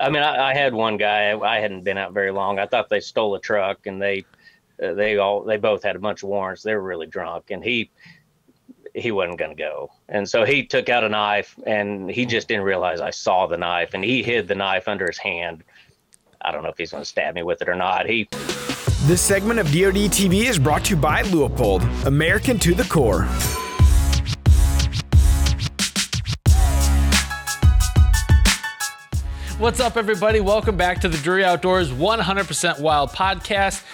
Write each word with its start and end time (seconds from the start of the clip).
I 0.00 0.10
mean, 0.10 0.22
I, 0.22 0.50
I 0.50 0.54
had 0.54 0.74
one 0.74 0.96
guy. 0.96 1.38
I 1.38 1.60
hadn't 1.60 1.82
been 1.82 1.98
out 1.98 2.12
very 2.12 2.30
long. 2.30 2.58
I 2.58 2.66
thought 2.66 2.88
they 2.88 3.00
stole 3.00 3.34
a 3.34 3.40
truck, 3.40 3.86
and 3.86 4.00
they 4.00 4.24
uh, 4.82 4.94
they 4.94 5.18
all 5.18 5.42
they 5.42 5.56
both 5.56 5.82
had 5.82 5.96
a 5.96 5.98
bunch 5.98 6.22
of 6.22 6.28
warrants. 6.28 6.62
They 6.62 6.74
were 6.74 6.82
really 6.82 7.06
drunk, 7.06 7.50
and 7.50 7.62
he 7.64 7.90
he 8.94 9.10
wasn't 9.10 9.38
going 9.38 9.50
to 9.50 9.56
go. 9.56 9.90
And 10.08 10.28
so 10.28 10.44
he 10.44 10.64
took 10.64 10.88
out 10.88 11.04
a 11.04 11.08
knife, 11.08 11.58
and 11.66 12.10
he 12.10 12.26
just 12.26 12.48
didn't 12.48 12.64
realize 12.64 13.00
I 13.00 13.10
saw 13.10 13.46
the 13.46 13.56
knife, 13.56 13.94
and 13.94 14.04
he 14.04 14.22
hid 14.22 14.48
the 14.48 14.54
knife 14.54 14.88
under 14.88 15.06
his 15.06 15.18
hand. 15.18 15.64
I 16.40 16.52
don't 16.52 16.62
know 16.62 16.68
if 16.68 16.78
he's 16.78 16.92
going 16.92 17.02
to 17.02 17.08
stab 17.08 17.34
me 17.34 17.42
with 17.42 17.62
it 17.62 17.68
or 17.68 17.74
not. 17.74 18.06
He 18.06 18.28
This 19.06 19.20
segment 19.20 19.58
of 19.58 19.66
DoD 19.66 20.10
TV 20.10 20.44
is 20.44 20.58
brought 20.58 20.84
to 20.86 20.90
you 20.94 21.00
by 21.00 21.22
Leupold, 21.24 22.06
American 22.06 22.58
to 22.60 22.74
the 22.74 22.84
core. 22.84 23.26
What's 29.58 29.80
up, 29.80 29.96
everybody? 29.96 30.38
Welcome 30.38 30.76
back 30.76 31.00
to 31.00 31.08
the 31.08 31.18
Drury 31.18 31.44
Outdoors 31.44 31.90
100% 31.90 32.78
Wild 32.78 33.10
podcast. 33.10 33.84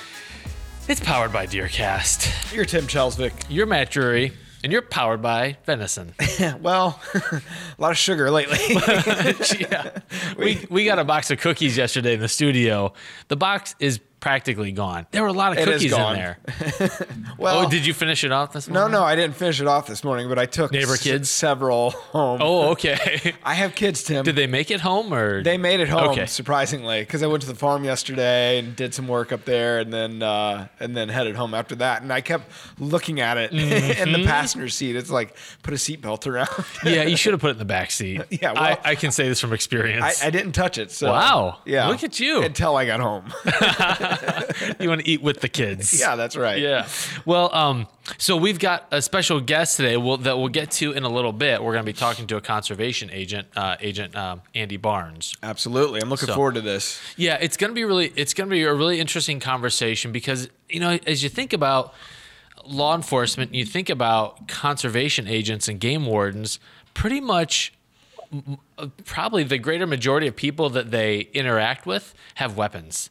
It's 0.90 1.00
powered 1.00 1.32
by 1.32 1.46
Deercast. 1.46 2.52
You're 2.54 2.66
Tim 2.66 2.84
Chelsvik. 2.84 3.32
You're 3.48 3.64
Matt 3.64 3.90
Drury, 3.90 4.32
and 4.62 4.70
you're 4.70 4.82
powered 4.82 5.22
by 5.22 5.56
Venison. 5.64 6.12
Well, 6.60 7.00
a 7.14 7.40
lot 7.78 7.92
of 7.92 7.96
sugar 7.96 8.30
lately. 8.30 8.58
yeah. 9.58 10.00
We, 10.36 10.66
we 10.68 10.84
got 10.84 10.98
a 10.98 11.04
box 11.04 11.30
of 11.30 11.40
cookies 11.40 11.78
yesterday 11.78 12.12
in 12.12 12.20
the 12.20 12.28
studio. 12.28 12.92
The 13.28 13.36
box 13.36 13.74
is 13.80 14.00
practically 14.24 14.72
gone. 14.72 15.06
There 15.10 15.20
were 15.20 15.28
a 15.28 15.32
lot 15.34 15.52
of 15.52 15.58
It 15.58 15.66
cookies 15.66 15.92
in 15.92 15.98
there. 16.14 16.38
well, 17.38 17.66
Oh, 17.66 17.68
did 17.68 17.84
you 17.84 17.92
finish 17.92 18.24
it 18.24 18.32
off 18.32 18.54
this 18.54 18.68
no, 18.68 18.80
morning? 18.80 18.92
no, 18.92 19.00
no, 19.00 19.04
I 19.04 19.14
didn't 19.16 19.36
finish 19.36 19.60
it 19.60 19.66
off 19.66 19.86
this 19.86 20.02
morning, 20.02 20.30
but 20.30 20.38
I 20.38 20.46
took 20.46 20.72
Neighbor 20.72 20.94
s- 20.94 21.02
kids? 21.02 21.30
several 21.30 21.90
home. 21.90 22.38
Oh, 22.42 22.70
okay. 22.70 23.34
I 23.44 23.52
have 23.52 23.74
kids, 23.74 24.02
Tim. 24.02 24.24
Did 24.24 24.34
they 24.34 24.46
make 24.46 24.70
it 24.70 24.80
home 24.80 25.12
or? 25.12 25.42
They 25.42 25.58
made 25.58 25.80
it 25.80 25.88
home 25.90 26.08
Okay. 26.08 26.24
surprisingly 26.24 27.00
because 27.02 27.22
I 27.22 27.26
went 27.26 27.42
to 27.42 27.48
the 27.48 27.54
farm 27.54 27.84
yesterday 27.84 28.58
and 28.60 28.74
did 28.74 28.94
some 28.94 29.08
work 29.08 29.30
up 29.30 29.44
there, 29.44 29.78
and 29.80 29.92
then 29.92 30.22
uh, 30.22 30.68
and 30.80 30.96
then 30.96 31.10
headed 31.10 31.36
home 31.36 31.52
after 31.52 31.74
that. 31.76 32.00
And 32.00 32.10
I 32.10 32.22
kept 32.22 32.50
looking 32.78 33.20
at 33.20 33.36
it 33.36 33.52
in 33.52 33.58
Mm-hmm. 33.58 34.12
the 34.12 34.24
passenger 34.24 34.70
seat. 34.70 34.96
It's 34.96 35.10
like 35.10 35.36
put 35.62 35.74
a 35.74 35.76
seatbelt 35.76 36.26
around. 36.26 36.48
yeah, 36.82 37.02
you 37.02 37.16
should 37.18 37.32
have 37.34 37.40
put 37.42 37.48
it 37.48 37.52
in 37.52 37.58
the 37.58 37.64
back 37.66 37.90
seat. 37.90 38.22
Yeah, 38.30 38.52
well- 38.52 38.62
I, 38.62 38.78
I 38.92 38.94
can 38.94 39.10
say 39.10 39.28
this 39.28 39.38
from 39.40 39.52
experience. 39.52 40.22
I, 40.22 40.28
I 40.28 40.30
didn't 40.30 40.52
touch 40.52 40.78
it. 40.78 40.90
So 40.90 41.10
Wow. 41.12 41.58
yeah, 41.66 41.88
Look 41.88 42.02
at 42.02 42.18
you. 42.18 42.42
until 42.42 42.74
I 42.76 42.86
got 42.86 43.00
home. 43.00 43.24
you 44.80 44.88
want 44.88 45.00
to 45.02 45.08
eat 45.10 45.22
with 45.22 45.40
the 45.40 45.48
kids. 45.48 45.98
yeah, 45.98 46.16
that's 46.16 46.36
right. 46.36 46.58
Yeah. 46.60 46.86
Well, 47.24 47.54
um, 47.54 47.86
so 48.18 48.36
we've 48.36 48.58
got 48.58 48.86
a 48.90 49.00
special 49.02 49.40
guest 49.40 49.76
today 49.76 49.96
we'll, 49.96 50.18
that 50.18 50.36
we'll 50.38 50.48
get 50.48 50.70
to 50.72 50.92
in 50.92 51.04
a 51.04 51.08
little 51.08 51.32
bit. 51.32 51.62
We're 51.62 51.72
going 51.72 51.84
to 51.84 51.90
be 51.92 51.96
talking 51.96 52.26
to 52.28 52.36
a 52.36 52.40
conservation 52.40 53.10
agent, 53.10 53.48
uh, 53.56 53.76
Agent 53.80 54.14
um, 54.16 54.42
Andy 54.54 54.76
Barnes. 54.76 55.34
absolutely. 55.42 56.00
I'm 56.02 56.08
looking 56.10 56.28
So- 56.28 56.34
forward 56.34 56.54
to 56.54 56.60
this. 56.60 57.00
Yeah, 57.16 57.38
it's 57.40 57.56
going 57.56 57.70
to 57.70 57.74
be 57.74 57.84
really, 57.84 58.12
it's 58.16 58.34
going 58.34 58.48
to 58.48 58.52
be 58.54 58.62
a 58.64 58.74
really 58.74 59.00
interesting 59.00 59.40
conversation 59.40 60.12
because 60.12 60.48
you 60.68 60.80
know, 60.80 60.98
as 61.06 61.22
you 61.22 61.28
think 61.28 61.52
about 61.52 61.94
law 62.66 62.94
enforcement, 62.94 63.54
you 63.54 63.64
think 63.64 63.90
about 63.90 64.48
conservation 64.48 65.28
agents 65.28 65.68
and 65.68 65.78
game 65.80 66.06
wardens, 66.06 66.58
pretty 66.94 67.20
much. 67.20 67.72
m- 68.32 68.58
m- 68.78 68.92
Probably 69.04 69.44
the 69.44 69.58
greater 69.58 69.86
majority 69.86 70.26
of 70.26 70.34
people 70.34 70.68
that 70.70 70.90
they 70.90 71.20
interact 71.32 71.86
with 71.86 72.12
have 72.36 72.56
weapons. 72.56 73.08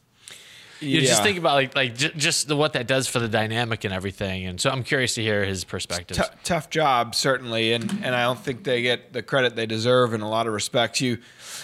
You 0.84 1.00
yeah. 1.00 1.08
just 1.08 1.22
think 1.22 1.38
about 1.38 1.54
like 1.54 1.74
like 1.74 1.96
j- 1.96 2.12
just 2.16 2.48
the, 2.48 2.56
what 2.56 2.74
that 2.74 2.86
does 2.86 3.08
for 3.08 3.18
the 3.18 3.28
dynamic 3.28 3.84
and 3.84 3.92
everything, 3.92 4.46
and 4.46 4.60
so 4.60 4.70
I'm 4.70 4.82
curious 4.84 5.14
to 5.14 5.22
hear 5.22 5.44
his 5.44 5.64
perspective. 5.64 6.16
T- 6.16 6.22
tough 6.44 6.70
job 6.70 7.14
certainly, 7.14 7.72
and 7.72 7.90
and 8.02 8.14
I 8.14 8.22
don't 8.24 8.38
think 8.38 8.64
they 8.64 8.82
get 8.82 9.12
the 9.12 9.22
credit 9.22 9.56
they 9.56 9.66
deserve 9.66 10.14
in 10.14 10.20
a 10.20 10.28
lot 10.28 10.46
of 10.46 10.52
respects. 10.52 11.00
You. 11.00 11.18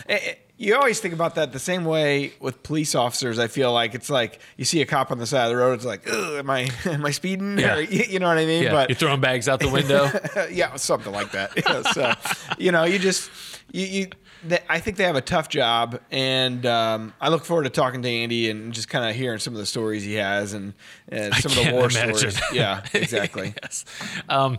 eh, 0.08 0.18
eh, 0.22 0.34
you 0.60 0.76
always 0.76 1.00
think 1.00 1.14
about 1.14 1.36
that 1.36 1.52
the 1.52 1.58
same 1.58 1.86
way 1.86 2.34
with 2.38 2.62
police 2.62 2.94
officers. 2.94 3.38
I 3.38 3.46
feel 3.48 3.72
like 3.72 3.94
it's 3.94 4.10
like 4.10 4.40
you 4.58 4.66
see 4.66 4.82
a 4.82 4.86
cop 4.86 5.10
on 5.10 5.16
the 5.16 5.26
side 5.26 5.44
of 5.44 5.50
the 5.52 5.56
road. 5.56 5.72
It's 5.72 5.86
like, 5.86 6.06
Ugh, 6.06 6.38
am 6.38 6.50
I 6.50 6.70
am 6.84 7.06
I 7.06 7.12
speeding? 7.12 7.58
Yeah. 7.58 7.76
Or, 7.76 7.80
you 7.80 8.04
you 8.06 8.18
know 8.18 8.28
what 8.28 8.36
I 8.36 8.44
mean? 8.44 8.64
yeah, 8.64 8.72
But 8.72 8.90
you're 8.90 8.96
throwing 8.96 9.22
bags 9.22 9.48
out 9.48 9.60
the 9.60 9.70
window. 9.70 10.10
yeah, 10.50 10.76
something 10.76 11.14
like 11.14 11.30
that. 11.32 11.52
Yeah, 11.56 11.82
so, 11.92 12.12
you 12.58 12.72
know, 12.72 12.84
you 12.84 12.98
just 12.98 13.30
you, 13.72 13.86
you 13.86 14.08
they, 14.44 14.58
I 14.68 14.80
think 14.80 14.96
they 14.96 15.04
have 15.04 15.16
a 15.16 15.20
tough 15.20 15.48
job, 15.48 16.00
and 16.10 16.64
um, 16.66 17.12
I 17.20 17.28
look 17.28 17.44
forward 17.44 17.64
to 17.64 17.70
talking 17.70 18.02
to 18.02 18.08
Andy 18.08 18.50
and 18.50 18.72
just 18.72 18.88
kind 18.88 19.08
of 19.08 19.14
hearing 19.14 19.38
some 19.38 19.54
of 19.54 19.58
the 19.58 19.66
stories 19.66 20.04
he 20.04 20.14
has 20.14 20.52
and, 20.52 20.74
and 21.08 21.34
some 21.34 21.52
of 21.52 21.64
the 21.64 21.72
war 21.72 21.90
imagine. 21.90 22.14
stories. 22.14 22.40
Yeah, 22.52 22.82
exactly. 22.94 23.54
yes. 23.62 23.84
Um, 24.28 24.58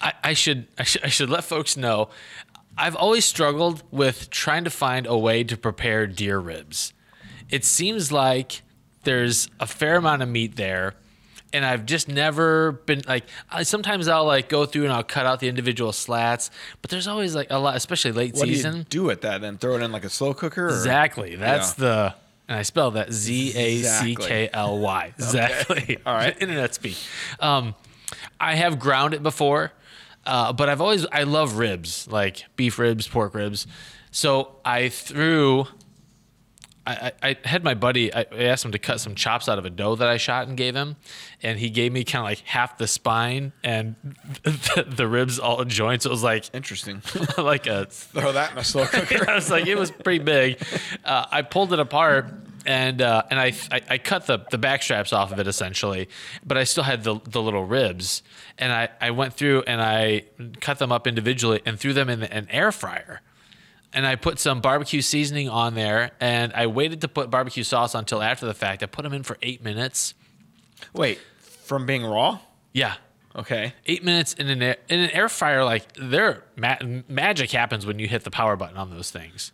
I, 0.00 0.12
I 0.22 0.32
should 0.34 0.66
I 0.78 0.84
should 0.84 1.04
I 1.04 1.08
should 1.08 1.30
let 1.30 1.44
folks 1.44 1.76
know. 1.76 2.10
I've 2.76 2.96
always 2.96 3.24
struggled 3.24 3.82
with 3.90 4.30
trying 4.30 4.64
to 4.64 4.70
find 4.70 5.06
a 5.06 5.16
way 5.16 5.44
to 5.44 5.56
prepare 5.56 6.06
deer 6.06 6.38
ribs. 6.38 6.92
It 7.50 7.64
seems 7.64 8.10
like 8.10 8.62
there's 9.04 9.48
a 9.60 9.66
fair 9.66 9.96
amount 9.96 10.22
of 10.22 10.28
meat 10.28 10.56
there, 10.56 10.94
and 11.52 11.64
I've 11.64 11.86
just 11.86 12.08
never 12.08 12.72
been 12.72 13.02
like. 13.06 13.24
I, 13.50 13.62
sometimes 13.64 14.08
I'll 14.08 14.24
like 14.24 14.48
go 14.48 14.64
through 14.66 14.84
and 14.84 14.92
I'll 14.92 15.02
cut 15.04 15.26
out 15.26 15.40
the 15.40 15.48
individual 15.48 15.92
slats, 15.92 16.50
but 16.80 16.90
there's 16.90 17.06
always 17.08 17.34
like 17.34 17.48
a 17.50 17.58
lot, 17.58 17.76
especially 17.76 18.12
late 18.12 18.34
What 18.34 18.46
do 18.46 18.54
season. 18.54 18.76
you 18.78 18.84
do 18.84 19.02
with 19.04 19.20
that 19.22 19.40
then? 19.40 19.58
Throw 19.58 19.76
it 19.76 19.82
in 19.82 19.92
like 19.92 20.04
a 20.04 20.10
slow 20.10 20.34
cooker? 20.34 20.66
Or? 20.66 20.70
Exactly. 20.70 21.36
That's 21.36 21.78
Yeah. 21.78 21.84
the 21.84 22.14
and 22.48 22.58
I 22.58 22.62
spell 22.62 22.90
that 22.92 23.12
Z 23.12 23.52
A 23.56 23.82
C 23.82 24.16
K 24.16 24.50
L 24.52 24.78
Y. 24.80 25.12
Exactly. 25.16 25.98
All 26.06 26.14
right. 26.14 26.36
Internet 26.40 26.74
speak. 26.74 26.96
Um, 27.40 27.74
I 28.40 28.56
have 28.56 28.78
ground 28.78 29.14
it 29.14 29.22
before, 29.22 29.72
uh, 30.26 30.52
but 30.52 30.68
I've 30.68 30.80
always 30.80 31.06
I 31.12 31.22
love 31.22 31.56
ribs, 31.56 32.08
like 32.08 32.44
beef 32.56 32.78
ribs, 32.78 33.06
pork 33.08 33.34
ribs. 33.34 33.66
So 34.10 34.56
I 34.64 34.88
threw. 34.88 35.66
I, 36.84 37.12
I 37.22 37.36
had 37.44 37.62
my 37.62 37.74
buddy. 37.74 38.12
I 38.12 38.26
asked 38.32 38.64
him 38.64 38.72
to 38.72 38.78
cut 38.78 39.00
some 39.00 39.14
chops 39.14 39.48
out 39.48 39.58
of 39.58 39.64
a 39.64 39.70
doe 39.70 39.94
that 39.96 40.08
I 40.08 40.16
shot 40.16 40.48
and 40.48 40.56
gave 40.56 40.74
him, 40.74 40.96
and 41.42 41.58
he 41.58 41.70
gave 41.70 41.92
me 41.92 42.02
kind 42.02 42.20
of 42.20 42.24
like 42.24 42.40
half 42.40 42.76
the 42.76 42.88
spine 42.88 43.52
and 43.62 43.94
the, 44.42 44.84
the 44.88 45.06
ribs 45.06 45.38
all 45.38 45.64
joints. 45.64 46.06
It 46.06 46.10
was 46.10 46.22
like 46.22 46.52
Interesting. 46.52 47.02
like 47.38 47.66
a 47.66 47.86
Throw 47.86 48.32
that 48.32 48.52
in 48.52 48.58
a 48.58 48.64
slow 48.64 48.84
cooker. 48.86 49.30
I 49.30 49.34
was 49.36 49.50
like, 49.50 49.66
it 49.66 49.76
was 49.76 49.90
pretty 49.90 50.24
big. 50.24 50.60
Uh, 51.04 51.26
I 51.30 51.42
pulled 51.42 51.72
it 51.72 51.78
apart 51.78 52.26
and 52.66 53.00
uh, 53.00 53.22
and 53.30 53.38
I, 53.38 53.52
I 53.70 53.80
I 53.90 53.98
cut 53.98 54.26
the 54.26 54.38
the 54.50 54.58
back 54.58 54.82
straps 54.82 55.12
off 55.12 55.32
of 55.32 55.38
it 55.38 55.46
essentially, 55.46 56.08
but 56.44 56.56
I 56.56 56.64
still 56.64 56.84
had 56.84 57.04
the 57.04 57.20
the 57.24 57.42
little 57.42 57.64
ribs. 57.64 58.22
And 58.58 58.72
I 58.72 58.88
I 59.00 59.10
went 59.10 59.34
through 59.34 59.62
and 59.66 59.80
I 59.80 60.24
cut 60.60 60.78
them 60.78 60.92
up 60.92 61.06
individually 61.06 61.60
and 61.64 61.78
threw 61.78 61.92
them 61.92 62.08
in 62.08 62.22
an 62.24 62.48
air 62.50 62.72
fryer. 62.72 63.20
And 63.94 64.06
I 64.06 64.16
put 64.16 64.38
some 64.38 64.60
barbecue 64.62 65.02
seasoning 65.02 65.48
on 65.50 65.74
there, 65.74 66.12
and 66.18 66.52
I 66.54 66.66
waited 66.66 67.02
to 67.02 67.08
put 67.08 67.28
barbecue 67.30 67.62
sauce 67.62 67.94
until 67.94 68.22
after 68.22 68.46
the 68.46 68.54
fact. 68.54 68.82
I 68.82 68.86
put 68.86 69.02
them 69.02 69.12
in 69.12 69.22
for 69.22 69.36
eight 69.42 69.62
minutes. 69.62 70.14
Wait, 70.94 71.18
from 71.38 71.84
being 71.84 72.04
raw? 72.04 72.38
Yeah, 72.72 72.94
Okay. 73.36 73.74
eight 73.86 74.02
minutes 74.02 74.32
in 74.34 74.48
an 74.48 74.62
air, 74.62 74.76
in 74.88 74.98
an 75.00 75.10
air 75.10 75.28
fryer, 75.28 75.62
like 75.64 75.86
there 75.98 76.42
ma- 76.56 76.78
magic 77.08 77.50
happens 77.50 77.84
when 77.86 77.98
you 77.98 78.08
hit 78.08 78.24
the 78.24 78.30
power 78.30 78.56
button 78.56 78.76
on 78.78 78.90
those 78.90 79.10
things, 79.10 79.52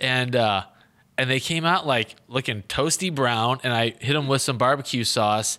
and 0.00 0.34
uh, 0.36 0.64
and 1.18 1.28
they 1.28 1.40
came 1.40 1.64
out 1.64 1.84
like 1.86 2.14
looking 2.28 2.62
toasty 2.62 3.12
brown, 3.14 3.58
and 3.64 3.72
I 3.72 3.94
hit 4.00 4.12
them 4.14 4.28
with 4.28 4.42
some 4.42 4.58
barbecue 4.58 5.02
sauce. 5.04 5.58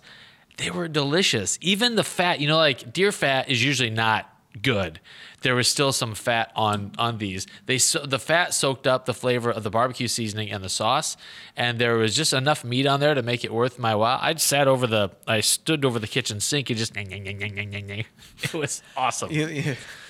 They 0.56 0.70
were 0.70 0.88
delicious. 0.88 1.58
Even 1.60 1.94
the 1.96 2.04
fat, 2.04 2.40
you 2.40 2.48
know, 2.48 2.56
like 2.56 2.92
deer 2.92 3.12
fat 3.12 3.50
is 3.50 3.62
usually 3.64 3.90
not 3.90 4.30
good. 4.62 5.00
There 5.42 5.54
was 5.54 5.68
still 5.68 5.92
some 5.92 6.14
fat 6.14 6.52
on 6.56 6.92
on 6.98 7.18
these. 7.18 7.46
They 7.66 7.78
so, 7.78 8.06
the 8.06 8.18
fat 8.18 8.54
soaked 8.54 8.86
up 8.86 9.04
the 9.04 9.14
flavor 9.14 9.50
of 9.50 9.62
the 9.62 9.70
barbecue 9.70 10.08
seasoning 10.08 10.50
and 10.50 10.64
the 10.64 10.68
sauce, 10.68 11.16
and 11.56 11.78
there 11.78 11.96
was 11.96 12.14
just 12.16 12.32
enough 12.32 12.64
meat 12.64 12.86
on 12.86 13.00
there 13.00 13.14
to 13.14 13.22
make 13.22 13.44
it 13.44 13.52
worth 13.52 13.78
my 13.78 13.94
while. 13.94 14.18
I 14.20 14.34
sat 14.36 14.68
over 14.68 14.86
the, 14.86 15.10
I 15.26 15.40
stood 15.40 15.84
over 15.84 15.98
the 15.98 16.06
kitchen 16.06 16.40
sink 16.40 16.70
and 16.70 16.78
just, 16.78 16.96
it 18.42 18.54
was 18.54 18.82
awesome. 18.96 19.30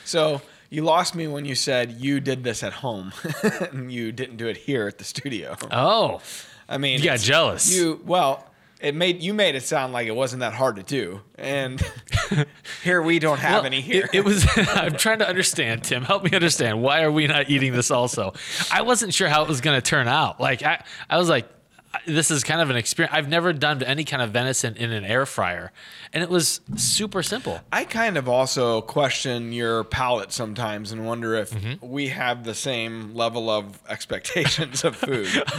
So 0.05 0.41
you 0.71 0.83
lost 0.83 1.15
me 1.15 1.27
when 1.27 1.45
you 1.45 1.55
said 1.55 1.93
you 1.93 2.21
did 2.21 2.45
this 2.45 2.63
at 2.63 2.75
home 2.75 3.13
and 3.73 3.93
you 3.93 4.13
didn't 4.13 4.37
do 4.37 4.47
it 4.47 4.57
here 4.57 4.87
at 4.87 4.99
the 4.99 5.05
studio. 5.05 5.57
Oh, 5.71 6.21
I 6.69 6.79
mean, 6.79 6.99
You 6.99 7.05
got 7.05 7.21
jealous. 7.21 7.75
You 7.75 8.01
well, 8.05 8.47
it 8.85 8.95
made 8.95 9.23
you 9.23 9.35
made 9.35 9.55
it 9.55 9.63
sound 9.63 9.93
like 9.93 10.07
it 10.07 10.15
wasn't 10.15 10.41
that 10.41 10.53
hard 10.55 10.77
to 10.77 10.83
do, 10.83 11.21
and 11.37 11.83
here 12.83 13.03
we 13.03 13.19
don't 13.19 13.39
have 13.39 13.59
Well, 13.63 13.67
any 13.67 13.81
here. 13.81 14.05
It, 14.13 14.19
it 14.19 14.25
was. 14.25 14.47
I'm 14.57 14.97
trying 14.97 15.19
to 15.21 15.29
understand, 15.29 15.85
Tim. 15.85 16.03
Help 16.03 16.23
me 16.25 16.31
understand. 16.33 16.83
Why 16.83 17.03
are 17.03 17.11
we 17.13 17.27
not 17.27 17.51
eating 17.51 17.73
this? 17.73 17.91
Also, 17.91 18.35
I 18.71 18.83
wasn't 18.83 19.15
sure 19.15 19.29
how 19.29 19.43
it 19.43 19.49
was 19.49 19.61
going 19.61 19.77
to 19.81 19.83
turn 19.83 20.07
out. 20.07 20.41
Like 20.41 20.63
I, 20.63 20.85
I 21.09 21.19
was 21.19 21.29
like, 21.29 21.49
this 22.07 22.31
is 22.31 22.45
kind 22.45 22.61
of 22.61 22.71
an 22.71 22.77
experience. 22.77 23.15
I've 23.17 23.29
never 23.29 23.53
done 23.53 23.83
any 23.83 24.05
kind 24.05 24.23
of 24.23 24.31
venison 24.31 24.77
in 24.77 24.93
an 24.93 25.05
air 25.05 25.27
fryer, 25.27 25.73
and 26.13 26.23
it 26.23 26.29
was 26.31 26.61
super 26.77 27.23
simple. 27.23 27.61
I 27.73 27.85
kind 27.85 28.17
of 28.17 28.29
also 28.29 28.81
question 28.83 29.53
your 29.53 29.85
palate 29.85 30.33
sometimes 30.33 30.93
and 30.93 31.07
wonder 31.07 31.35
if 31.35 31.51
Mm-hmm. 31.51 31.87
we 31.87 32.09
have 32.09 32.45
the 32.45 32.55
same 32.55 33.15
level 33.15 33.49
of 33.51 33.81
expectations 33.89 34.85
of 34.85 34.97
food. 34.97 35.29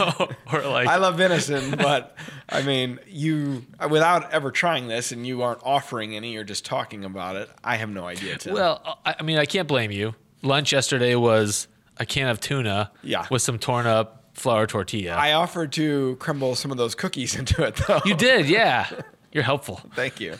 or 0.52 0.62
like, 0.62 0.88
I 0.88 0.96
love 0.96 1.16
venison, 1.16 1.72
but 1.76 2.16
I 2.48 2.62
mean, 2.62 2.98
you 3.06 3.64
without 3.88 4.32
ever 4.32 4.50
trying 4.50 4.88
this, 4.88 5.12
and 5.12 5.26
you 5.26 5.42
aren't 5.42 5.60
offering 5.62 6.14
any, 6.16 6.32
you're 6.32 6.44
just 6.44 6.64
talking 6.64 7.04
about 7.04 7.36
it. 7.36 7.48
I 7.64 7.76
have 7.76 7.88
no 7.90 8.06
idea. 8.06 8.36
Tim. 8.38 8.54
well, 8.54 8.98
I, 9.04 9.16
I 9.18 9.22
mean, 9.22 9.38
I 9.38 9.46
can't 9.46 9.68
blame 9.68 9.90
you. 9.90 10.14
Lunch 10.42 10.72
yesterday 10.72 11.14
was 11.14 11.66
a 11.98 12.04
can 12.06 12.28
of 12.28 12.40
tuna, 12.40 12.90
Yeah. 13.02 13.26
with 13.30 13.42
some 13.42 13.58
torn 13.58 13.86
up 13.86 14.22
flour 14.36 14.66
tortilla. 14.66 15.14
I 15.14 15.32
offered 15.32 15.72
to 15.72 16.16
crumble 16.16 16.54
some 16.54 16.70
of 16.70 16.76
those 16.76 16.94
cookies 16.94 17.34
into 17.38 17.62
it, 17.64 17.76
though. 17.88 18.00
you 18.04 18.14
did, 18.14 18.48
yeah. 18.48 18.88
You're 19.32 19.42
helpful. 19.44 19.80
Thank 19.94 20.20
you. 20.20 20.36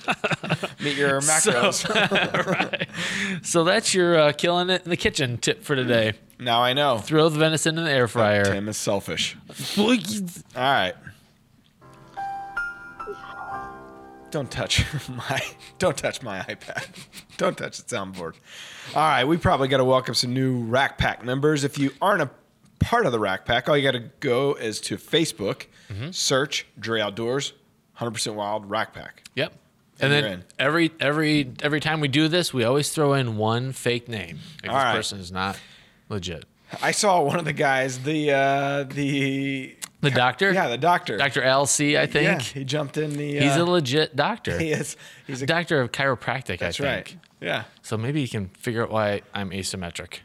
Meet 0.81 0.97
your 0.97 1.21
macros. 1.23 1.87
right. 2.47 2.89
So 3.45 3.65
that's 3.65 3.93
your 3.93 4.19
uh, 4.19 4.33
killing 4.33 4.71
it 4.71 4.85
in 4.85 4.91
the 4.91 4.97
kitchen 4.97 5.37
tip 5.39 5.65
for 5.65 5.75
today. 5.77 6.15
now 6.39 6.63
I 6.63 6.73
know. 6.73 6.99
Throw 6.99 7.29
the 7.29 7.39
venison 7.39 7.77
in 7.77 7.85
the 7.85 7.91
air 7.91 8.09
fryer. 8.09 8.45
Tim 8.45 8.69
is 8.69 8.77
selfish. 8.79 9.37
All 9.79 9.93
right. 10.57 10.95
Don't 14.31 14.51
touch 14.51 14.85
my 15.09 15.41
don't 15.79 15.97
touch 15.97 16.23
my 16.23 16.41
iPad. 16.41 16.87
Don't 17.37 17.57
touch 17.57 17.79
the 17.79 17.97
soundboard. 17.97 18.35
All 18.95 19.03
right, 19.03 19.25
we 19.25 19.37
probably 19.37 19.69
got 19.69 19.79
to 19.79 19.85
welcome 19.85 20.15
some 20.15 20.35
new 20.35 20.65
Rack 20.65 20.99
Pack 20.99 21.25
members. 21.25 21.65
If 21.65 21.79
you 21.79 21.91
aren't 22.03 22.23
a 22.23 22.31
part 22.81 23.07
of 23.07 23.13
the 23.13 23.19
Rack 23.19 23.45
Pack, 23.45 23.69
all 23.69 23.77
you 23.77 23.83
got 23.83 23.93
to 23.99 24.11
go 24.21 24.55
is 24.55 24.81
to 24.83 24.97
Facebook, 24.97 25.67
search 26.11 26.67
Drury 26.79 27.01
Outdoors, 27.03 27.53
100% 27.99 28.35
Wild 28.35 28.69
Rack 28.71 28.93
Pack. 28.95 29.23
Yep. 29.35 29.53
And 29.99 30.13
And 30.13 30.25
then 30.25 30.45
every 30.59 30.93
every 31.01 31.53
every 31.63 31.81
time 31.81 32.01
we 32.01 32.09
do 32.09 32.29
this, 32.29 32.53
we 32.53 32.65
always 32.65 32.91
throw 32.91 33.15
in 33.15 33.39
one 33.39 33.73
fake 33.73 34.09
name. 34.09 34.41
Like 34.63 34.71
All 34.73 34.77
this 34.79 34.85
right. 34.85 34.95
person 34.95 35.19
is 35.21 35.33
not 35.33 35.59
legit. 36.11 36.45
I 36.83 36.91
saw 36.91 37.23
one 37.23 37.39
of 37.39 37.47
the 37.47 37.55
guys, 37.55 38.01
the 38.01 38.31
uh, 38.33 38.83
the 38.85 39.75
The 40.03 40.11
doctor? 40.11 40.53
yeah, 40.53 40.69
the 40.69 40.77
doctor. 40.77 41.17
Dr. 41.17 41.41
LC, 41.41 41.97
I 41.99 42.05
think. 42.07 42.25
Yeah, 42.27 42.39
he 42.41 42.65
jumped 42.65 42.99
in 42.99 43.17
the. 43.17 43.39
He's 43.39 43.57
uh, 43.57 43.63
a 43.63 43.65
legit 43.65 44.15
doctor. 44.17 44.59
he 44.59 44.71
is. 44.73 44.99
He's 45.27 45.41
a. 45.41 45.47
doctor 45.47 45.81
of 45.81 45.93
chiropractic, 45.93 46.59
That's 46.59 46.79
I 46.79 46.85
think. 46.85 47.07
right. 47.07 47.17
Yeah. 47.41 47.65
So 47.81 47.97
maybe 47.97 48.21
he 48.21 48.29
can 48.29 48.49
figure 48.49 48.83
out 48.83 48.91
why 48.91 49.23
I'm 49.33 49.49
asymmetric. 49.51 50.19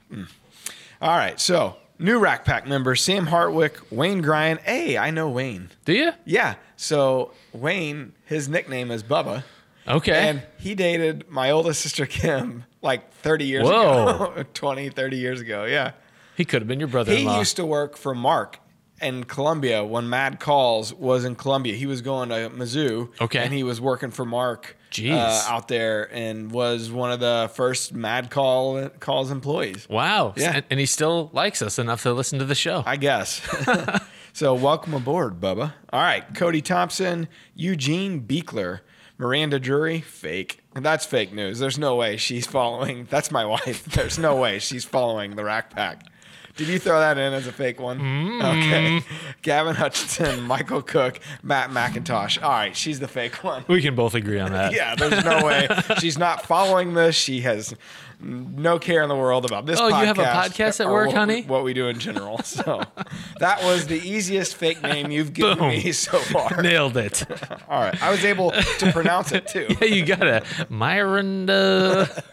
All 1.01 1.15
right. 1.17 1.39
So 1.39 1.77
new 2.01 2.19
Rack 2.19 2.43
Pack 2.45 2.67
members: 2.67 3.01
Sam 3.01 3.27
Hartwick, 3.27 3.77
Wayne 3.91 4.21
Gryan. 4.21 4.59
Hey, 4.59 4.97
I 4.97 5.11
know 5.11 5.29
Wayne. 5.29 5.69
Do 5.85 5.93
you? 5.93 6.11
Yeah. 6.25 6.55
So 6.75 7.31
Wayne, 7.53 8.13
his 8.25 8.49
nickname 8.49 8.91
is 8.91 9.03
Bubba, 9.03 9.43
Okay. 9.87 10.29
and 10.29 10.43
he 10.57 10.75
dated 10.75 11.29
my 11.29 11.51
oldest 11.51 11.81
sister 11.81 12.05
Kim 12.05 12.65
like 12.81 13.13
30 13.13 13.45
years 13.45 13.63
Whoa. 13.67 14.31
ago, 14.33 14.43
20, 14.53 14.89
30 14.89 15.17
years 15.17 15.39
ago. 15.41 15.65
Yeah. 15.65 15.91
he 16.35 16.43
could 16.45 16.61
have 16.61 16.67
been 16.67 16.79
your 16.79 16.87
brother-in-law. 16.87 17.33
He 17.33 17.39
used 17.39 17.55
to 17.57 17.65
work 17.65 17.95
for 17.97 18.15
Mark 18.15 18.57
in 19.01 19.23
Columbia 19.23 19.83
when 19.83 20.09
Mad 20.09 20.39
Calls 20.39 20.93
was 20.93 21.25
in 21.25 21.35
Columbia. 21.35 21.75
He 21.75 21.85
was 21.85 22.01
going 22.01 22.29
to 22.29 22.49
Mizzou. 22.49 23.09
Okay. 23.19 23.39
And 23.39 23.53
he 23.53 23.63
was 23.63 23.79
working 23.81 24.11
for 24.11 24.25
Mark 24.25 24.77
uh, 24.99 25.45
out 25.47 25.67
there 25.67 26.13
and 26.13 26.51
was 26.51 26.91
one 26.91 27.11
of 27.11 27.19
the 27.19 27.49
first 27.53 27.93
Mad 27.93 28.29
Call 28.29 28.89
Calls 28.99 29.31
employees. 29.31 29.87
wow. 29.89 30.33
Yeah. 30.35 30.55
And, 30.55 30.65
and 30.69 30.79
he 30.79 30.85
still 30.85 31.29
likes 31.33 31.61
us 31.61 31.79
enough 31.79 32.03
to 32.03 32.13
listen 32.13 32.39
to 32.39 32.45
the 32.45 32.55
show. 32.55 32.83
I 32.85 32.97
guess. 32.97 33.41
so 34.33 34.53
welcome 34.53 34.93
aboard, 34.93 35.39
Bubba. 35.39 35.73
All 35.91 36.01
right, 36.01 36.23
Cody 36.35 36.61
Thompson, 36.61 37.27
Eugene 37.55 38.21
Beekler, 38.21 38.81
Miranda 39.17 39.59
Drury, 39.59 40.01
fake. 40.01 40.59
That's 40.73 41.05
fake 41.05 41.31
news. 41.33 41.59
There's 41.59 41.77
no 41.77 41.95
way 41.95 42.17
she's 42.17 42.47
following. 42.47 43.07
That's 43.09 43.29
my 43.31 43.45
wife. 43.45 43.85
There's 43.93 44.17
no 44.17 44.35
way 44.35 44.59
she's 44.59 44.83
following 44.85 45.35
the 45.35 45.43
Rack 45.43 45.69
Pack. 45.69 46.07
Did 46.61 46.69
you 46.69 46.77
throw 46.77 46.99
that 46.99 47.17
in 47.17 47.33
as 47.33 47.47
a 47.47 47.51
fake 47.51 47.79
one? 47.79 47.99
Mm. 47.99 48.39
Okay. 48.43 49.05
Gavin 49.41 49.73
Hutchinson, 49.73 50.43
Michael 50.43 50.83
Cook, 50.83 51.19
Matt 51.41 51.71
McIntosh. 51.71 52.39
All 52.39 52.51
right, 52.51 52.77
she's 52.77 52.99
the 52.99 53.07
fake 53.07 53.43
one. 53.43 53.65
we 53.67 53.81
can 53.81 53.95
both 53.95 54.13
agree 54.13 54.39
on 54.39 54.51
that. 54.51 54.71
Yeah, 54.71 54.93
there's 54.93 55.25
no 55.25 55.43
way 55.43 55.67
she's 55.99 56.19
not 56.19 56.45
following 56.45 56.93
this. 56.93 57.15
She 57.15 57.41
has 57.41 57.73
no 58.21 58.79
care 58.79 59.03
in 59.03 59.09
the 59.09 59.15
world 59.15 59.45
about 59.45 59.65
this. 59.65 59.79
Oh, 59.79 59.87
you 59.87 59.93
have 59.93 60.19
a 60.19 60.23
podcast 60.23 60.51
podcast 60.51 60.79
at 60.79 60.89
work, 60.89 61.07
what, 61.07 61.17
honey? 61.17 61.41
What 61.43 61.63
we 61.63 61.73
do 61.73 61.87
in 61.87 61.99
general. 61.99 62.39
So 62.51 62.81
that 63.39 63.63
was 63.63 63.87
the 63.87 63.95
easiest 63.95 64.55
fake 64.55 64.83
name 64.83 65.09
you've 65.09 65.33
given 65.33 65.57
Boom. 65.57 65.69
me 65.69 65.91
so 65.93 66.17
far. 66.17 66.61
Nailed 66.61 66.97
it. 66.97 67.25
All 67.69 67.79
right, 67.79 68.01
I 68.01 68.11
was 68.11 68.25
able 68.25 68.51
to 68.51 68.91
pronounce 68.91 69.31
it 69.31 69.47
too. 69.47 69.67
Yeah, 69.81 69.87
you 69.87 70.05
got 70.05 70.23
it. 70.23 70.43
Miranda. 70.69 72.23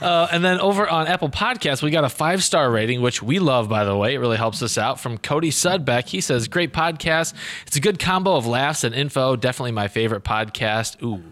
Uh, 0.00 0.28
and 0.32 0.44
then 0.44 0.60
over 0.60 0.88
on 0.88 1.06
Apple 1.06 1.30
Podcasts, 1.30 1.82
we 1.82 1.90
got 1.90 2.04
a 2.04 2.08
five 2.08 2.42
star 2.42 2.70
rating, 2.70 3.00
which 3.00 3.22
we 3.22 3.38
love, 3.38 3.68
by 3.68 3.84
the 3.84 3.96
way. 3.96 4.14
It 4.14 4.18
really 4.18 4.36
helps 4.36 4.60
us 4.62 4.76
out. 4.76 5.00
From 5.00 5.18
Cody 5.18 5.50
Sudbeck. 5.50 6.08
He 6.08 6.20
says, 6.20 6.48
Great 6.48 6.72
podcast. 6.72 7.34
It's 7.66 7.76
a 7.76 7.80
good 7.80 7.98
combo 7.98 8.34
of 8.36 8.46
laughs 8.46 8.84
and 8.84 8.94
info. 8.94 9.36
Definitely 9.36 9.72
my 9.72 9.88
favorite 9.88 10.24
podcast. 10.24 11.02
Ooh. 11.02 11.22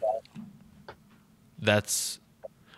That's. 1.59 2.21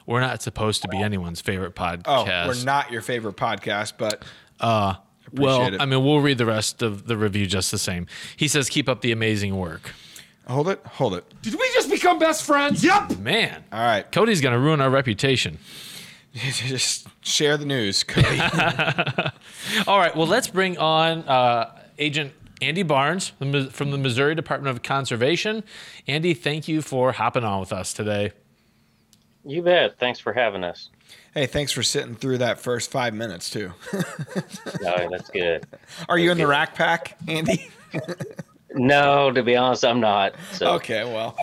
We're 0.08 0.20
not 0.20 0.40
supposed 0.40 0.80
to 0.82 0.88
be 0.88 0.96
anyone's 0.96 1.42
favorite 1.42 1.74
podcast. 1.74 2.02
Oh, 2.06 2.24
we're 2.48 2.64
not 2.64 2.90
your 2.90 3.02
favorite 3.02 3.36
podcast, 3.36 3.92
but 3.98 4.24
Uh, 4.58 4.94
Appreciate 5.26 5.44
well, 5.44 5.74
it. 5.74 5.80
I 5.82 5.84
mean, 5.84 6.02
we'll 6.02 6.20
read 6.20 6.38
the 6.38 6.46
rest 6.46 6.80
of 6.80 7.06
the 7.06 7.14
review 7.14 7.44
just 7.46 7.70
the 7.70 7.76
same. 7.76 8.06
He 8.34 8.48
says, 8.48 8.70
Keep 8.70 8.88
up 8.88 9.02
the 9.02 9.12
amazing 9.12 9.54
work. 9.58 9.92
hold 10.46 10.70
it, 10.70 10.80
hold 10.86 11.12
it. 11.12 11.24
Did 11.42 11.52
we 11.52 11.70
just 11.74 11.90
become 11.90 12.18
best 12.18 12.42
friends? 12.44 12.82
Yep. 12.82 13.18
Man. 13.18 13.62
All 13.70 13.80
right, 13.80 14.10
Cody's 14.10 14.40
going 14.40 14.54
to 14.54 14.58
ruin 14.58 14.80
our 14.80 14.88
reputation. 14.88 15.58
just 16.32 17.06
share 17.20 17.58
the 17.58 17.66
news, 17.66 18.02
Cody. 18.02 18.40
All 19.86 19.98
right. 19.98 20.16
Well, 20.16 20.26
let's 20.26 20.48
bring 20.48 20.78
on 20.78 21.18
uh, 21.28 21.82
Agent 21.98 22.32
Andy 22.62 22.82
Barnes 22.82 23.32
from 23.38 23.52
the 23.90 23.98
Missouri 23.98 24.34
Department 24.34 24.74
of 24.74 24.82
Conservation. 24.82 25.64
Andy, 26.06 26.32
thank 26.32 26.66
you 26.66 26.80
for 26.80 27.12
hopping 27.12 27.44
on 27.44 27.60
with 27.60 27.74
us 27.74 27.92
today. 27.92 28.32
You 29.48 29.62
bet. 29.62 29.98
Thanks 29.98 30.18
for 30.20 30.32
having 30.32 30.62
us. 30.62 30.90
hey, 31.34 31.46
thanks 31.46 31.72
for 31.72 31.82
sitting 31.82 32.14
through 32.14 32.38
that 32.38 32.60
first 32.60 32.90
five 32.90 33.14
minutes 33.14 33.48
too. 33.50 33.72
No, 34.82 35.08
that's 35.10 35.30
good. 35.30 35.66
Are 36.08 36.18
you 36.18 36.30
in 36.30 36.38
the 36.38 36.46
Rack 36.46 36.74
Pack, 36.74 37.16
Andy? 37.26 37.70
No, 38.74 39.30
to 39.32 39.42
be 39.42 39.56
honest, 39.56 39.84
I'm 39.84 39.98
not. 40.00 40.34
So 40.52 40.74
Okay, 40.74 41.02
well, 41.04 41.36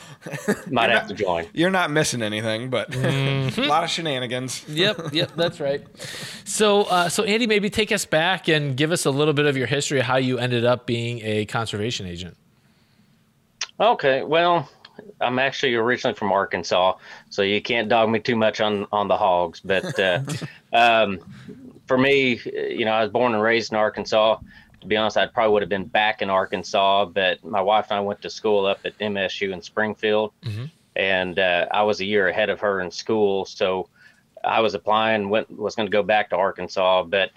might 0.71 0.91
have 0.91 1.07
to 1.07 1.13
join. 1.15 1.47
you're 1.53 1.71
not 1.71 1.89
missing 1.91 2.21
anything, 2.21 2.69
but 2.69 2.95
a 2.95 3.49
lot 3.67 3.83
of 3.83 3.89
shenanigans. 3.89 4.63
Yep. 4.69 5.11
Yep. 5.13 5.31
That's 5.35 5.59
right. 5.59 5.83
So, 6.45 6.83
uh, 6.83 7.09
so 7.09 7.23
Andy, 7.23 7.47
maybe 7.47 7.69
take 7.71 7.91
us 7.91 8.05
back 8.05 8.47
and 8.47 8.77
give 8.77 8.91
us 8.91 9.05
a 9.05 9.11
little 9.11 9.33
bit 9.33 9.47
of 9.47 9.57
your 9.57 9.67
history 9.67 9.99
of 9.99 10.05
how 10.05 10.17
you 10.17 10.37
ended 10.37 10.63
up 10.65 10.85
being 10.85 11.19
a 11.23 11.45
conservation 11.45 12.05
agent. 12.05 12.37
Okay, 13.79 14.21
well, 14.23 14.69
I'm 15.21 15.39
actually 15.39 15.75
originally 15.75 16.15
from 16.15 16.31
Arkansas, 16.31 16.97
so 17.30 17.42
you 17.42 17.62
can't 17.62 17.89
dog 17.89 18.09
me 18.09 18.19
too 18.19 18.36
much 18.36 18.62
on 18.62 18.88
on 18.92 19.07
the 19.07 19.18
hogs. 19.18 19.62
But 19.63 20.00
uh, 20.00 20.21
um, 20.74 21.19
for 21.88 21.97
me, 21.97 22.39
you 22.45 22.86
know, 22.86 22.92
I 22.92 23.01
was 23.01 23.12
born 23.12 23.33
and 23.33 23.42
raised 23.42 23.71
in 23.71 23.77
Arkansas. 23.77 24.38
To 24.81 24.88
be 24.88 24.97
honest, 24.97 25.18
I 25.18 25.25
probably 25.27 25.53
would 25.53 25.62
have 25.63 25.69
been 25.69 25.86
back 25.86 26.21
in 26.21 26.30
Arkansas, 26.30 27.06
but 27.06 27.43
my 27.43 27.62
wife 27.62 27.88
and 27.89 27.98
I 27.98 28.01
went 28.01 28.22
to 28.22 28.29
school 28.29 28.65
up 28.65 28.79
at 28.86 28.98
MSU 29.00 29.51
in 29.51 29.62
Springfield, 29.62 30.31
and 30.96 31.39
uh, 31.39 31.65
I 31.72 31.81
was 31.84 32.01
a 32.01 32.05
year 32.05 32.27
ahead 32.27 32.50
of 32.50 32.60
her 32.60 32.81
in 32.81 32.91
school, 32.91 33.46
so 33.46 33.89
I 34.43 34.60
was 34.60 34.75
applying, 34.75 35.29
went 35.29 35.50
was 35.50 35.75
going 35.75 35.88
to 35.88 35.91
go 35.91 36.03
back 36.03 36.29
to 36.29 36.36
Arkansas, 36.36 37.03
but 37.03 37.31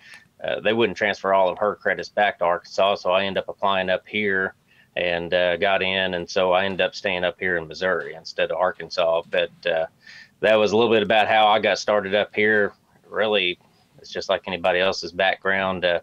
uh, 0.44 0.60
they 0.60 0.72
wouldn't 0.74 0.98
transfer 0.98 1.32
all 1.32 1.48
of 1.48 1.58
her 1.58 1.74
credits 1.74 2.10
back 2.10 2.38
to 2.38 2.44
Arkansas, 2.44 2.96
so 2.96 3.12
I 3.12 3.24
ended 3.24 3.42
up 3.42 3.48
applying 3.48 3.88
up 3.88 4.06
here 4.06 4.54
and 4.98 5.32
uh, 5.32 5.56
got 5.56 5.80
in, 5.80 6.14
and 6.14 6.28
so 6.28 6.52
I 6.52 6.64
ended 6.64 6.80
up 6.80 6.94
staying 6.94 7.22
up 7.22 7.38
here 7.38 7.56
in 7.56 7.68
Missouri 7.68 8.14
instead 8.14 8.50
of 8.50 8.56
Arkansas. 8.56 9.22
But 9.30 9.50
uh, 9.64 9.86
that 10.40 10.56
was 10.56 10.72
a 10.72 10.76
little 10.76 10.92
bit 10.92 11.04
about 11.04 11.28
how 11.28 11.46
I 11.46 11.60
got 11.60 11.78
started 11.78 12.16
up 12.16 12.34
here. 12.34 12.72
Really, 13.08 13.60
it's 13.98 14.10
just 14.10 14.28
like 14.28 14.42
anybody 14.48 14.80
else's 14.80 15.12
background. 15.12 15.84
Uh, 15.84 16.00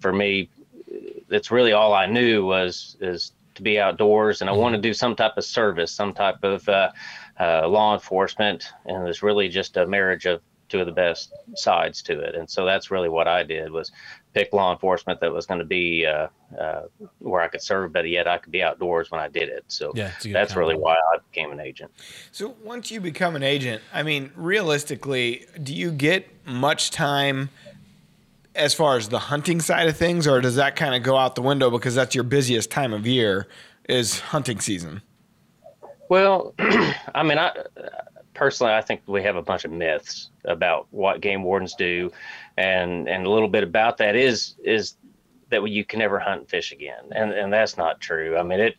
for 0.00 0.12
me, 0.12 0.48
that's 1.28 1.50
really 1.50 1.72
all 1.72 1.92
I 1.92 2.06
knew 2.06 2.46
was 2.46 2.96
is 3.00 3.32
to 3.56 3.62
be 3.62 3.78
outdoors, 3.78 4.40
and 4.40 4.48
I 4.48 4.54
want 4.54 4.74
to 4.74 4.80
do 4.80 4.94
some 4.94 5.14
type 5.14 5.36
of 5.36 5.44
service, 5.44 5.92
some 5.92 6.14
type 6.14 6.42
of 6.42 6.66
uh, 6.66 6.92
uh, 7.38 7.68
law 7.68 7.92
enforcement, 7.92 8.72
and 8.86 9.06
it's 9.06 9.22
really 9.22 9.50
just 9.50 9.76
a 9.76 9.86
marriage 9.86 10.24
of 10.24 10.40
two 10.70 10.80
of 10.80 10.86
the 10.86 10.92
best 10.92 11.30
sides 11.54 12.00
to 12.02 12.18
it. 12.20 12.34
And 12.34 12.48
so 12.48 12.64
that's 12.64 12.90
really 12.90 13.10
what 13.10 13.28
I 13.28 13.42
did 13.42 13.70
was 13.70 13.92
pick 14.34 14.52
law 14.52 14.72
enforcement 14.72 15.20
that 15.20 15.32
was 15.32 15.46
going 15.46 15.60
to 15.60 15.64
be 15.64 16.04
uh, 16.04 16.26
uh, 16.58 16.82
where 17.20 17.40
I 17.40 17.48
could 17.48 17.62
serve, 17.62 17.92
but 17.92 18.08
yet 18.08 18.26
I 18.26 18.38
could 18.38 18.52
be 18.52 18.62
outdoors 18.62 19.10
when 19.10 19.20
I 19.20 19.28
did 19.28 19.48
it. 19.48 19.64
So 19.68 19.92
Yeah, 19.94 20.10
it's 20.16 20.26
a 20.26 20.32
that's 20.32 20.56
really 20.56 20.74
why 20.74 20.94
I 20.94 21.18
became 21.30 21.52
an 21.52 21.60
agent. 21.60 21.92
So 22.32 22.56
once 22.62 22.90
you 22.90 23.00
become 23.00 23.36
an 23.36 23.42
agent, 23.42 23.80
I 23.92 24.02
mean, 24.02 24.32
realistically, 24.34 25.46
do 25.62 25.72
you 25.72 25.92
get 25.92 26.28
much 26.44 26.90
time 26.90 27.50
as 28.54 28.74
far 28.74 28.96
as 28.96 29.08
the 29.08 29.18
hunting 29.18 29.60
side 29.60 29.88
of 29.88 29.96
things, 29.96 30.26
or 30.26 30.40
does 30.40 30.56
that 30.56 30.76
kind 30.76 30.94
of 30.94 31.02
go 31.02 31.16
out 31.16 31.34
the 31.34 31.42
window 31.42 31.70
because 31.70 31.94
that's 31.94 32.14
your 32.14 32.24
busiest 32.24 32.70
time 32.70 32.92
of 32.92 33.06
year 33.06 33.48
is 33.88 34.20
hunting 34.20 34.60
season? 34.60 35.02
Well, 36.08 36.54
I 36.58 37.22
mean, 37.22 37.38
I 37.38 37.52
personally, 38.34 38.72
I 38.74 38.82
think 38.82 39.02
we 39.06 39.22
have 39.22 39.36
a 39.36 39.42
bunch 39.42 39.64
of 39.64 39.70
myths 39.70 40.30
about 40.44 40.86
what 40.90 41.20
game 41.20 41.42
wardens 41.42 41.74
do, 41.74 42.10
and 42.56 43.08
and 43.08 43.26
a 43.26 43.30
little 43.30 43.48
bit 43.48 43.62
about 43.62 43.98
that 43.98 44.16
is 44.16 44.56
is 44.64 44.96
that 45.50 45.68
you 45.68 45.84
can 45.84 46.00
never 46.00 46.18
hunt 46.18 46.40
and 46.40 46.48
fish 46.48 46.72
again, 46.72 47.04
and 47.12 47.32
and 47.32 47.52
that's 47.52 47.76
not 47.76 48.00
true. 48.00 48.36
I 48.36 48.42
mean, 48.42 48.60
it 48.60 48.76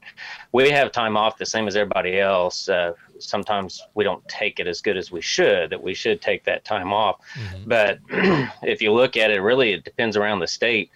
we 0.52 0.70
have 0.70 0.92
time 0.92 1.18
off 1.18 1.38
the 1.38 1.46
same 1.46 1.68
as 1.68 1.76
everybody 1.76 2.20
else. 2.20 2.68
Uh, 2.70 2.94
sometimes 3.20 3.82
we 3.94 4.04
don't 4.04 4.26
take 4.28 4.60
it 4.60 4.68
as 4.68 4.82
good 4.82 4.98
as 4.98 5.12
we 5.12 5.22
should. 5.22 5.70
That 5.70 5.82
we 5.82 5.94
should 5.94 6.22
take 6.22 6.44
that 6.46 6.66
time 6.66 6.92
off, 6.94 7.18
but 7.66 8.00
if 8.10 8.82
you 8.82 8.92
look 8.92 9.18
at 9.18 9.32
it, 9.32 9.42
really, 9.42 9.74
it 9.74 9.84
depends 9.84 10.18
around 10.18 10.40
the 10.40 10.48
state. 10.48 10.92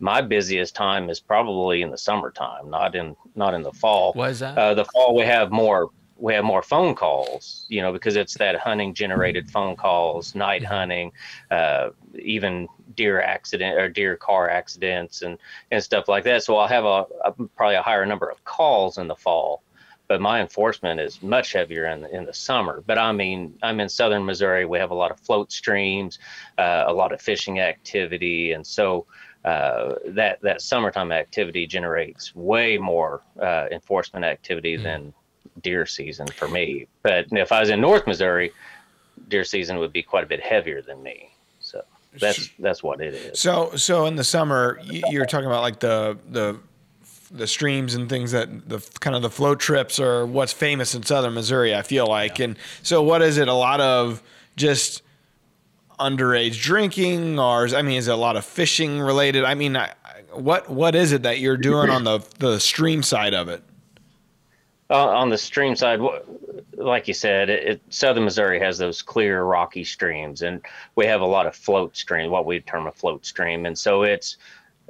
my 0.00 0.20
busiest 0.22 0.74
time 0.74 1.10
is 1.10 1.20
probably 1.20 1.82
in 1.82 1.90
the 1.90 1.98
summertime, 1.98 2.68
not 2.70 2.94
in 2.94 3.14
not 3.36 3.54
in 3.54 3.62
the 3.62 3.72
fall. 3.72 4.12
Why 4.14 4.30
is 4.30 4.40
that? 4.40 4.58
Uh, 4.58 4.74
the 4.74 4.86
fall 4.86 5.14
we 5.14 5.24
have 5.24 5.50
more 5.52 5.90
we 6.20 6.34
have 6.34 6.44
more 6.44 6.62
phone 6.62 6.94
calls, 6.94 7.64
you 7.68 7.80
know, 7.82 7.92
because 7.92 8.16
it's 8.16 8.34
that 8.34 8.56
hunting 8.56 8.94
generated 8.94 9.50
phone 9.50 9.74
calls, 9.74 10.34
night 10.34 10.64
hunting, 10.64 11.12
uh, 11.50 11.90
even 12.18 12.68
deer 12.94 13.20
accident 13.20 13.78
or 13.78 13.88
deer 13.88 14.16
car 14.16 14.48
accidents 14.48 15.22
and 15.22 15.38
and 15.70 15.82
stuff 15.82 16.08
like 16.08 16.24
that. 16.24 16.42
So 16.42 16.56
I'll 16.56 16.68
have 16.68 16.84
a, 16.84 17.06
a 17.24 17.32
probably 17.56 17.76
a 17.76 17.82
higher 17.82 18.06
number 18.06 18.28
of 18.28 18.44
calls 18.44 18.98
in 18.98 19.08
the 19.08 19.16
fall 19.16 19.62
but 20.10 20.20
my 20.20 20.40
enforcement 20.40 20.98
is 20.98 21.22
much 21.22 21.52
heavier 21.52 21.86
in 21.86 22.00
the, 22.00 22.12
in 22.12 22.24
the 22.24 22.34
summer. 22.34 22.82
But 22.84 22.98
I 22.98 23.12
mean, 23.12 23.56
I'm 23.62 23.78
in 23.78 23.88
southern 23.88 24.26
Missouri. 24.26 24.64
We 24.64 24.80
have 24.80 24.90
a 24.90 24.94
lot 24.94 25.12
of 25.12 25.20
float 25.20 25.52
streams, 25.52 26.18
uh, 26.58 26.82
a 26.88 26.92
lot 26.92 27.12
of 27.12 27.22
fishing 27.22 27.60
activity, 27.60 28.50
and 28.50 28.66
so 28.66 29.06
uh, 29.44 29.94
that 30.08 30.40
that 30.42 30.62
summertime 30.62 31.12
activity 31.12 31.64
generates 31.64 32.34
way 32.34 32.76
more 32.76 33.22
uh, 33.40 33.68
enforcement 33.70 34.24
activity 34.24 34.76
mm. 34.76 34.82
than 34.82 35.14
deer 35.62 35.86
season 35.86 36.26
for 36.28 36.48
me. 36.48 36.86
But 37.02 37.26
if 37.30 37.52
I 37.52 37.60
was 37.60 37.70
in 37.70 37.80
North 37.80 38.06
Missouri, 38.06 38.52
deer 39.28 39.44
season 39.44 39.78
would 39.78 39.92
be 39.92 40.02
quite 40.02 40.24
a 40.24 40.26
bit 40.26 40.40
heavier 40.40 40.82
than 40.82 41.02
me. 41.02 41.30
So 41.60 41.82
that's 42.18 42.50
that's 42.58 42.82
what 42.82 43.00
it 43.00 43.14
is. 43.14 43.38
So 43.38 43.72
so 43.76 44.06
in 44.06 44.16
the 44.16 44.24
summer, 44.24 44.80
you're 44.82 45.26
talking 45.26 45.46
about 45.46 45.62
like 45.62 45.80
the 45.80 46.18
the 46.28 46.58
the 47.30 47.46
streams 47.46 47.94
and 47.94 48.08
things 48.08 48.32
that 48.32 48.68
the 48.68 48.84
kind 48.98 49.14
of 49.14 49.22
the 49.22 49.30
float 49.30 49.60
trips 49.60 50.00
are 50.00 50.26
what's 50.26 50.52
famous 50.52 50.94
in 50.94 51.02
southern 51.04 51.34
Missouri. 51.34 51.74
I 51.74 51.82
feel 51.82 52.06
like, 52.06 52.38
yeah. 52.38 52.46
and 52.46 52.58
so 52.82 53.02
what 53.02 53.22
is 53.22 53.38
it? 53.38 53.48
A 53.48 53.54
lot 53.54 53.80
of 53.80 54.22
just 54.56 55.02
underage 55.98 56.60
drinking, 56.60 57.38
or 57.38 57.68
I 57.68 57.82
mean, 57.82 57.98
is 57.98 58.08
it 58.08 58.12
a 58.12 58.16
lot 58.16 58.36
of 58.36 58.44
fishing 58.44 59.00
related? 59.00 59.44
I 59.44 59.54
mean, 59.54 59.76
I, 59.76 59.92
what 60.32 60.68
what 60.68 60.94
is 60.94 61.12
it 61.12 61.22
that 61.22 61.38
you're 61.38 61.56
doing 61.56 61.90
on 61.90 62.04
the 62.04 62.20
the 62.38 62.58
stream 62.58 63.02
side 63.02 63.34
of 63.34 63.48
it? 63.48 63.62
Uh, 64.90 65.08
on 65.08 65.28
the 65.28 65.38
stream 65.38 65.76
side, 65.76 66.00
like 66.74 67.06
you 67.06 67.14
said, 67.14 67.48
it, 67.48 67.66
it, 67.66 67.82
southern 67.90 68.24
Missouri 68.24 68.58
has 68.58 68.76
those 68.76 69.02
clear 69.02 69.44
rocky 69.44 69.84
streams, 69.84 70.42
and 70.42 70.60
we 70.96 71.06
have 71.06 71.20
a 71.20 71.26
lot 71.26 71.46
of 71.46 71.54
float 71.54 71.96
stream, 71.96 72.30
what 72.30 72.44
we 72.44 72.60
term 72.60 72.86
a 72.86 72.92
float 72.92 73.24
stream, 73.24 73.66
and 73.66 73.78
so 73.78 74.02
it's 74.02 74.36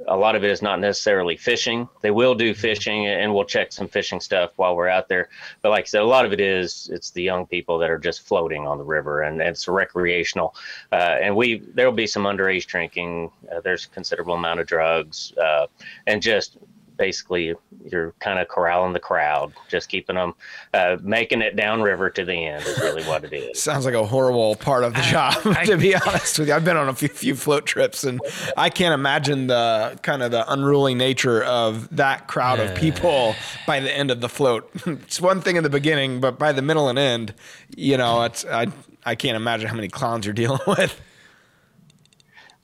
a 0.07 0.15
lot 0.15 0.35
of 0.35 0.43
it 0.43 0.51
is 0.51 0.61
not 0.61 0.79
necessarily 0.79 1.37
fishing. 1.37 1.87
They 2.01 2.11
will 2.11 2.35
do 2.35 2.51
mm-hmm. 2.51 2.59
fishing 2.59 3.07
and 3.07 3.33
we'll 3.33 3.45
check 3.45 3.71
some 3.71 3.87
fishing 3.87 4.19
stuff 4.19 4.51
while 4.55 4.75
we're 4.75 4.87
out 4.87 5.07
there. 5.07 5.29
But 5.61 5.69
like 5.69 5.83
I 5.83 5.87
said, 5.87 6.01
a 6.01 6.05
lot 6.05 6.25
of 6.25 6.33
it 6.33 6.39
is 6.39 6.89
it's 6.91 7.11
the 7.11 7.21
young 7.21 7.45
people 7.45 7.77
that 7.79 7.89
are 7.89 7.97
just 7.97 8.21
floating 8.27 8.67
on 8.67 8.77
the 8.77 8.83
river 8.83 9.21
and, 9.21 9.41
and 9.41 9.49
it's 9.49 9.67
recreational. 9.67 10.55
Uh, 10.91 11.17
and 11.21 11.35
we 11.35 11.59
there 11.59 11.85
will 11.85 11.95
be 11.95 12.07
some 12.07 12.23
underage 12.23 12.65
drinking. 12.65 13.31
Uh, 13.51 13.61
there's 13.61 13.85
a 13.85 13.89
considerable 13.89 14.35
amount 14.35 14.59
of 14.59 14.67
drugs 14.67 15.33
uh, 15.37 15.67
and 16.07 16.21
just 16.21 16.57
basically 17.01 17.55
you're 17.91 18.13
kind 18.19 18.37
of 18.37 18.47
corralling 18.47 18.93
the 18.93 18.99
crowd, 18.99 19.51
just 19.67 19.89
keeping 19.89 20.17
them, 20.17 20.35
uh, 20.75 20.97
making 21.01 21.41
it 21.41 21.55
downriver 21.55 22.11
to 22.11 22.23
the 22.23 22.45
end 22.45 22.63
is 22.63 22.77
really 22.77 23.03
what 23.05 23.23
it 23.23 23.33
is. 23.33 23.59
Sounds 23.59 23.85
like 23.85 23.95
a 23.95 24.05
horrible 24.05 24.55
part 24.55 24.83
of 24.83 24.93
the 24.93 25.01
job, 25.01 25.35
I, 25.45 25.65
to 25.65 25.77
be 25.77 25.95
honest 25.95 26.37
with 26.37 26.49
you. 26.49 26.53
I've 26.53 26.63
been 26.63 26.77
on 26.77 26.89
a 26.89 26.93
few, 26.93 27.07
few 27.07 27.33
float 27.33 27.65
trips 27.65 28.03
and 28.03 28.21
I 28.55 28.69
can't 28.69 28.93
imagine 28.93 29.47
the 29.47 29.97
kind 30.03 30.21
of 30.21 30.29
the 30.29 30.49
unruly 30.53 30.93
nature 30.93 31.43
of 31.43 31.93
that 31.95 32.27
crowd 32.27 32.59
yeah. 32.59 32.65
of 32.65 32.77
people 32.77 33.33
by 33.65 33.79
the 33.79 33.91
end 33.91 34.11
of 34.11 34.21
the 34.21 34.29
float. 34.29 34.69
it's 34.85 35.19
one 35.19 35.41
thing 35.41 35.55
in 35.55 35.63
the 35.63 35.71
beginning, 35.71 36.19
but 36.19 36.37
by 36.37 36.51
the 36.51 36.61
middle 36.61 36.87
and 36.87 36.99
end, 36.99 37.33
you 37.75 37.97
know, 37.97 38.21
it's, 38.21 38.45
I, 38.45 38.67
I 39.03 39.15
can't 39.15 39.35
imagine 39.35 39.69
how 39.69 39.75
many 39.75 39.87
clowns 39.87 40.27
you're 40.27 40.33
dealing 40.35 40.61
with. 40.67 41.01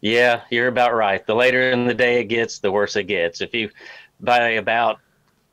Yeah, 0.01 0.41
you're 0.51 0.67
about 0.67 0.93
right. 0.93 1.25
The 1.25 1.33
later 1.33 1.71
in 1.71 1.87
the 1.87 1.93
day 1.95 2.19
it 2.19 2.25
gets, 2.25 2.59
the 2.59 2.71
worse 2.71 2.95
it 2.95 3.05
gets. 3.05 3.41
If 3.41 3.55
you 3.55 3.71
by 4.19 4.49
about 4.51 4.99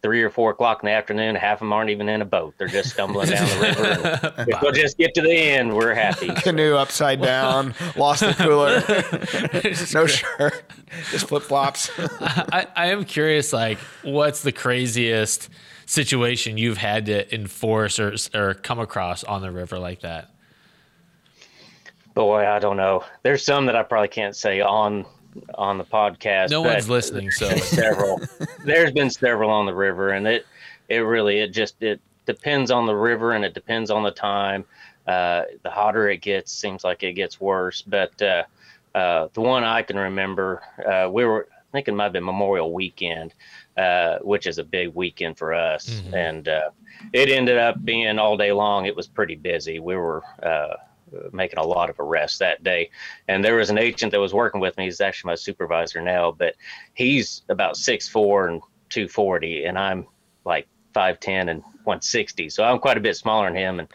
three 0.05 0.23
or 0.23 0.29
four 0.29 0.51
o'clock 0.51 0.83
in 0.83 0.87
the 0.87 0.93
afternoon, 0.93 1.35
half 1.35 1.55
of 1.55 1.61
them 1.61 1.73
aren't 1.73 1.89
even 1.89 2.11
in 2.11 2.21
a 2.21 2.27
boat. 2.27 2.53
They're 2.59 2.69
just 2.69 2.91
stumbling 2.91 3.31
down 3.31 3.49
the 3.49 3.65
river. 3.65 4.35
if 4.49 4.61
we'll 4.61 4.71
just 4.71 4.99
get 4.99 5.15
to 5.15 5.23
the 5.23 5.33
end, 5.33 5.75
we're 5.75 5.95
happy. 5.95 6.29
Canoe 6.43 6.75
upside 6.75 7.23
down, 7.23 7.75
lost 7.97 8.21
the 8.21 8.35
cooler, 8.35 8.83
no 9.95 10.07
shirt, 10.07 10.71
just 11.11 11.29
flip 11.29 11.43
flops. 11.43 11.91
I, 11.99 12.67
I 12.77 12.87
am 12.89 13.07
curious, 13.07 13.55
like, 13.55 13.79
what's 14.03 14.43
the 14.43 14.53
craziest 14.53 15.49
situation 15.87 16.59
you've 16.59 16.77
had 16.77 17.07
to 17.07 17.35
enforce 17.35 17.99
or, 17.99 18.15
or 18.35 18.53
come 18.53 18.81
across 18.81 19.25
on 19.25 19.41
the 19.41 19.51
river 19.51 19.79
like 19.79 20.01
that? 20.01 20.29
Boy, 22.13 22.47
I 22.47 22.59
don't 22.59 22.77
know. 22.77 23.05
There's 23.23 23.43
some 23.43 23.65
that 23.67 23.75
I 23.75 23.83
probably 23.85 24.09
can't 24.09 24.37
say 24.37 24.61
on 24.61 25.07
on 25.55 25.79
the 25.79 25.85
podcast. 25.85 26.51
No 26.51 26.63
one's 26.63 26.89
listening, 26.89 27.31
so 27.31 27.49
several. 27.57 28.21
There's 28.65 28.93
been 28.93 29.11
several 29.11 29.51
on 29.51 29.67
the 29.67 29.75
river, 29.75 30.11
and 30.11 30.27
it 30.27 30.47
it 30.89 30.99
really 30.99 31.41
it 31.41 31.49
just 31.49 31.83
it 31.83 32.01
depends 32.27 32.71
on 32.71 32.87
the 32.87 32.95
river 32.95 33.33
and 33.33 33.45
it 33.45 33.55
depends 33.55 33.91
on 33.91 34.03
the 34.03 34.11
time. 34.11 34.65
Uh, 35.07 35.43
the 35.63 35.71
hotter 35.71 36.09
it 36.09 36.23
gets, 36.23 36.51
seems 36.51 36.83
like 36.83 37.03
it 37.03 37.13
gets 37.13 37.41
worse. 37.41 37.83
But 37.83 38.21
uh, 38.23 38.45
uh, 38.95 39.29
the 39.35 39.43
one 39.43 39.65
I 39.65 39.83
can 39.83 39.99
remember, 39.99 40.63
uh, 40.87 41.11
we 41.11 41.25
were 41.25 41.49
I 41.53 41.73
think 41.73 41.89
it 41.89 41.93
might 41.93 42.05
have 42.05 42.13
been 42.13 42.25
Memorial 42.25 42.73
Weekend, 42.73 43.35
uh, 43.77 44.19
which 44.21 44.47
is 44.47 44.59
a 44.59 44.65
big 44.65 44.95
weekend 44.95 45.37
for 45.37 45.53
us, 45.53 45.91
mm-hmm. 45.91 46.15
and 46.15 46.49
uh, 46.49 46.71
it 47.13 47.29
ended 47.29 47.59
up 47.59 47.85
being 47.85 48.19
all 48.19 48.37
day 48.37 48.53
long. 48.53 48.87
It 48.87 48.95
was 48.95 49.09
pretty 49.09 49.35
busy. 49.35 49.81
We 49.81 49.97
were 49.97 50.23
making 51.33 51.59
a 51.59 51.67
lot 51.67 51.91
of 51.91 52.01
arrests 52.01 52.39
that 52.39 52.63
day. 52.63 52.91
And 53.29 53.45
there 53.45 53.57
was 53.57 53.71
an 53.71 53.79
agent 53.79 54.13
that 54.13 54.21
was 54.21 54.35
working 54.35 54.61
with 54.61 54.77
me. 54.77 54.85
He's 54.85 55.01
actually 55.01 55.31
my 55.31 55.35
supervisor 55.35 56.01
now, 56.01 56.33
but 56.33 56.55
he's 56.95 57.43
about 57.49 57.77
six 57.77 58.09
four 58.09 58.49
and 58.49 58.61
240, 58.91 59.65
and 59.65 59.79
I'm 59.79 60.07
like 60.45 60.69
5'10 60.95 61.51
and 61.51 61.63
160. 61.63 62.49
So 62.49 62.65
I'm 62.65 62.79
quite 62.79 62.97
a 62.97 63.01
bit 63.01 63.17
smaller 63.17 63.49
than 63.49 63.57
him. 63.57 63.81
And 63.81 63.89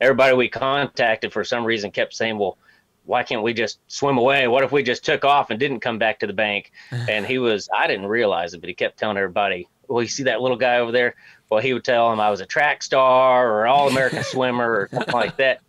everybody 0.00 0.34
we 0.34 0.48
contacted 0.48 1.32
for 1.32 1.44
some 1.44 1.64
reason 1.64 1.90
kept 1.90 2.14
saying, 2.14 2.38
well, 2.38 2.58
why 3.04 3.22
can't 3.22 3.42
we 3.42 3.54
just 3.54 3.80
swim 3.88 4.18
away? 4.18 4.48
What 4.48 4.64
if 4.64 4.72
we 4.72 4.82
just 4.82 5.04
took 5.04 5.24
off 5.24 5.50
and 5.50 5.58
didn't 5.58 5.80
come 5.80 5.98
back 5.98 6.18
to 6.20 6.26
the 6.26 6.32
bank? 6.32 6.72
And 7.08 7.26
he 7.26 7.38
was, 7.38 7.68
I 7.74 7.86
didn't 7.86 8.06
realize 8.06 8.54
it, 8.54 8.60
but 8.60 8.68
he 8.68 8.74
kept 8.74 8.98
telling 8.98 9.16
everybody, 9.16 9.68
well, 9.88 10.02
you 10.02 10.08
see 10.08 10.24
that 10.24 10.40
little 10.40 10.56
guy 10.56 10.78
over 10.78 10.92
there? 10.92 11.14
Well, 11.50 11.60
he 11.60 11.72
would 11.72 11.84
tell 11.84 12.12
him 12.12 12.20
I 12.20 12.30
was 12.30 12.40
a 12.40 12.46
track 12.46 12.82
star 12.82 13.50
or 13.50 13.66
all 13.66 13.88
American 13.88 14.22
swimmer 14.24 14.70
or 14.70 14.88
something 14.92 15.14
like 15.14 15.36
that 15.38 15.60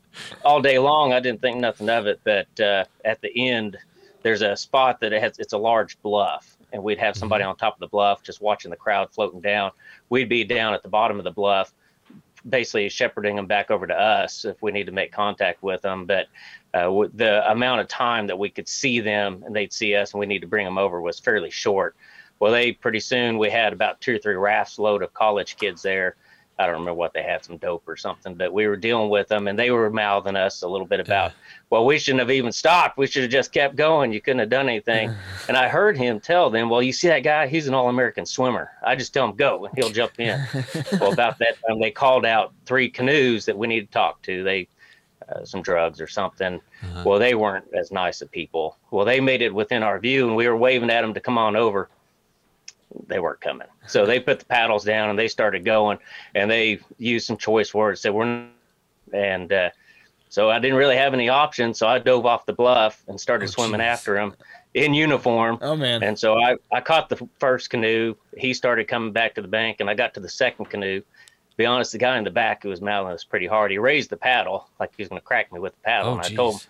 all 0.44 0.62
day 0.62 0.80
long, 0.80 1.14
I 1.14 1.20
didn't 1.20 1.42
think 1.42 1.58
nothing 1.58 1.90
of 1.90 2.08
it. 2.08 2.20
But 2.24 2.60
uh, 2.60 2.86
at 3.06 3.22
the 3.22 3.50
end, 3.50 3.78
there's 4.24 4.42
a 4.42 4.56
spot 4.56 5.00
that 5.02 5.14
it 5.14 5.22
has. 5.22 5.40
It's 5.40 5.54
a 5.54 5.58
large 5.58 6.02
bluff, 6.02 6.58
and 6.74 6.84
we'd 6.84 7.00
have 7.00 7.16
somebody 7.16 7.44
mm-hmm. 7.44 7.52
on 7.52 7.58
top 7.58 7.76
of 7.76 7.80
the 7.80 7.88
bluff 7.88 8.24
just 8.24 8.42
watching 8.42 8.72
the 8.72 8.78
crowd 8.78 9.12
floating 9.12 9.42
down. 9.42 9.72
We'd 10.10 10.30
be 10.30 10.44
down 10.44 10.74
at 10.74 10.84
the 10.84 10.90
bottom 10.90 11.18
of 11.18 11.24
the 11.24 11.32
bluff, 11.32 11.74
basically 12.48 12.90
shepherding 12.90 13.36
them 13.36 13.48
back 13.48 13.72
over 13.72 13.88
to 13.88 13.94
us 13.94 14.46
if 14.46 14.62
we 14.62 14.72
need 14.72 14.86
to 14.86 14.92
make 14.92 15.12
contact 15.12 15.64
with 15.64 15.82
them. 15.82 16.06
But 16.06 16.28
uh, 16.74 17.08
the 17.14 17.50
amount 17.50 17.82
of 17.82 17.88
time 17.88 18.28
that 18.28 18.38
we 18.38 18.50
could 18.50 18.68
see 18.68 19.00
them 19.00 19.44
and 19.46 19.56
they'd 19.56 19.74
see 19.74 19.96
us 19.96 20.14
and 20.14 20.20
we 20.20 20.26
need 20.26 20.40
to 20.40 20.48
bring 20.48 20.66
them 20.66 20.78
over 20.78 21.02
was 21.02 21.20
fairly 21.20 21.50
short. 21.50 21.96
Well, 22.40 22.52
they 22.52 22.72
pretty 22.72 23.02
soon 23.02 23.38
we 23.38 23.50
had 23.50 23.74
about 23.74 24.00
two 24.00 24.16
or 24.16 24.18
three 24.18 24.36
rafts 24.36 24.80
load 24.80 25.04
of 25.04 25.14
college 25.14 25.58
kids 25.58 25.82
there 25.82 26.16
I 26.60 26.66
don't 26.66 26.74
remember 26.74 26.96
what 26.96 27.14
they 27.14 27.24
had, 27.24 27.46
some 27.46 27.56
dope 27.56 27.88
or 27.88 27.96
something, 27.96 28.36
but 28.36 28.52
we 28.52 28.68
were 28.68 28.76
dealing 28.76 29.10
with 29.10 29.30
them 29.30 29.48
and 29.48 29.58
they 29.58 29.72
were 29.72 29.90
mouthing 29.90 30.36
us 30.36 30.62
a 30.62 30.68
little 30.68 30.86
bit 30.86 31.00
about, 31.00 31.32
well, 31.70 31.86
we 31.86 31.98
shouldn't 31.98 32.20
have 32.20 32.30
even 32.30 32.52
stopped. 32.52 32.98
We 32.98 33.08
should 33.08 33.22
have 33.22 33.32
just 33.32 33.54
kept 33.54 33.78
going. 33.78 34.12
You 34.12 34.20
couldn't 34.20 34.40
have 34.40 34.50
done 34.50 34.68
anything. 34.68 35.16
and 35.48 35.56
I 35.56 35.70
heard 35.70 35.98
him 35.98 36.20
tell 36.20 36.50
them, 36.50 36.70
well, 36.70 36.84
you 36.84 36.92
see 36.92 37.08
that 37.08 37.22
guy? 37.22 37.48
He's 37.48 37.70
an 37.70 37.74
all 37.74 37.88
American 37.88 38.26
swimmer. 38.26 38.72
I 38.86 38.98
just 38.98 39.14
tell 39.14 39.24
him 39.24 39.38
go 39.38 39.66
and 39.66 39.74
he'll 39.78 39.90
jump 39.90 40.20
in. 40.20 40.46
well, 41.00 41.14
about 41.14 41.40
that 41.40 41.56
time, 41.66 41.80
they 41.80 41.92
called 41.92 42.26
out 42.26 42.54
three 42.66 42.90
canoes 42.90 43.46
that 43.46 43.58
we 43.58 43.68
need 43.68 43.82
to 43.82 43.92
talk 43.92 44.22
to. 44.24 44.44
They, 44.44 44.68
uh, 45.30 45.46
some 45.46 45.62
drugs 45.62 46.02
or 46.02 46.08
something. 46.08 46.60
Uh-huh. 46.84 47.04
Well, 47.06 47.20
they 47.20 47.36
weren't 47.36 47.66
as 47.74 47.90
nice 47.90 48.22
of 48.22 48.30
people. 48.32 48.78
Well, 48.92 49.06
they 49.06 49.22
made 49.22 49.42
it 49.42 49.54
within 49.54 49.82
our 49.82 49.98
view 49.98 50.28
and 50.28 50.36
we 50.36 50.48
were 50.48 50.58
waving 50.58 50.90
at 50.90 51.04
them 51.04 51.14
to 51.14 51.22
come 51.22 51.38
on 51.38 51.56
over 51.56 51.90
they 53.08 53.20
weren't 53.20 53.42
coming. 53.42 53.68
So 53.88 54.06
they 54.06 54.20
put 54.20 54.40
the 54.40 54.46
paddles 54.46 54.84
down 54.84 55.10
and 55.10 55.18
they 55.18 55.28
started 55.28 55.66
going 55.66 56.00
and 56.36 56.50
they 56.50 56.80
used 56.98 57.28
some 57.28 57.38
choice 57.38 57.74
words. 57.74 58.02
Said 58.02 58.14
we're 58.14 58.26
not 58.26 58.50
and 59.14 59.52
uh, 59.52 59.70
so 60.30 60.50
I 60.50 60.60
didn't 60.60 60.78
really 60.78 60.96
have 60.96 61.14
any 61.14 61.30
options. 61.30 61.80
So 61.80 61.88
I 61.88 62.00
dove 62.00 62.26
off 62.26 62.46
the 62.46 62.54
bluff 62.54 63.04
and 63.08 63.20
started 63.20 63.46
oh, 63.46 63.52
swimming 63.52 63.80
geez. 63.80 63.88
after 63.88 64.18
him 64.18 64.34
in 64.74 64.94
uniform. 64.94 65.58
Oh 65.62 65.76
man! 65.76 66.04
And 66.04 66.18
so 66.18 66.40
I 66.40 66.58
I 66.72 66.82
caught 66.82 67.10
the 67.10 67.28
first 67.40 67.70
canoe. 67.70 68.16
He 68.38 68.54
started 68.54 68.88
coming 68.88 69.12
back 69.12 69.36
to 69.36 69.42
the 69.42 69.48
bank, 69.48 69.78
and 69.80 69.90
I 69.90 69.96
got 69.96 70.14
to 70.16 70.20
the 70.20 70.30
second 70.30 70.66
canoe. 70.66 71.02
To 71.02 71.58
be 71.58 71.66
honest, 71.66 71.92
the 71.92 71.98
guy 71.98 72.18
in 72.18 72.24
the 72.24 72.32
back 72.32 72.64
who 72.64 72.70
was 72.70 72.82
mouthing 72.82 73.12
us 73.12 73.24
pretty 73.24 73.48
hard. 73.48 73.72
He 73.72 73.78
raised 73.78 74.10
the 74.10 74.18
paddle 74.18 74.70
like 74.80 74.92
he 74.96 75.02
was 75.02 75.10
going 75.10 75.20
to 75.20 75.26
crack 75.26 75.52
me 75.52 75.60
with 75.60 75.74
the 75.74 75.82
paddle, 75.82 76.12
oh, 76.12 76.16
and 76.16 76.24
geez. 76.24 76.34
I 76.34 76.36
told 76.36 76.62
him, 76.62 76.70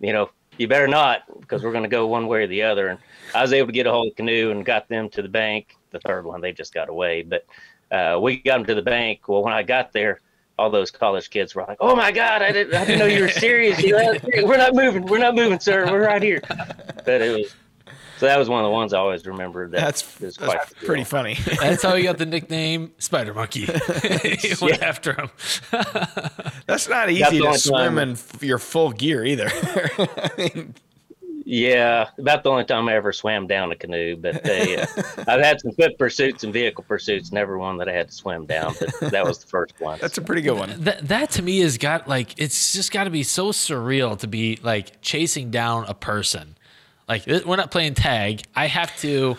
you 0.00 0.12
know, 0.12 0.30
you 0.58 0.68
better 0.68 0.88
not 0.88 1.22
because 1.40 1.62
we're 1.62 1.72
going 1.72 1.84
to 1.84 1.88
go 1.88 2.06
one 2.06 2.26
way 2.26 2.44
or 2.44 2.46
the 2.46 2.62
other. 2.62 2.88
And 2.88 2.98
I 3.34 3.42
was 3.42 3.52
able 3.52 3.68
to 3.68 3.72
get 3.72 3.86
a 3.86 3.90
hold 3.90 4.08
of 4.08 4.12
the 4.12 4.16
canoe 4.16 4.50
and 4.50 4.64
got 4.64 4.88
them 4.88 5.08
to 5.10 5.22
the 5.22 5.28
bank. 5.28 5.76
The 5.90 6.00
third 6.00 6.24
one, 6.24 6.40
they 6.40 6.52
just 6.52 6.74
got 6.74 6.88
away, 6.88 7.22
but 7.22 7.46
uh, 7.90 8.18
we 8.20 8.38
got 8.38 8.58
them 8.58 8.66
to 8.66 8.74
the 8.74 8.82
bank. 8.82 9.28
Well, 9.28 9.42
when 9.42 9.52
I 9.52 9.62
got 9.62 9.92
there, 9.92 10.20
all 10.58 10.70
those 10.70 10.90
college 10.90 11.28
kids 11.30 11.54
were 11.54 11.64
like, 11.68 11.76
"Oh 11.80 11.94
my 11.94 12.10
God, 12.12 12.42
I 12.42 12.50
didn't, 12.50 12.74
I 12.74 12.84
didn't 12.84 12.98
know 12.98 13.06
you 13.06 13.22
were 13.22 13.28
serious. 13.28 13.82
we're 13.82 14.56
not 14.56 14.74
moving. 14.74 15.04
We're 15.04 15.18
not 15.18 15.34
moving, 15.34 15.60
sir. 15.60 15.90
We're 15.90 16.06
right 16.06 16.22
here." 16.22 16.40
But 17.04 17.20
it 17.20 17.36
was 17.38 17.54
So 18.18 18.26
that 18.26 18.38
was 18.38 18.48
one 18.48 18.60
of 18.64 18.68
the 18.68 18.70
ones 18.72 18.92
I 18.92 18.98
always 18.98 19.26
remembered. 19.26 19.72
That 19.72 19.80
That's, 19.80 20.02
is 20.22 20.36
that's 20.36 20.38
quite 20.38 20.68
the 20.68 20.74
deal. 20.76 20.86
pretty 20.86 21.04
funny. 21.04 21.34
That's 21.60 21.82
how 21.82 21.94
he 21.96 22.02
got 22.02 22.18
the 22.18 22.26
nickname 22.26 22.92
Spider 22.98 23.34
Monkey. 23.34 23.66
he 24.40 24.54
went 24.60 24.82
after 24.82 25.12
him. 25.12 25.30
That's 26.66 26.88
not 26.88 27.10
easy 27.10 27.38
the 27.38 27.52
to 27.52 27.58
swim 27.58 27.96
time- 27.96 27.98
in 27.98 28.16
your 28.40 28.58
full 28.58 28.92
gear 28.92 29.24
either. 29.24 29.48
I 29.52 30.30
mean, 30.38 30.74
Yeah, 31.44 32.08
about 32.18 32.42
the 32.42 32.50
only 32.50 32.64
time 32.64 32.88
I 32.88 32.94
ever 32.96 33.12
swam 33.12 33.46
down 33.46 33.70
a 33.70 33.76
canoe. 33.76 34.16
But 34.16 34.42
they, 34.42 34.78
uh, 34.78 34.86
I've 35.28 35.40
had 35.44 35.60
some 35.60 35.72
foot 35.72 35.96
pursuits 35.98 36.42
and 36.42 36.52
vehicle 36.52 36.84
pursuits, 36.88 37.30
never 37.32 37.56
one 37.58 37.76
that 37.78 37.88
I 37.88 37.92
had 37.92 38.08
to 38.08 38.14
swim 38.14 38.46
down. 38.46 38.74
But 39.00 39.12
that 39.12 39.24
was 39.24 39.38
the 39.38 39.46
first 39.46 39.74
one. 39.78 39.98
that's 40.00 40.18
a 40.18 40.22
pretty 40.22 40.42
good 40.42 40.58
one. 40.58 40.74
That 40.82 41.06
that 41.06 41.30
to 41.32 41.42
me 41.42 41.60
has 41.60 41.78
got 41.78 42.08
like 42.08 42.34
it's 42.38 42.72
just 42.72 42.90
got 42.92 43.04
to 43.04 43.10
be 43.10 43.22
so 43.22 43.52
surreal 43.52 44.18
to 44.18 44.26
be 44.26 44.58
like 44.62 45.00
chasing 45.02 45.50
down 45.50 45.84
a 45.86 45.94
person. 45.94 46.56
Like 47.08 47.26
we're 47.26 47.56
not 47.56 47.70
playing 47.70 47.94
tag. 47.94 48.42
I 48.54 48.66
have 48.66 48.96
to. 49.00 49.36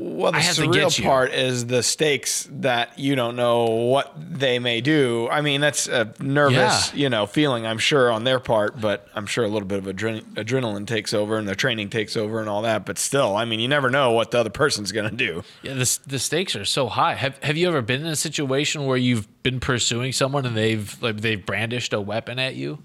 Well, 0.00 0.30
the 0.30 0.38
I 0.38 0.42
have 0.42 0.54
to 0.54 0.68
get 0.68 0.86
surreal 0.86 1.02
part 1.02 1.32
is 1.32 1.66
the 1.66 1.82
stakes 1.82 2.48
that 2.52 2.96
you 3.00 3.16
don't 3.16 3.34
know 3.34 3.64
what 3.64 4.14
they 4.16 4.60
may 4.60 4.80
do. 4.80 5.28
I 5.28 5.40
mean, 5.40 5.60
that's 5.60 5.88
a 5.88 6.14
nervous, 6.20 6.92
Yeah. 6.94 7.00
you 7.00 7.08
know, 7.10 7.26
feeling. 7.26 7.66
I'm 7.66 7.78
sure 7.78 8.12
on 8.12 8.22
their 8.22 8.38
part, 8.38 8.80
but 8.80 9.08
I'm 9.16 9.26
sure 9.26 9.44
a 9.44 9.48
little 9.48 9.66
bit 9.66 9.78
of 9.78 9.86
adren- 9.86 10.22
adrenaline 10.34 10.86
takes 10.86 11.12
over 11.12 11.36
and 11.36 11.48
the 11.48 11.56
training 11.56 11.90
takes 11.90 12.16
over 12.16 12.38
and 12.38 12.48
all 12.48 12.62
that. 12.62 12.86
But 12.86 12.96
still, 12.96 13.34
I 13.34 13.44
mean, 13.44 13.58
you 13.58 13.66
never 13.66 13.90
know 13.90 14.12
what 14.12 14.30
the 14.30 14.38
other 14.38 14.50
person's 14.50 14.92
gonna 14.92 15.10
do. 15.10 15.42
Yeah, 15.64 15.74
the 15.74 15.98
the 16.06 16.20
stakes 16.20 16.54
are 16.54 16.64
so 16.64 16.86
high. 16.86 17.14
Have 17.14 17.36
Have 17.42 17.56
you 17.56 17.66
ever 17.66 17.82
been 17.82 18.02
in 18.02 18.06
a 18.06 18.14
situation 18.16 18.86
where 18.86 18.96
you've 18.98 19.26
been 19.42 19.58
pursuing 19.58 20.12
someone 20.12 20.46
and 20.46 20.56
they've 20.56 20.96
like 21.02 21.22
they've 21.22 21.44
brandished 21.44 21.92
a 21.92 22.00
weapon 22.00 22.38
at 22.38 22.54
you? 22.54 22.78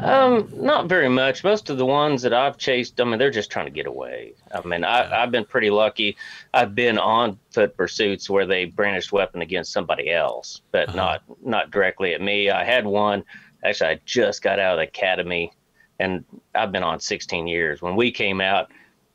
Um, 0.00 0.48
not 0.54 0.88
very 0.88 1.08
much. 1.08 1.44
Most 1.44 1.70
of 1.70 1.78
the 1.78 1.86
ones 1.86 2.22
that 2.22 2.32
I've 2.32 2.56
chased, 2.56 3.00
I 3.00 3.04
mean, 3.04 3.18
they're 3.18 3.30
just 3.30 3.50
trying 3.50 3.66
to 3.66 3.70
get 3.70 3.86
away. 3.86 4.34
I 4.52 4.66
mean, 4.66 4.84
I, 4.84 5.22
I've 5.22 5.30
been 5.30 5.44
pretty 5.44 5.70
lucky. 5.70 6.16
I've 6.52 6.74
been 6.74 6.98
on 6.98 7.38
foot 7.50 7.76
pursuits 7.76 8.28
where 8.28 8.46
they 8.46 8.64
brandished 8.64 9.12
weapon 9.12 9.42
against 9.42 9.72
somebody 9.72 10.10
else, 10.10 10.62
but 10.72 10.94
not 10.94 11.22
not 11.44 11.70
directly 11.70 12.14
at 12.14 12.20
me. 12.20 12.50
I 12.50 12.64
had 12.64 12.86
one. 12.86 13.24
Actually, 13.64 13.90
I 13.90 14.00
just 14.04 14.42
got 14.42 14.58
out 14.58 14.74
of 14.74 14.78
the 14.78 14.88
academy, 14.88 15.52
and 15.98 16.24
I've 16.54 16.72
been 16.72 16.82
on 16.82 17.00
16 17.00 17.46
years. 17.46 17.80
When 17.80 17.96
we 17.96 18.10
came 18.10 18.40
out, 18.40 18.70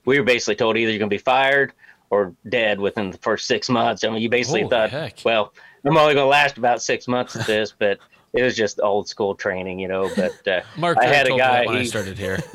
we 0.06 0.18
were 0.18 0.26
basically 0.26 0.56
told 0.56 0.78
either 0.78 0.92
you're 0.92 1.00
going 1.00 1.10
to 1.10 1.14
be 1.14 1.20
fired 1.20 1.74
or 2.10 2.34
dead 2.48 2.80
within 2.80 3.12
the 3.12 3.18
first 3.20 3.46
six 3.46 3.70
months. 3.70 4.04
I 4.04 4.10
mean, 4.10 4.22
you 4.22 4.30
basically 4.30 4.62
Holy 4.62 4.72
thought, 4.72 4.90
heck. 4.90 5.20
well, 5.24 5.54
I'm 5.86 5.96
only 5.96 6.14
going 6.14 6.26
to 6.26 6.30
last 6.30 6.58
about 6.58 6.82
six 6.82 7.08
months 7.08 7.36
at 7.36 7.46
this, 7.46 7.74
but 7.78 8.00
it 8.34 8.44
was 8.44 8.56
just 8.56 8.80
old 8.82 9.08
school 9.08 9.36
training, 9.36 9.80
you 9.80 9.88
know. 9.88 10.10
But 10.16 10.48
uh, 10.48 10.62
Mark 10.78 10.98
I 11.00 11.06
had 11.06 11.26
a 11.26 11.30
told 11.30 11.40
me 11.40 11.46
guy. 11.46 11.52
that 11.60 11.68
when 11.68 11.76
I 11.78 11.80
he- 11.82 11.86
started 11.86 12.18
here. 12.18 12.40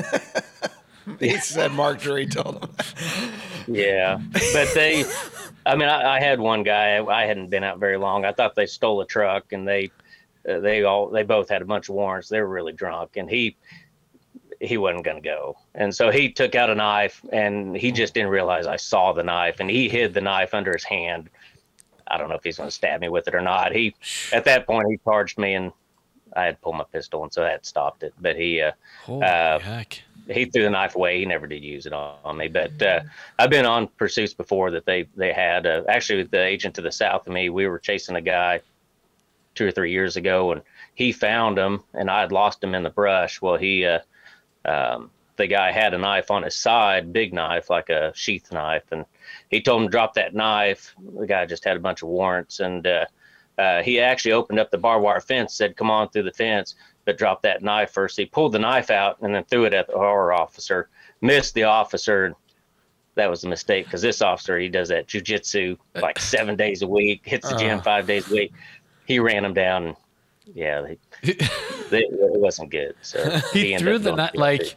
He 1.20 1.36
said 1.36 1.70
Mark 1.72 2.00
Drury 2.00 2.26
told 2.26 2.64
him. 2.64 2.70
Yeah, 3.66 4.18
but 4.54 4.72
they, 4.74 5.04
I 5.66 5.76
mean, 5.76 5.86
I, 5.88 6.16
I 6.16 6.20
had 6.20 6.40
one 6.40 6.62
guy. 6.62 7.04
I 7.04 7.26
hadn't 7.26 7.50
been 7.50 7.62
out 7.62 7.78
very 7.78 7.98
long. 7.98 8.24
I 8.24 8.32
thought 8.32 8.54
they 8.54 8.64
stole 8.64 9.02
a 9.02 9.06
truck, 9.06 9.52
and 9.52 9.68
they, 9.68 9.90
uh, 10.48 10.60
they 10.60 10.82
all, 10.84 11.08
they 11.10 11.22
both 11.22 11.50
had 11.50 11.60
a 11.60 11.66
bunch 11.66 11.90
of 11.90 11.94
warrants. 11.94 12.30
They 12.30 12.40
were 12.40 12.48
really 12.48 12.72
drunk, 12.72 13.18
and 13.18 13.28
he, 13.28 13.54
he 14.62 14.78
wasn't 14.78 15.04
going 15.04 15.18
to 15.18 15.22
go, 15.22 15.58
and 15.74 15.94
so 15.94 16.10
he 16.10 16.30
took 16.32 16.54
out 16.54 16.70
a 16.70 16.74
knife, 16.74 17.22
and 17.30 17.76
he 17.76 17.92
just 17.92 18.14
didn't 18.14 18.30
realize 18.30 18.66
I 18.66 18.76
saw 18.76 19.12
the 19.12 19.22
knife, 19.24 19.60
and 19.60 19.68
he 19.68 19.90
hid 19.90 20.14
the 20.14 20.22
knife 20.22 20.54
under 20.54 20.72
his 20.72 20.84
hand. 20.84 21.28
I 22.06 22.18
don't 22.18 22.28
know 22.28 22.34
if 22.34 22.44
he's 22.44 22.56
going 22.56 22.68
to 22.68 22.74
stab 22.74 23.00
me 23.00 23.08
with 23.08 23.28
it 23.28 23.34
or 23.34 23.40
not. 23.40 23.72
He, 23.72 23.94
at 24.32 24.44
that 24.44 24.66
point, 24.66 24.88
he 24.90 24.98
charged 25.04 25.38
me, 25.38 25.54
and 25.54 25.72
I 26.36 26.44
had 26.44 26.60
pulled 26.60 26.76
my 26.76 26.84
pistol, 26.92 27.22
and 27.22 27.32
so 27.32 27.42
that 27.42 27.64
stopped 27.64 28.02
it. 28.02 28.12
But 28.20 28.36
he, 28.36 28.60
uh, 28.60 28.72
Uh, 29.22 29.58
he 30.28 30.46
threw 30.46 30.62
the 30.62 30.70
knife 30.70 30.96
away. 30.96 31.18
He 31.18 31.26
never 31.26 31.46
did 31.46 31.62
use 31.62 31.86
it 31.86 31.92
on, 31.92 32.16
on 32.24 32.36
me. 32.36 32.48
But 32.48 32.80
uh, 32.82 33.00
I've 33.38 33.50
been 33.50 33.66
on 33.66 33.88
pursuits 33.88 34.34
before 34.34 34.70
that 34.72 34.86
they 34.86 35.06
they 35.16 35.32
had. 35.32 35.66
Uh, 35.66 35.82
actually, 35.88 36.22
with 36.22 36.30
the 36.30 36.42
agent 36.44 36.74
to 36.76 36.82
the 36.82 36.92
south 36.92 37.26
of 37.26 37.32
me, 37.32 37.50
we 37.50 37.66
were 37.66 37.78
chasing 37.78 38.16
a 38.16 38.20
guy 38.20 38.60
two 39.54 39.66
or 39.66 39.70
three 39.70 39.92
years 39.92 40.16
ago, 40.16 40.52
and 40.52 40.62
he 40.94 41.12
found 41.12 41.58
him, 41.58 41.82
and 41.94 42.10
I 42.10 42.20
had 42.20 42.32
lost 42.32 42.62
him 42.64 42.74
in 42.74 42.82
the 42.82 42.90
brush. 42.90 43.40
Well, 43.40 43.56
he, 43.56 43.84
uh, 43.84 44.00
um, 44.64 45.10
the 45.36 45.46
guy 45.46 45.72
had 45.72 45.94
a 45.94 45.98
knife 45.98 46.30
on 46.30 46.42
his 46.42 46.56
side, 46.56 47.12
big 47.12 47.32
knife, 47.32 47.70
like 47.70 47.90
a 47.90 48.12
sheath 48.14 48.52
knife, 48.52 48.84
and 48.92 49.04
he 49.50 49.60
told 49.60 49.82
him 49.82 49.88
to 49.88 49.90
drop 49.92 50.14
that 50.14 50.34
knife. 50.34 50.94
The 51.18 51.26
guy 51.26 51.46
just 51.46 51.64
had 51.64 51.76
a 51.76 51.80
bunch 51.80 52.02
of 52.02 52.08
warrants, 52.08 52.60
and 52.60 52.86
uh, 52.86 53.06
uh, 53.58 53.82
he 53.82 54.00
actually 54.00 54.32
opened 54.32 54.58
up 54.58 54.70
the 54.70 54.78
barbed 54.78 55.04
wire 55.04 55.20
fence, 55.20 55.54
said, 55.54 55.76
"Come 55.76 55.90
on 55.90 56.08
through 56.10 56.24
the 56.24 56.32
fence." 56.32 56.74
But 57.04 57.18
dropped 57.18 57.42
that 57.42 57.62
knife 57.62 57.90
first. 57.90 58.16
He 58.16 58.24
pulled 58.24 58.52
the 58.52 58.58
knife 58.58 58.90
out 58.90 59.20
and 59.20 59.34
then 59.34 59.44
threw 59.44 59.66
it 59.66 59.74
at 59.74 59.88
the 59.88 59.92
horror 59.92 60.32
officer. 60.32 60.88
Missed 61.20 61.52
the 61.54 61.64
officer. 61.64 62.34
That 63.14 63.28
was 63.28 63.44
a 63.44 63.48
mistake 63.48 63.84
because 63.84 64.00
this 64.00 64.22
officer 64.22 64.58
he 64.58 64.68
does 64.70 64.88
that 64.88 65.06
jujitsu 65.06 65.76
like 65.96 66.18
seven 66.34 66.56
days 66.56 66.80
a 66.80 66.86
week, 66.86 67.20
hits 67.24 67.48
the 67.48 67.56
gym 67.56 67.78
Uh. 67.80 67.82
five 67.82 68.06
days 68.06 68.30
a 68.30 68.34
week. 68.34 68.52
He 69.06 69.18
ran 69.18 69.44
him 69.44 69.52
down. 69.52 69.88
And, 69.88 69.96
yeah, 70.54 70.80
they, 70.80 70.98
they, 71.90 71.98
it 72.04 72.40
wasn't 72.40 72.70
good. 72.70 72.94
So 73.02 73.38
He, 73.52 73.74
ended 73.74 73.86
threw 73.86 73.98
the 73.98 74.16
knife 74.16 74.34
like. 74.34 74.74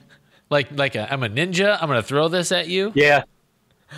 Like, 0.50 0.68
like 0.78 0.96
a, 0.96 1.12
I'm 1.12 1.24
a 1.24 1.30
ninja. 1.30 1.78
I'm 1.82 1.88
gonna 1.88 2.02
throw 2.04 2.28
this 2.28 2.52
at 2.52 2.68
you. 2.68 2.92
Yeah, 2.96 3.24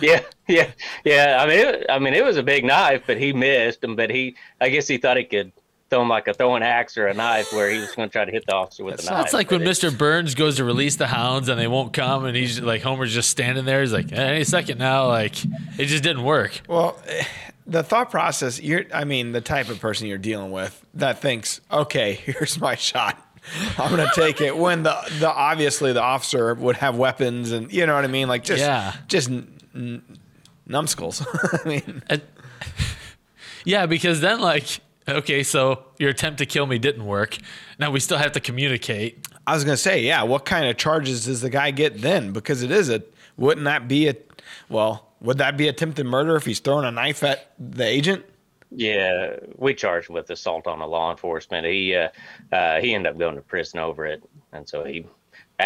yeah, 0.00 0.20
yeah, 0.48 0.70
yeah. 1.04 1.38
I 1.40 1.46
mean, 1.46 1.58
it, 1.66 1.86
I 1.88 1.98
mean, 1.98 2.14
it 2.14 2.24
was 2.24 2.36
a 2.36 2.42
big 2.42 2.64
knife, 2.64 3.02
but 3.06 3.18
he 3.18 3.32
missed 3.32 3.82
him. 3.84 3.96
But 3.96 4.10
he, 4.10 4.36
I 4.60 4.68
guess, 4.68 4.86
he 4.88 4.98
thought 4.98 5.16
he 5.16 5.24
could 5.24 5.52
throw 5.90 6.02
him 6.02 6.08
like 6.08 6.28
a 6.28 6.34
throwing 6.34 6.62
axe 6.62 6.96
or 6.96 7.08
a 7.08 7.14
knife, 7.14 7.52
where 7.52 7.68
he 7.68 7.78
was 7.80 7.90
going 7.96 8.08
to 8.08 8.12
try 8.12 8.24
to 8.24 8.30
hit 8.30 8.46
the 8.46 8.54
officer 8.54 8.84
with 8.84 8.98
the 8.98 9.10
knife. 9.10 9.24
It's 9.24 9.32
like 9.34 9.50
when 9.50 9.62
it- 9.62 9.68
Mr. 9.68 9.96
Burns 9.96 10.36
goes 10.36 10.56
to 10.58 10.64
release 10.64 10.94
the 10.96 11.08
hounds 11.08 11.48
and 11.48 11.58
they 11.58 11.66
won't 11.66 11.92
come, 11.92 12.24
and 12.26 12.36
he's 12.36 12.60
like 12.60 12.82
Homer's 12.82 13.12
just 13.12 13.28
standing 13.30 13.64
there. 13.64 13.80
He's 13.80 13.92
like, 13.92 14.12
any 14.12 14.44
second 14.44 14.78
now, 14.78 15.08
like 15.08 15.44
it 15.44 15.86
just 15.86 16.04
didn't 16.04 16.22
work. 16.22 16.60
Well, 16.68 16.96
eh, 17.08 17.24
the 17.66 17.82
thought 17.82 18.10
process, 18.10 18.60
you're, 18.60 18.84
I 18.94 19.02
mean, 19.04 19.32
the 19.32 19.40
type 19.40 19.68
of 19.68 19.80
person 19.80 20.06
you're 20.06 20.18
dealing 20.18 20.52
with 20.52 20.80
that 20.94 21.20
thinks, 21.20 21.60
okay, 21.72 22.12
here's 22.24 22.60
my 22.60 22.76
shot. 22.76 23.18
I'm 23.78 23.94
going 23.94 24.06
to 24.06 24.12
take 24.14 24.40
it 24.40 24.56
when 24.56 24.82
the, 24.82 24.96
the, 25.18 25.30
obviously 25.30 25.92
the 25.92 26.02
officer 26.02 26.54
would 26.54 26.76
have 26.76 26.96
weapons 26.96 27.52
and 27.52 27.72
you 27.72 27.86
know 27.86 27.94
what 27.94 28.04
I 28.04 28.08
mean? 28.08 28.28
Like 28.28 28.44
just, 28.44 28.60
Yeah. 28.60 28.94
just 29.08 29.28
n- 29.30 29.52
n- 29.74 30.02
numbskulls. 30.66 31.26
I 31.64 31.68
mean, 31.68 32.02
And- 32.08 32.22
yeah, 33.64 33.86
because 33.86 34.20
then 34.20 34.40
like, 34.40 34.80
okay, 35.08 35.42
so 35.42 35.84
your 35.98 36.10
attempt 36.10 36.38
to 36.38 36.46
kill 36.46 36.66
me 36.66 36.78
didn't 36.78 37.04
work. 37.04 37.36
Now 37.78 37.90
we 37.90 38.00
still 38.00 38.18
have 38.18 38.32
to 38.32 38.40
communicate. 38.40 39.26
I 39.46 39.54
was 39.54 39.64
going 39.64 39.74
to 39.74 39.82
say, 39.82 40.02
yeah, 40.02 40.22
what 40.22 40.44
kind 40.44 40.66
of 40.66 40.76
charges 40.76 41.24
does 41.24 41.40
the 41.40 41.50
guy 41.50 41.70
get 41.70 42.00
then? 42.00 42.32
Because 42.32 42.62
it 42.62 42.70
is 42.70 42.88
a, 42.88 43.02
wouldn't 43.36 43.64
that 43.64 43.88
be 43.88 44.08
a, 44.08 44.14
well, 44.68 45.08
would 45.20 45.38
that 45.38 45.56
be 45.56 45.68
attempted 45.68 46.04
murder 46.06 46.36
if 46.36 46.46
he's 46.46 46.60
throwing 46.60 46.84
a 46.84 46.90
knife 46.90 47.22
at 47.22 47.52
the 47.58 47.84
agent? 47.84 48.24
Yeah, 48.70 49.36
we 49.56 49.74
charged 49.74 50.10
with 50.10 50.30
assault 50.30 50.66
on 50.66 50.80
a 50.80 50.86
law 50.86 51.10
enforcement. 51.10 51.66
He 51.66 51.94
uh, 51.96 52.08
uh, 52.52 52.80
he 52.80 52.94
ended 52.94 53.12
up 53.12 53.18
going 53.18 53.34
to 53.34 53.42
prison 53.42 53.80
over 53.80 54.06
it, 54.06 54.22
and 54.52 54.68
so 54.68 54.84
he 54.84 55.06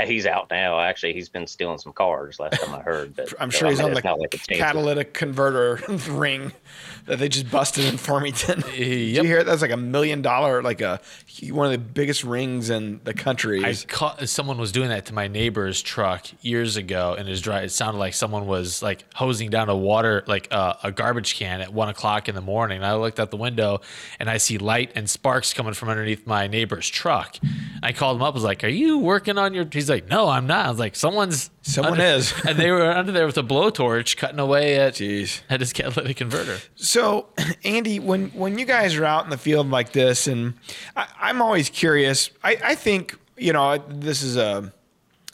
he's 0.07 0.27
out 0.27 0.51
now. 0.51 0.81
Actually, 0.81 1.13
he's 1.13 1.29
been 1.29 1.47
stealing 1.47 1.79
some 1.79 1.93
cars. 1.93 2.41
Last 2.41 2.61
time 2.61 2.75
I 2.75 2.81
heard, 2.81 3.15
but 3.15 3.33
I'm 3.39 3.51
so, 3.51 3.59
sure 3.59 3.69
I 3.69 3.71
he's 3.71 3.79
mean, 3.79 3.89
on 3.89 3.95
the 3.95 4.01
not 4.03 4.19
like 4.19 4.35
it's 4.35 4.47
catalytic 4.47 5.15
converter 5.15 5.81
ring 6.11 6.53
that 7.07 7.19
they 7.19 7.29
just 7.29 7.51
busted 7.51 7.85
in 7.85 7.97
Farmington. 7.97 8.61
Did 8.75 8.77
you 8.79 9.23
hear 9.23 9.39
it? 9.39 9.45
That's 9.45 9.63
like 9.63 9.71
a 9.71 9.77
million 9.77 10.23
dollar, 10.23 10.63
like 10.63 10.81
a 10.81 11.01
one 11.51 11.67
of 11.67 11.73
the 11.73 11.79
biggest 11.79 12.25
rings 12.25 12.71
in 12.71 13.01
the 13.05 13.15
country. 13.15 13.65
I 13.65 13.75
caught 13.75 14.29
someone 14.29 14.59
was 14.59 14.73
doing 14.73 14.89
that 14.89 15.07
to 15.07 15.15
my 15.15 15.29
neighbor's 15.29 15.83
truck 15.83 16.27
years 16.43 16.77
ago, 16.77 17.15
and 17.19 17.29
it 17.29 17.31
was 17.31 17.41
dry. 17.41 17.61
It 17.63 17.71
sounded 17.71 17.99
like 17.99 18.15
someone 18.15 18.47
was 18.47 18.83
like 18.83 19.05
hosing 19.15 19.51
down 19.51 19.69
a 19.69 19.77
water, 19.77 20.25
like 20.27 20.49
uh, 20.51 20.75
a 20.83 20.93
garbage 20.93 21.37
can 21.37 21.61
at 21.61 21.73
one 21.73 21.89
o'clock 21.89 22.29
in 22.29 22.35
the 22.35 22.41
morning. 22.41 22.83
I 22.83 22.95
looked 22.95 23.21
out 23.21 23.31
the 23.31 23.37
window, 23.37 23.81
and 24.19 24.31
I 24.31 24.39
see 24.39 24.59
light 24.59 24.93
and 24.95 25.09
sparks 25.09 25.53
coming 25.53 25.75
from 25.75 25.89
underneath 25.89 26.27
my 26.27 26.47
neighbor's 26.47 26.89
truck. 26.89 27.37
I 27.83 27.93
called 27.93 28.17
him 28.17 28.23
up. 28.23 28.35
I 28.35 28.37
was 28.37 28.45
like, 28.45 28.65
"Are 28.65 28.69
you 28.69 28.99
working 28.99 29.39
on 29.39 29.55
your?" 29.55 29.67
He's 29.71 29.84
like, 29.88 30.09
"No, 30.09 30.29
I'm 30.29 30.47
not." 30.47 30.66
I 30.66 30.70
was 30.70 30.79
like, 30.79 30.97
"Someone's 30.97 31.51
Someone 31.62 31.92
under-" 31.94 32.05
is. 32.05 32.33
and 32.47 32.59
they 32.59 32.70
were 32.70 32.90
under 32.90 33.12
there 33.12 33.27
with 33.27 33.38
a 33.38 33.42
blowtorch, 33.42 34.16
cutting 34.16 34.38
away 34.38 34.77
at 34.77 34.94
Jeez. 34.94 35.40
at 35.49 35.61
his 35.61 35.73
catalytic 35.73 36.16
converter. 36.16 36.59
So, 36.75 37.29
Andy, 37.64 37.99
when 37.99 38.29
when 38.31 38.59
you 38.59 38.64
guys 38.64 38.97
are 38.97 39.05
out 39.05 39.25
in 39.25 39.31
the 39.31 39.38
field 39.38 39.70
like 39.70 39.92
this, 39.92 40.27
and 40.27 40.55
I, 40.97 41.07
I'm 41.20 41.42
always 41.42 41.70
curious. 41.70 42.31
I, 42.42 42.59
I 42.62 42.75
think 42.75 43.18
you 43.37 43.53
know 43.53 43.79
this 43.88 44.23
is 44.23 44.37
a 44.37 44.73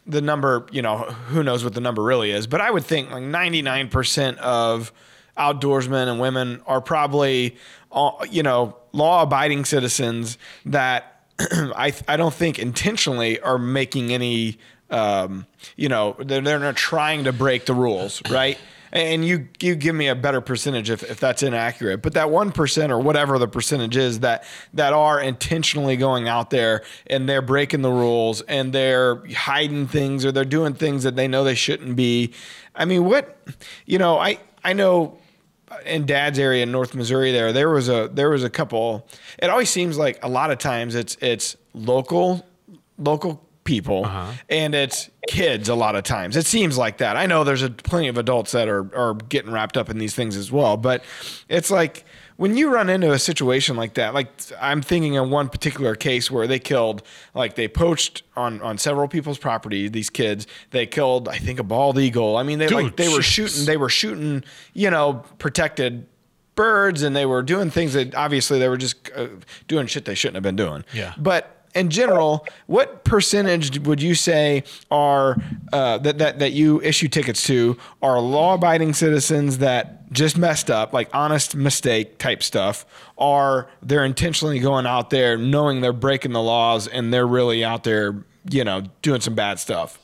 the 0.07 0.21
number. 0.21 0.67
You 0.71 0.83
know, 0.83 0.99
who 0.99 1.43
knows 1.43 1.65
what 1.65 1.75
the 1.75 1.81
number 1.81 2.03
really 2.03 2.31
is, 2.31 2.47
but 2.47 2.61
I 2.61 2.71
would 2.71 2.85
think 2.85 3.11
like 3.11 3.23
99 3.23 3.89
percent 3.89 4.39
of 4.39 4.93
outdoorsmen 5.37 6.09
and 6.09 6.21
women 6.21 6.61
are 6.67 6.81
probably 6.81 7.57
uh, 7.93 8.13
you 8.31 8.43
know 8.43 8.77
law 8.93 9.23
abiding 9.23 9.65
citizens 9.65 10.37
that 10.67 11.10
I 11.77 11.93
I 12.09 12.17
don't 12.17 12.35
think 12.35 12.59
intentionally 12.59 13.41
are 13.41 13.59
making 13.59 14.13
any 14.13 14.59
um, 14.91 15.47
you 15.77 15.89
know 15.89 16.17
they're 16.19 16.41
they're 16.41 16.59
not 16.59 16.77
trying 16.77 17.25
to 17.25 17.33
break 17.33 17.67
the 17.67 17.75
rules, 17.75 18.23
right? 18.31 18.59
and 18.93 19.25
you 19.25 19.49
you 19.61 19.75
give 19.75 19.95
me 19.95 20.09
a 20.09 20.15
better 20.15 20.41
percentage 20.41 20.91
if, 20.91 21.03
if 21.09 21.21
that's 21.21 21.43
inaccurate. 21.43 21.99
But 21.99 22.15
that 22.15 22.31
one 22.31 22.53
percent 22.53 22.93
or 22.93 22.99
whatever 22.99 23.39
the 23.39 23.49
percentage 23.49 23.97
is 23.97 24.21
that 24.21 24.45
that 24.75 24.93
are 24.93 25.21
intentionally 25.21 25.97
going 25.97 26.29
out 26.29 26.51
there 26.51 26.83
and 27.07 27.29
they're 27.29 27.43
breaking 27.43 27.83
the 27.83 27.91
rules 27.91 28.41
and 28.43 28.73
they're 28.73 29.23
hiding 29.33 29.87
things 29.87 30.25
or 30.25 30.33
they're 30.33 30.45
doing 30.45 30.75
things 30.75 31.05
that 31.05 31.17
they 31.17 31.29
know 31.29 31.45
they 31.45 31.55
shouldn't 31.55 31.97
be. 31.97 32.33
I 32.75 32.85
mean, 32.85 33.05
what 33.05 33.39
you 33.87 33.99
know, 33.99 34.19
I 34.19 34.39
I 34.65 34.73
know 34.73 35.19
in 35.87 36.07
dad's 36.07 36.39
area 36.39 36.63
in 36.63 36.73
North 36.73 36.95
Missouri 36.95 37.33
there 37.33 37.53
there 37.53 37.69
was 37.71 37.89
a 37.89 38.09
there 38.13 38.31
was 38.31 38.45
a 38.45 38.51
couple. 38.51 39.07
It 39.39 39.51
always 39.51 39.71
seems 39.71 39.97
like 39.99 40.19
a 40.25 40.29
lot 40.29 40.51
of 40.51 40.59
times 40.59 40.95
it's 40.95 41.17
it's 41.21 41.57
local 41.75 42.47
local 42.99 43.45
people 43.65 44.05
Uh-huh. 44.05 44.33
and 44.49 44.75
it's 44.75 45.11
kids 45.29 45.69
a 45.69 45.75
lot 45.75 45.95
of 45.95 46.03
times. 46.03 46.37
It 46.37 46.47
seems 46.47 46.77
like 46.77 46.99
that. 46.99 47.17
I 47.17 47.27
know 47.27 47.45
there's 47.45 47.63
a, 47.63 47.71
plenty 47.71 48.09
of 48.09 48.19
adults 48.19 48.53
that 48.53 48.69
are 48.69 48.89
are 48.97 49.15
getting 49.15 49.53
wrapped 49.53 49.77
up 49.77 49.89
in 49.91 49.99
these 49.99 50.15
things 50.15 50.37
as 50.37 50.51
well 50.51 50.77
but 50.77 51.05
it's 51.49 51.71
like 51.71 52.05
when 52.41 52.57
you 52.57 52.73
run 52.73 52.89
into 52.89 53.13
a 53.13 53.19
situation 53.19 53.77
like 53.77 53.95
that 53.95 54.15
like 54.15 54.29
I'm 54.59 54.81
thinking 54.81 55.19
of 55.19 55.29
one 55.29 55.51
particular 55.51 55.95
case 55.95 56.31
where 56.31 56.47
they 56.47 56.59
killed 56.59 57.03
like 57.35 57.55
they 57.55 57.69
poached 57.69 58.23
on 58.35 58.63
on 58.63 58.79
several 58.79 59.09
people's 59.09 59.37
property 59.37 59.89
these 59.89 60.09
kids 60.09 60.47
they 60.71 60.87
killed 60.87 61.29
I 61.29 61.37
think 61.37 61.59
a 61.59 61.63
bald 61.63 61.99
eagle 61.99 62.39
I 62.39 62.43
mean 62.43 62.59
they 62.59 62.69
like 62.69 62.87
Dude, 62.87 62.97
they 62.97 63.15
were 63.15 63.21
shooting 63.21 63.67
they 63.67 63.77
were 63.77 63.91
shooting 63.91 64.43
you 64.73 64.89
know 64.89 65.23
protected 65.39 66.07
birds 66.55 67.03
and 67.03 67.15
they 67.15 67.27
were 67.27 67.43
doing 67.43 67.69
things 67.69 67.93
that 67.93 68.15
obviously 68.15 68.59
they 68.59 68.71
were 68.71 68.79
just 68.79 69.11
uh, 69.15 69.29
doing 69.69 69.87
shit 69.87 70.07
they 70.07 70.15
shouldn't 70.15 70.37
have 70.37 70.43
been 70.43 70.57
doing. 70.57 70.83
Yeah. 70.95 71.13
But 71.19 71.60
in 71.75 71.91
general, 71.91 72.47
what 72.67 73.05
percentage 73.05 73.79
would 73.81 74.03
you 74.03 74.15
say 74.15 74.65
are 74.91 75.37
uh, 75.73 75.99
that, 75.99 76.19
that 76.19 76.39
that 76.39 76.53
you 76.53 76.81
issue 76.83 77.09
tickets 77.09 77.45
to 77.47 77.77
are 78.03 78.21
law-abiding 78.21 78.93
citizens 78.95 79.59
that 79.59 80.11
just 80.13 80.37
messed 80.37 80.71
up, 80.71 80.93
like 80.93 81.09
honest 81.15 81.55
mistake 81.55 82.19
type 82.19 82.43
stuff, 82.43 82.85
or 83.17 83.69
they're 83.83 84.05
intentionally 84.05 84.59
going 84.59 84.87
out 84.87 85.11
there 85.11 85.37
knowing 85.37 85.81
they're 85.81 85.93
breaking 85.93 86.33
the 86.33 86.43
laws 86.43 86.89
and 86.89 87.13
they're 87.13 87.27
really 87.27 87.65
out 87.65 87.85
there, 87.85 88.25
you 88.51 88.65
know, 88.65 88.83
doing 89.03 89.21
some 89.21 89.35
bad 89.35 89.59
stuff? 89.61 89.99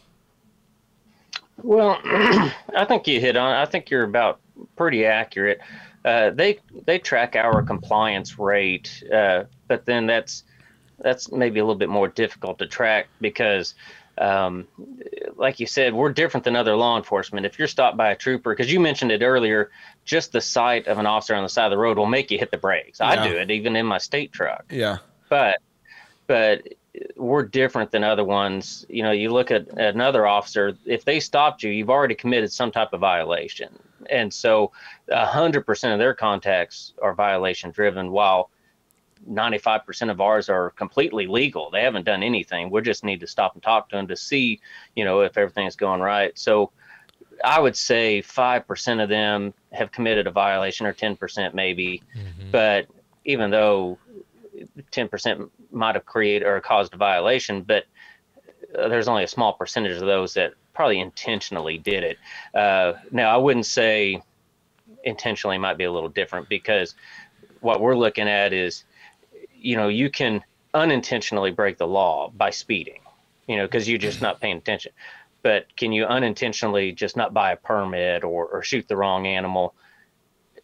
Well, 1.62 2.00
I 2.05 2.85
think 2.87 3.09
you 3.09 3.20
hit 3.20 3.37
on. 3.37 3.52
I 3.52 3.64
think 3.64 3.90
you're 3.90 4.05
about 4.05 4.40
pretty 4.76 5.05
accurate. 5.05 5.59
Uh, 6.05 6.31
they 6.31 6.61
they 6.85 6.98
track 6.98 7.35
our 7.35 7.62
compliance 7.62 8.38
rate, 8.38 9.02
uh, 9.12 9.44
but 9.66 9.85
then 9.87 10.07
that's 10.07 10.44
that's 10.98 11.30
maybe 11.30 11.61
a 11.61 11.64
little 11.64 11.78
bit 11.78 11.88
more 11.88 12.09
difficult 12.09 12.59
to 12.59 12.66
track 12.66 13.09
because, 13.20 13.74
um, 14.18 14.66
like 15.37 15.61
you 15.61 15.66
said, 15.66 15.92
we're 15.94 16.12
different 16.12 16.44
than 16.44 16.56
other 16.56 16.74
law 16.76 16.96
enforcement. 16.96 17.44
If 17.46 17.59
you're 17.59 17.68
stopped 17.68 17.96
by 17.96 18.11
a 18.12 18.16
trooper, 18.16 18.54
because 18.54 18.72
you 18.72 18.80
mentioned 18.80 19.12
it 19.12 19.22
earlier, 19.22 19.70
just 20.04 20.32
the 20.32 20.40
sight 20.40 20.87
of 20.87 20.98
an 20.98 21.06
officer 21.06 21.35
on 21.35 21.42
the 21.42 21.48
side 21.48 21.66
of 21.66 21.70
the 21.70 21.78
road 21.78 21.98
will 21.98 22.06
make 22.06 22.30
you 22.30 22.38
hit 22.38 22.50
the 22.50 22.56
brakes. 22.56 22.98
Yeah. 23.00 23.09
I 23.09 23.28
do 23.28 23.37
it 23.37 23.50
even 23.50 23.76
in 23.76 23.87
my 23.87 23.98
state 23.98 24.32
truck 24.32 24.64
Yeah. 24.70 24.98
but 25.28 25.59
but 26.26 26.62
we're 27.14 27.44
different 27.44 27.90
than 27.90 28.02
other 28.02 28.24
ones. 28.24 28.87
You 28.88 29.02
know, 29.02 29.12
you 29.12 29.30
look 29.30 29.50
at 29.50 29.68
another 29.78 30.26
officer, 30.26 30.76
if 30.87 31.04
they 31.04 31.20
stopped 31.20 31.62
you, 31.62 31.70
you've 31.70 31.90
already 31.90 32.14
committed 32.14 32.50
some 32.50 32.72
type 32.72 32.94
of 32.94 33.00
violation. 33.00 33.78
And 34.09 34.32
so 34.32 34.72
a 35.11 35.26
hundred 35.26 35.66
percent 35.66 35.92
of 35.92 35.98
their 35.98 36.14
contacts 36.14 36.94
are 37.02 37.12
violation 37.14 37.70
driven 37.70 38.12
while 38.12 38.50
95% 39.29 40.11
of 40.11 40.20
ours 40.20 40.48
are 40.48 40.70
completely 40.70 41.26
legal. 41.26 41.70
They 41.70 41.83
haven't 41.83 42.05
done 42.05 42.22
anything. 42.22 42.70
We 42.70 42.83
just 42.83 43.05
need 43.05 43.20
to 43.20 43.26
stop 43.26 43.55
and 43.55 43.62
talk 43.62 43.88
to 43.90 43.96
them 43.96 44.09
to 44.09 44.16
see, 44.16 44.61
you 44.94 45.05
know, 45.05 45.20
if 45.20 45.37
everything's 45.37 45.76
going 45.76 46.00
right. 46.00 46.37
So 46.38 46.70
I 47.44 47.61
would 47.61 47.76
say 47.76 48.22
5% 48.22 49.02
of 49.02 49.09
them 49.09 49.55
have 49.72 49.92
committed 49.92 50.26
a 50.26 50.31
violation 50.31 50.87
or 50.87 50.92
10% 50.92 51.55
maybe. 51.55 52.02
But 52.50 52.87
even 53.24 53.50
though 53.50 53.98
10% 54.92 55.50
might 55.70 55.94
have 55.94 56.07
created 56.07 56.46
or 56.46 56.61
caused 56.61 56.94
a 56.94 56.96
violation, 56.96 57.62
but 57.62 57.85
uh, 58.76 58.88
there's 58.88 59.09
only 59.09 59.24
a 59.24 59.29
small 59.29 59.52
percentage 59.52 59.92
of 59.92 60.07
those 60.07 60.35
that 60.35 60.55
probably 60.72 61.00
intentionally 61.00 61.79
did 61.79 62.05
it. 62.05 62.18
Uh, 62.55 62.94
now, 63.11 63.35
I 63.35 63.37
wouldn't 63.37 63.66
say 63.66 64.22
intentionally 65.05 65.59
might 65.59 65.79
be 65.79 65.85
a 65.85 65.92
little 65.92 66.09
different 66.09 66.48
because 66.48 66.94
what 67.61 67.81
we're 67.81 67.96
looking 67.96 68.29
at 68.29 68.52
is, 68.52 68.85
you 69.66 69.76
know, 69.76 69.88
you 69.88 70.09
can 70.09 70.44
unintentionally 70.74 71.50
break 71.50 71.76
the 71.76 71.87
law 71.88 72.31
by 72.31 72.50
speeding, 72.50 73.00
you 73.48 73.57
know, 73.57 73.66
because 73.66 73.88
you're 73.88 73.98
just 73.98 74.22
not 74.22 74.40
paying 74.40 74.59
attention. 74.59 74.92
But 75.42 75.74
can 75.76 75.90
you 75.90 76.05
unintentionally 76.05 76.92
just 76.92 77.16
not 77.16 77.35
buy 77.35 77.50
a 77.50 77.57
permit 77.57 78.22
or, 78.22 78.46
or 78.46 78.62
shoot 78.62 78.87
the 78.87 78.96
wrong 78.96 79.26
animal? 79.26 79.74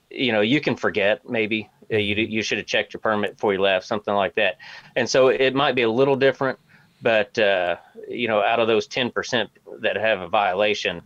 You 0.08 0.30
know, 0.30 0.40
you 0.40 0.60
can 0.60 0.76
forget 0.76 1.28
maybe 1.28 1.68
uh, 1.92 1.96
you 1.96 2.14
you 2.14 2.42
should 2.42 2.58
have 2.58 2.66
checked 2.68 2.94
your 2.94 3.00
permit 3.00 3.32
before 3.32 3.52
you 3.52 3.60
left, 3.60 3.86
something 3.86 4.14
like 4.14 4.36
that. 4.36 4.58
And 4.94 5.10
so 5.10 5.28
it 5.28 5.52
might 5.52 5.74
be 5.74 5.82
a 5.82 5.90
little 5.90 6.16
different, 6.16 6.60
but 7.00 7.36
uh, 7.38 7.76
you 8.08 8.28
know, 8.28 8.40
out 8.40 8.60
of 8.60 8.68
those 8.68 8.86
ten 8.86 9.10
percent 9.10 9.50
that 9.80 9.96
have 9.96 10.20
a 10.20 10.28
violation, 10.28 11.02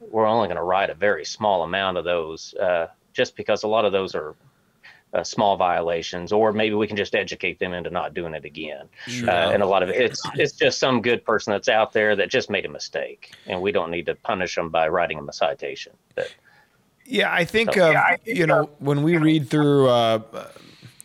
we're 0.00 0.26
only 0.26 0.48
going 0.48 0.56
to 0.56 0.62
write 0.62 0.90
a 0.90 0.94
very 0.94 1.24
small 1.24 1.62
amount 1.62 1.96
of 1.96 2.04
those, 2.04 2.54
uh, 2.54 2.88
just 3.14 3.36
because 3.36 3.62
a 3.62 3.68
lot 3.68 3.86
of 3.86 3.92
those 3.92 4.14
are 4.14 4.34
uh, 5.14 5.24
small 5.24 5.56
violations, 5.56 6.32
or 6.32 6.52
maybe 6.52 6.74
we 6.74 6.86
can 6.86 6.96
just 6.96 7.14
educate 7.14 7.58
them 7.58 7.72
into 7.72 7.90
not 7.90 8.14
doing 8.14 8.34
it 8.34 8.44
again. 8.44 8.88
Uh, 9.26 9.30
and 9.30 9.62
a 9.62 9.66
lot 9.66 9.82
of 9.82 9.88
it, 9.88 9.96
it's 9.96 10.22
it's 10.34 10.52
just 10.52 10.78
some 10.78 11.00
good 11.02 11.24
person 11.24 11.52
that's 11.52 11.68
out 11.68 11.92
there 11.92 12.14
that 12.16 12.28
just 12.30 12.50
made 12.50 12.64
a 12.66 12.68
mistake, 12.68 13.32
and 13.46 13.60
we 13.60 13.72
don't 13.72 13.90
need 13.90 14.06
to 14.06 14.14
punish 14.14 14.54
them 14.54 14.70
by 14.70 14.88
writing 14.88 15.16
them 15.16 15.28
a 15.28 15.32
citation. 15.32 15.92
But 16.14 16.34
Yeah, 17.06 17.32
I 17.32 17.44
think 17.44 17.72
So- 17.74 17.86
of 17.88 17.92
Yeah, 17.94 18.02
I 18.02 18.16
think 18.16 18.38
you 18.38 18.46
know 18.46 18.70
when 18.80 19.02
we 19.02 19.16
read 19.16 19.48
through 19.48 19.88
uh, 19.88 20.20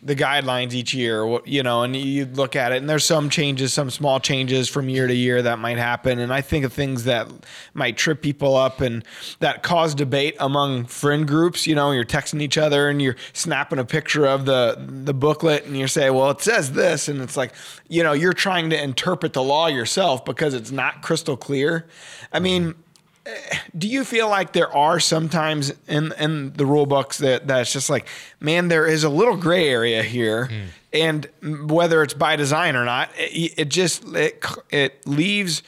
the 0.06 0.16
guidelines 0.16 0.74
each 0.74 0.94
year, 0.94 1.40
you 1.46 1.64
know, 1.64 1.84
and 1.84 1.96
you 1.96 2.26
look 2.26 2.56
at 2.56 2.72
it, 2.74 2.78
and 2.78 2.90
there's 2.90 3.06
some 3.06 3.30
changes, 3.30 3.74
some 3.74 3.90
small 3.90 4.20
changes 4.20 4.68
from 4.68 4.90
year 4.90 5.08
to 5.08 5.14
year 5.14 5.42
that 5.42 5.60
might 5.60 5.78
happen, 5.78 6.20
and 6.20 6.34
I 6.34 6.42
think 6.42 6.66
of 6.66 6.74
things 6.74 7.06
that 7.06 7.30
might 7.74 7.96
trip 7.96 8.22
people 8.22 8.56
up 8.56 8.82
and 8.82 9.06
that 9.40 9.64
cause 9.64 9.96
debate 9.96 10.36
among 10.40 10.86
friend 10.86 11.28
groups. 11.28 11.66
You 11.66 11.76
know, 11.76 11.92
you're 11.92 12.04
texting 12.04 12.42
each 12.42 12.58
other 12.58 12.90
and 12.90 13.02
you're 13.02 13.16
snapping 13.32 13.80
a 13.80 13.86
picture 13.86 14.26
of 14.26 14.46
the 14.46 14.76
the 14.78 15.14
booklet, 15.14 15.66
and 15.66 15.78
you're 15.78 15.88
"Well, 16.12 16.32
it 16.32 16.42
says 16.42 16.74
this," 16.74 17.08
and 17.08 17.22
it's 17.22 17.38
like, 17.38 17.54
you 17.88 18.04
know, 18.04 18.14
you're 18.14 18.34
trying 18.34 18.70
to 18.72 18.82
interpret 18.82 19.34
the 19.34 19.44
law 19.44 19.68
yourself 19.68 20.26
because 20.26 20.54
it's 20.54 20.72
not 20.72 21.02
crystal 21.02 21.38
clear. 21.38 21.88
I 22.32 22.40
mean 22.40 22.76
do 23.78 23.88
you 23.88 24.04
feel 24.04 24.28
like 24.28 24.54
there 24.54 24.72
are 24.74 25.00
sometimes 25.00 25.72
in 25.88 26.12
in 26.20 26.54
the 26.54 26.66
rule 26.66 26.86
books 26.86 27.20
that 27.20 27.48
that's 27.48 27.72
just 27.72 27.90
like 27.90 28.08
man 28.40 28.68
there 28.68 28.86
is 28.86 29.04
a 29.04 29.10
little 29.10 29.38
gray 29.38 29.70
area 29.70 30.04
here 30.04 30.48
mm. 30.48 30.66
and 30.92 31.30
whether 31.70 32.04
it's 32.04 32.14
by 32.14 32.36
design 32.36 32.76
or 32.76 32.84
not 32.84 33.10
it, 33.18 33.54
it 33.58 33.70
just 33.70 34.04
it, 34.14 34.44
it 34.70 35.08
leaves 35.08 35.64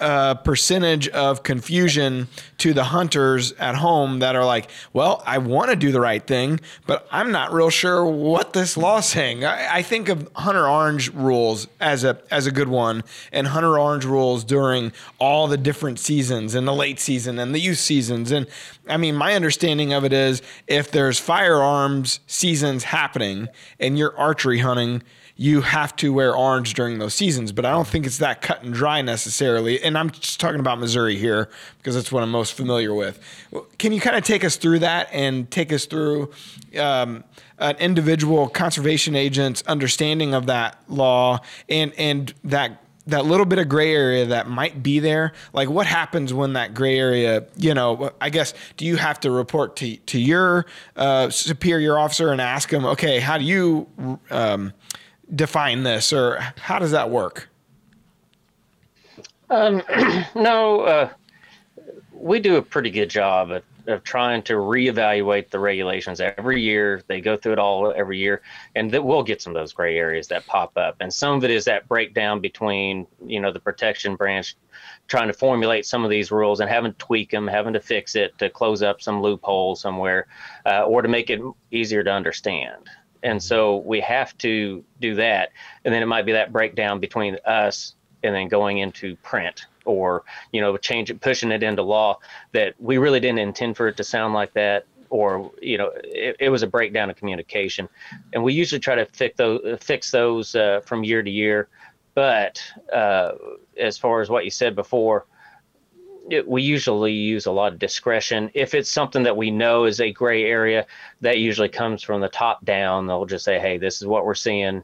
a 0.00 0.36
percentage 0.42 1.08
of 1.08 1.44
confusion 1.44 2.26
to 2.58 2.74
the 2.74 2.84
hunters 2.84 3.52
at 3.52 3.76
home 3.76 4.18
that 4.18 4.34
are 4.34 4.44
like 4.44 4.68
well 4.92 5.22
i 5.24 5.38
want 5.38 5.70
to 5.70 5.76
do 5.76 5.92
the 5.92 6.00
right 6.00 6.26
thing 6.26 6.58
but 6.84 7.06
i'm 7.12 7.30
not 7.30 7.52
real 7.52 7.70
sure 7.70 8.04
what 8.04 8.52
this 8.54 8.76
law's 8.76 9.06
saying. 9.06 9.44
I, 9.44 9.76
I 9.76 9.82
think 9.82 10.08
of 10.08 10.28
hunter 10.34 10.66
orange 10.66 11.12
rules 11.12 11.68
as 11.80 12.02
a 12.02 12.20
as 12.32 12.48
a 12.48 12.50
good 12.50 12.66
one 12.68 13.04
and 13.30 13.46
hunter 13.46 13.78
orange 13.78 14.04
rules 14.04 14.42
during 14.42 14.92
all 15.20 15.46
the 15.46 15.56
different 15.56 16.00
seasons 16.00 16.56
and 16.56 16.66
the 16.66 16.74
late 16.74 16.98
season 16.98 17.38
and 17.38 17.54
the 17.54 17.60
youth 17.60 17.78
seasons 17.78 18.32
and 18.32 18.48
i 18.88 18.96
mean 18.96 19.14
my 19.14 19.34
understanding 19.34 19.92
of 19.92 20.04
it 20.04 20.12
is 20.12 20.42
if 20.66 20.90
there's 20.90 21.20
firearms 21.20 22.18
seasons 22.26 22.82
happening 22.82 23.46
and 23.78 23.96
you're 23.96 24.16
archery 24.18 24.58
hunting 24.58 25.04
you 25.36 25.62
have 25.62 25.96
to 25.96 26.12
wear 26.12 26.34
orange 26.34 26.74
during 26.74 26.98
those 26.98 27.14
seasons 27.14 27.52
but 27.52 27.64
i 27.64 27.70
don't 27.70 27.88
think 27.88 28.06
it's 28.06 28.18
that 28.18 28.40
cut 28.42 28.62
and 28.62 28.74
dry 28.74 29.02
necessarily. 29.02 29.82
And 29.82 29.96
i'm 29.96 30.10
just 30.10 30.40
talking 30.40 30.60
about 30.60 30.78
missouri 30.78 31.16
here 31.16 31.48
because 31.78 31.94
that's 31.94 32.12
what 32.12 32.22
i'm 32.22 32.30
most 32.30 32.54
familiar 32.54 32.94
with. 32.94 33.18
Can 33.78 33.92
you 33.92 34.00
kind 34.00 34.16
of 34.16 34.24
take 34.24 34.44
us 34.44 34.56
through 34.56 34.80
that 34.80 35.08
and 35.12 35.50
take 35.50 35.72
us 35.72 35.86
through 35.86 36.32
um, 36.78 37.24
an 37.58 37.76
individual 37.76 38.48
conservation 38.48 39.14
agent's 39.14 39.62
understanding 39.62 40.34
of 40.34 40.46
that 40.46 40.78
law 40.88 41.40
and 41.68 41.92
and 41.98 42.34
that 42.44 42.80
that 43.06 43.26
little 43.26 43.44
bit 43.44 43.58
of 43.58 43.68
gray 43.68 43.94
area 43.94 44.24
that 44.26 44.48
might 44.48 44.82
be 44.82 44.98
there? 44.98 45.32
Like 45.52 45.68
what 45.68 45.86
happens 45.86 46.32
when 46.32 46.54
that 46.54 46.72
gray 46.74 46.98
area 46.98 47.44
you 47.56 47.74
know 47.74 48.10
i 48.20 48.30
guess 48.30 48.54
do 48.76 48.84
you 48.84 48.96
have 48.96 49.20
to 49.20 49.30
report 49.30 49.76
to 49.76 49.96
to 49.96 50.18
your 50.18 50.66
uh, 50.96 51.30
superior 51.30 51.98
officer 51.98 52.30
and 52.32 52.40
ask 52.40 52.72
him 52.72 52.84
okay 52.84 53.20
how 53.20 53.38
do 53.38 53.44
you 53.44 53.86
um, 54.30 54.72
define 55.34 55.82
this 55.82 56.12
or 56.12 56.38
how 56.56 56.78
does 56.78 56.90
that 56.90 57.10
work 57.10 57.48
no, 60.34 60.80
uh, 60.80 61.10
we 62.12 62.40
do 62.40 62.56
a 62.56 62.62
pretty 62.62 62.90
good 62.90 63.10
job 63.10 63.52
at 63.52 63.62
of 63.86 64.02
trying 64.02 64.42
to 64.42 64.54
reevaluate 64.54 65.50
the 65.50 65.58
regulations 65.58 66.20
every 66.20 66.60
year. 66.62 67.02
They 67.06 67.20
go 67.20 67.36
through 67.36 67.54
it 67.54 67.58
all 67.58 67.92
every 67.94 68.18
year, 68.18 68.42
and 68.74 68.90
that 68.90 69.04
we'll 69.04 69.22
get 69.22 69.42
some 69.42 69.54
of 69.54 69.60
those 69.60 69.72
gray 69.72 69.98
areas 69.98 70.28
that 70.28 70.46
pop 70.46 70.76
up. 70.76 70.96
And 71.00 71.12
some 71.12 71.36
of 71.36 71.44
it 71.44 71.50
is 71.50 71.64
that 71.66 71.88
breakdown 71.88 72.40
between 72.40 73.06
you 73.24 73.40
know 73.40 73.52
the 73.52 73.60
protection 73.60 74.16
branch 74.16 74.56
trying 75.06 75.28
to 75.28 75.34
formulate 75.34 75.86
some 75.86 76.04
of 76.04 76.10
these 76.10 76.30
rules 76.30 76.60
and 76.60 76.70
having 76.70 76.92
to 76.92 76.98
tweak 76.98 77.30
them, 77.30 77.46
having 77.46 77.74
to 77.74 77.80
fix 77.80 78.16
it 78.16 78.36
to 78.38 78.48
close 78.48 78.82
up 78.82 79.02
some 79.02 79.20
loophole 79.20 79.76
somewhere, 79.76 80.26
uh, 80.66 80.84
or 80.84 81.02
to 81.02 81.08
make 81.08 81.30
it 81.30 81.40
easier 81.70 82.02
to 82.02 82.10
understand. 82.10 82.88
And 83.24 83.42
so 83.42 83.78
we 83.78 84.00
have 84.02 84.36
to 84.38 84.84
do 85.00 85.14
that. 85.16 85.50
And 85.84 85.92
then 85.92 86.02
it 86.02 86.06
might 86.06 86.26
be 86.26 86.32
that 86.32 86.52
breakdown 86.52 87.00
between 87.00 87.38
us 87.46 87.94
and 88.22 88.34
then 88.34 88.48
going 88.48 88.78
into 88.78 89.16
print 89.16 89.66
or, 89.86 90.24
you 90.52 90.60
know, 90.60 90.76
change 90.76 91.10
it, 91.10 91.20
pushing 91.20 91.50
it 91.50 91.62
into 91.62 91.82
law 91.82 92.18
that 92.52 92.74
we 92.78 92.98
really 92.98 93.20
didn't 93.20 93.38
intend 93.38 93.76
for 93.76 93.88
it 93.88 93.96
to 93.96 94.04
sound 94.04 94.34
like 94.34 94.52
that. 94.52 94.84
Or, 95.08 95.50
you 95.62 95.78
know, 95.78 95.90
it, 95.94 96.36
it 96.38 96.48
was 96.50 96.62
a 96.62 96.66
breakdown 96.66 97.08
of 97.08 97.16
communication. 97.16 97.88
And 98.32 98.44
we 98.44 98.52
usually 98.52 98.80
try 98.80 98.94
to 98.94 99.06
fix 99.06 99.36
those, 99.38 99.78
fix 99.80 100.10
those 100.10 100.54
uh, 100.54 100.80
from 100.84 101.02
year 101.02 101.22
to 101.22 101.30
year. 101.30 101.68
But 102.14 102.62
uh, 102.92 103.32
as 103.78 103.96
far 103.96 104.20
as 104.20 104.28
what 104.28 104.44
you 104.44 104.50
said 104.50 104.76
before, 104.76 105.26
it, 106.30 106.48
we 106.48 106.62
usually 106.62 107.12
use 107.12 107.46
a 107.46 107.52
lot 107.52 107.72
of 107.72 107.78
discretion. 107.78 108.50
If 108.54 108.74
it's 108.74 108.90
something 108.90 109.22
that 109.24 109.36
we 109.36 109.50
know 109.50 109.84
is 109.84 110.00
a 110.00 110.12
gray 110.12 110.44
area, 110.44 110.86
that 111.20 111.38
usually 111.38 111.68
comes 111.68 112.02
from 112.02 112.20
the 112.20 112.28
top 112.28 112.64
down. 112.64 113.06
They'll 113.06 113.26
just 113.26 113.44
say, 113.44 113.58
"Hey, 113.58 113.78
this 113.78 114.00
is 114.00 114.06
what 114.06 114.24
we're 114.24 114.34
seeing. 114.34 114.82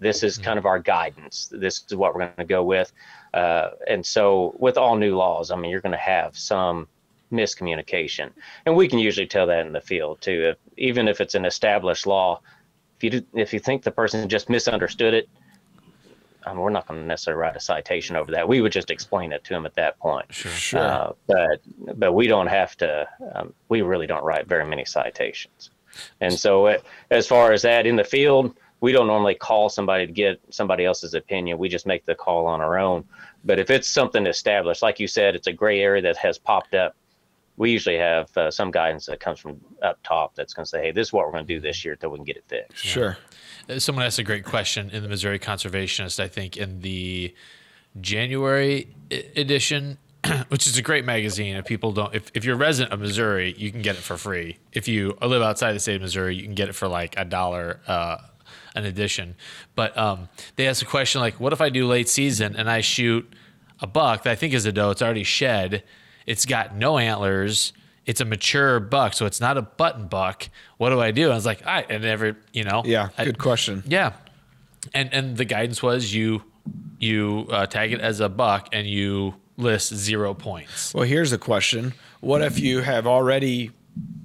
This 0.00 0.22
is 0.22 0.38
kind 0.38 0.58
of 0.58 0.66
our 0.66 0.78
guidance. 0.78 1.48
This 1.52 1.84
is 1.88 1.96
what 1.96 2.14
we're 2.14 2.26
going 2.26 2.36
to 2.38 2.44
go 2.44 2.64
with." 2.64 2.92
Uh, 3.32 3.70
and 3.88 4.04
so, 4.04 4.54
with 4.58 4.76
all 4.76 4.96
new 4.96 5.16
laws, 5.16 5.50
I 5.50 5.56
mean, 5.56 5.70
you're 5.70 5.80
going 5.80 5.92
to 5.92 5.98
have 5.98 6.36
some 6.36 6.88
miscommunication, 7.32 8.30
and 8.66 8.76
we 8.76 8.88
can 8.88 8.98
usually 8.98 9.26
tell 9.26 9.46
that 9.46 9.66
in 9.66 9.72
the 9.72 9.80
field 9.80 10.20
too. 10.20 10.52
If, 10.52 10.58
even 10.76 11.08
if 11.08 11.20
it's 11.20 11.34
an 11.34 11.44
established 11.44 12.06
law, 12.06 12.40
if 12.96 13.04
you 13.04 13.10
do, 13.10 13.22
if 13.34 13.52
you 13.52 13.60
think 13.60 13.82
the 13.82 13.90
person 13.90 14.28
just 14.28 14.48
misunderstood 14.48 15.14
it, 15.14 15.28
I 16.46 16.52
mean, 16.52 16.60
we're 16.60 16.70
not 16.70 16.86
going 16.86 17.00
to 17.00 17.06
necessarily 17.06 17.40
write 17.40 17.56
a 17.56 17.60
citation 17.60 18.16
over 18.16 18.30
that. 18.32 18.46
We 18.48 18.60
would 18.60 18.72
just 18.72 18.90
explain 18.90 19.32
it 19.32 19.44
to 19.44 19.54
them 19.54 19.66
at 19.66 19.74
that 19.74 19.98
point. 19.98 20.26
Sure. 20.32 20.52
Sure. 20.52 20.80
Uh, 20.80 21.12
but 21.26 21.98
but 21.98 22.12
we 22.12 22.26
don't 22.26 22.46
have 22.46 22.76
to. 22.78 23.08
Um, 23.34 23.54
we 23.68 23.82
really 23.82 24.06
don't 24.06 24.24
write 24.24 24.46
very 24.46 24.66
many 24.66 24.84
citations. 24.84 25.70
And 26.20 26.32
so, 26.32 26.66
uh, 26.66 26.78
as 27.10 27.26
far 27.26 27.52
as 27.52 27.62
that 27.62 27.86
in 27.86 27.96
the 27.96 28.04
field, 28.04 28.56
we 28.80 28.92
don't 28.92 29.06
normally 29.06 29.34
call 29.34 29.68
somebody 29.68 30.06
to 30.06 30.12
get 30.12 30.40
somebody 30.50 30.84
else's 30.84 31.14
opinion. 31.14 31.56
We 31.56 31.68
just 31.68 31.86
make 31.86 32.04
the 32.04 32.14
call 32.14 32.46
on 32.46 32.60
our 32.60 32.78
own. 32.78 33.04
But 33.44 33.58
if 33.58 33.70
it's 33.70 33.88
something 33.88 34.26
established, 34.26 34.82
like 34.82 35.00
you 35.00 35.06
said, 35.06 35.34
it's 35.34 35.46
a 35.46 35.52
gray 35.52 35.80
area 35.80 36.02
that 36.02 36.16
has 36.18 36.38
popped 36.38 36.74
up. 36.74 36.94
We 37.56 37.70
usually 37.70 37.98
have 37.98 38.36
uh, 38.36 38.50
some 38.50 38.70
guidance 38.70 39.06
that 39.06 39.20
comes 39.20 39.38
from 39.38 39.60
up 39.82 39.98
top 40.02 40.34
that's 40.34 40.54
going 40.54 40.64
to 40.64 40.68
say, 40.68 40.82
"Hey, 40.82 40.92
this 40.92 41.08
is 41.08 41.12
what 41.12 41.24
we're 41.24 41.32
going 41.32 41.46
to 41.46 41.54
do 41.54 41.60
this 41.60 41.84
year 41.84 41.94
until 41.94 42.10
we 42.10 42.18
can 42.18 42.24
get 42.24 42.36
it 42.36 42.44
fixed." 42.48 42.84
Sure. 42.84 43.16
Uh, 43.68 43.78
Someone 43.78 44.04
asked 44.04 44.18
a 44.18 44.24
great 44.24 44.44
question 44.44 44.90
in 44.90 45.02
the 45.02 45.08
Missouri 45.08 45.38
Conservationist, 45.38 46.20
I 46.20 46.28
think, 46.28 46.56
in 46.56 46.80
the 46.80 47.34
January 48.00 48.88
edition, 49.36 49.98
which 50.48 50.66
is 50.66 50.76
a 50.76 50.82
great 50.82 51.04
magazine. 51.04 51.56
If 51.56 51.64
people 51.64 51.92
don't, 51.92 52.14
if, 52.14 52.30
if 52.34 52.44
you're 52.44 52.56
a 52.56 52.58
resident 52.58 52.92
of 52.92 53.00
Missouri, 53.00 53.54
you 53.56 53.70
can 53.70 53.82
get 53.82 53.96
it 53.96 54.02
for 54.02 54.16
free. 54.16 54.58
If 54.72 54.88
you 54.88 55.16
live 55.22 55.42
outside 55.42 55.72
the 55.74 55.80
state 55.80 55.96
of 55.96 56.02
Missouri, 56.02 56.34
you 56.34 56.42
can 56.42 56.54
get 56.54 56.68
it 56.68 56.74
for 56.74 56.88
like 56.88 57.14
a 57.16 57.24
dollar 57.24 57.80
uh, 57.86 58.18
an 58.74 58.84
edition. 58.84 59.36
But 59.74 59.96
um, 59.96 60.28
they 60.56 60.66
asked 60.66 60.82
a 60.82 60.86
question 60.86 61.20
like, 61.20 61.38
what 61.38 61.52
if 61.52 61.60
I 61.60 61.68
do 61.70 61.86
late 61.86 62.08
season 62.08 62.56
and 62.56 62.68
I 62.68 62.80
shoot 62.80 63.32
a 63.80 63.86
buck 63.86 64.24
that 64.24 64.30
I 64.30 64.34
think 64.34 64.54
is 64.54 64.66
a 64.66 64.72
doe, 64.72 64.90
it's 64.90 65.02
already 65.02 65.24
shed, 65.24 65.82
it's 66.26 66.46
got 66.46 66.74
no 66.74 66.98
antlers. 66.98 67.72
It's 68.06 68.20
a 68.20 68.24
mature 68.26 68.80
buck, 68.80 69.14
so 69.14 69.24
it's 69.24 69.40
not 69.40 69.56
a 69.56 69.62
button 69.62 70.06
buck. 70.08 70.48
What 70.76 70.90
do 70.90 71.00
I 71.00 71.10
do? 71.10 71.30
I 71.30 71.34
was 71.34 71.46
like, 71.46 71.66
I 71.66 71.82
and 71.88 72.02
never, 72.02 72.36
you 72.52 72.64
know, 72.64 72.82
Yeah. 72.84 73.08
I- 73.16 73.24
Good 73.24 73.38
question. 73.38 73.82
yeah, 73.86 74.12
and 74.92 75.12
and 75.14 75.36
the 75.36 75.44
guidance 75.46 75.82
was 75.82 76.12
you 76.14 76.42
you 76.98 77.46
uh, 77.50 77.66
tag 77.66 77.92
it 77.92 78.00
as 78.00 78.20
a 78.20 78.28
buck 78.28 78.68
and 78.72 78.86
you 78.86 79.34
list 79.56 79.94
zero 79.94 80.34
points. 80.34 80.92
Well, 80.94 81.04
here's 81.04 81.32
a 81.32 81.38
question. 81.38 81.94
What 82.20 82.42
if 82.42 82.58
you 82.58 82.80
have 82.80 83.06
already 83.06 83.70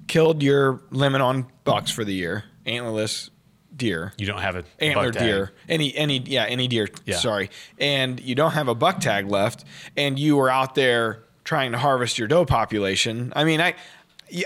killed 0.07 0.41
your 0.43 0.81
limit 0.89 1.21
on 1.21 1.45
bucks 1.63 1.91
for 1.91 2.03
the 2.03 2.13
year, 2.13 2.45
antlerless 2.65 3.29
deer, 3.75 4.11
You 4.17 4.25
don't 4.25 4.41
have 4.41 4.55
a 4.57 4.63
antler 4.79 5.05
buck 5.05 5.13
tag. 5.13 5.23
deer, 5.23 5.51
any 5.69 5.95
any 5.95 6.17
yeah 6.19 6.45
any 6.45 6.67
deer. 6.67 6.87
Yeah. 7.05 7.15
Sorry, 7.17 7.49
and 7.77 8.19
you 8.19 8.35
don't 8.35 8.51
have 8.51 8.67
a 8.67 8.75
buck 8.75 8.99
tag 8.99 9.27
left, 9.29 9.63
and 9.95 10.17
you 10.19 10.35
were 10.35 10.49
out 10.49 10.75
there 10.75 11.23
trying 11.49 11.71
to 11.71 11.79
harvest 11.79 12.19
your 12.19 12.27
doe 12.27 12.45
population. 12.45 13.33
I 13.35 13.43
mean, 13.43 13.59
I 13.59 13.73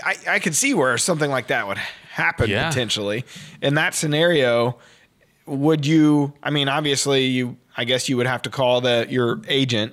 I, 0.02 0.16
I 0.26 0.38
could 0.38 0.54
see 0.56 0.72
where 0.72 0.96
something 0.96 1.30
like 1.30 1.48
that 1.48 1.68
would 1.68 1.76
happen 1.76 2.48
Yeah. 2.48 2.68
potentially. 2.70 3.26
In 3.60 3.74
that 3.74 3.94
scenario, 3.94 4.78
would 5.44 5.84
you? 5.84 6.32
I 6.42 6.48
mean, 6.48 6.66
obviously, 6.68 7.26
you. 7.26 7.58
I 7.76 7.84
guess 7.84 8.08
you 8.08 8.16
would 8.16 8.26
have 8.26 8.40
to 8.42 8.50
call 8.50 8.80
the 8.80 9.06
your 9.10 9.42
agent. 9.48 9.92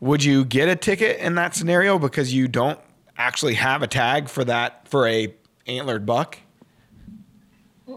Would 0.00 0.24
you 0.24 0.44
get 0.44 0.68
a 0.68 0.74
ticket 0.74 1.20
in 1.20 1.36
that 1.36 1.54
scenario 1.54 1.96
because 1.98 2.34
you 2.34 2.48
don't 2.48 2.80
actually 3.16 3.54
have 3.54 3.82
a 3.84 3.86
tag 3.86 4.28
for 4.28 4.44
that 4.44 4.88
for 4.88 5.06
a 5.06 5.32
antlered 5.68 6.06
buck? 6.06 6.38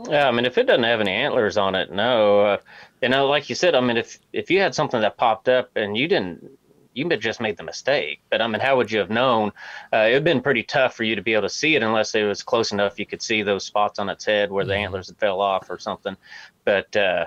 Yeah, 0.07 0.27
I 0.27 0.31
mean, 0.31 0.45
if 0.45 0.57
it 0.59 0.67
doesn't 0.67 0.83
have 0.83 0.99
any 1.01 1.11
antlers 1.11 1.57
on 1.57 1.73
it, 1.73 1.91
no. 1.91 2.41
Uh, 2.41 2.57
you 3.01 3.09
know, 3.09 3.25
like 3.27 3.49
you 3.49 3.55
said, 3.55 3.73
I 3.73 3.81
mean, 3.81 3.97
if 3.97 4.19
if 4.33 4.51
you 4.51 4.59
had 4.59 4.75
something 4.75 5.01
that 5.01 5.17
popped 5.17 5.49
up 5.49 5.71
and 5.75 5.97
you 5.97 6.07
didn't, 6.07 6.47
you 6.93 7.05
may 7.05 7.17
just 7.17 7.39
made 7.39 7.57
the 7.57 7.63
mistake. 7.63 8.19
But 8.29 8.41
I 8.41 8.47
mean, 8.47 8.61
how 8.61 8.77
would 8.77 8.91
you 8.91 8.99
have 8.99 9.09
known? 9.09 9.51
Uh, 9.93 10.07
it'd 10.09 10.23
been 10.23 10.41
pretty 10.41 10.63
tough 10.63 10.95
for 10.95 11.03
you 11.03 11.15
to 11.15 11.21
be 11.21 11.33
able 11.33 11.43
to 11.43 11.49
see 11.49 11.75
it 11.75 11.83
unless 11.83 12.13
it 12.15 12.23
was 12.23 12.43
close 12.43 12.71
enough. 12.71 12.99
You 12.99 13.05
could 13.05 13.21
see 13.21 13.41
those 13.43 13.63
spots 13.63 13.99
on 13.99 14.09
its 14.09 14.25
head 14.25 14.51
where 14.51 14.65
the 14.65 14.75
antlers 14.75 15.07
had 15.07 15.17
fell 15.17 15.41
off 15.41 15.69
or 15.69 15.79
something. 15.79 16.17
But 16.65 16.95
uh, 16.95 17.25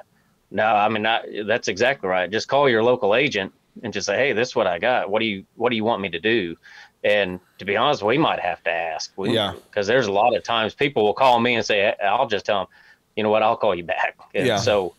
no, 0.50 0.66
I 0.66 0.88
mean, 0.88 1.02
not, 1.02 1.24
that's 1.46 1.68
exactly 1.68 2.08
right. 2.08 2.30
Just 2.30 2.48
call 2.48 2.68
your 2.68 2.82
local 2.82 3.14
agent 3.14 3.52
and 3.82 3.92
just 3.92 4.06
say, 4.06 4.16
hey, 4.16 4.32
this 4.32 4.50
is 4.50 4.56
what 4.56 4.66
I 4.66 4.78
got. 4.78 5.10
What 5.10 5.20
do 5.20 5.26
you 5.26 5.44
What 5.56 5.70
do 5.70 5.76
you 5.76 5.84
want 5.84 6.02
me 6.02 6.10
to 6.10 6.20
do? 6.20 6.56
And 7.02 7.40
to 7.58 7.64
be 7.64 7.76
honest, 7.76 8.02
we 8.02 8.16
might 8.16 8.40
have 8.40 8.62
to 8.64 8.70
ask. 8.70 9.12
We, 9.16 9.32
Yeah. 9.32 9.54
Because 9.68 9.86
there's 9.86 10.06
a 10.06 10.12
lot 10.12 10.34
of 10.34 10.42
times 10.42 10.74
people 10.74 11.04
will 11.04 11.14
call 11.14 11.38
me 11.38 11.54
and 11.54 11.64
say, 11.64 11.94
I'll 12.02 12.28
just 12.28 12.46
tell 12.46 12.60
them, 12.60 12.68
you 13.16 13.22
know 13.22 13.30
what, 13.30 13.42
I'll 13.42 13.56
call 13.56 13.74
you 13.74 13.84
back. 13.84 14.16
And 14.34 14.46
Yeah. 14.46 14.56
So, 14.56 14.94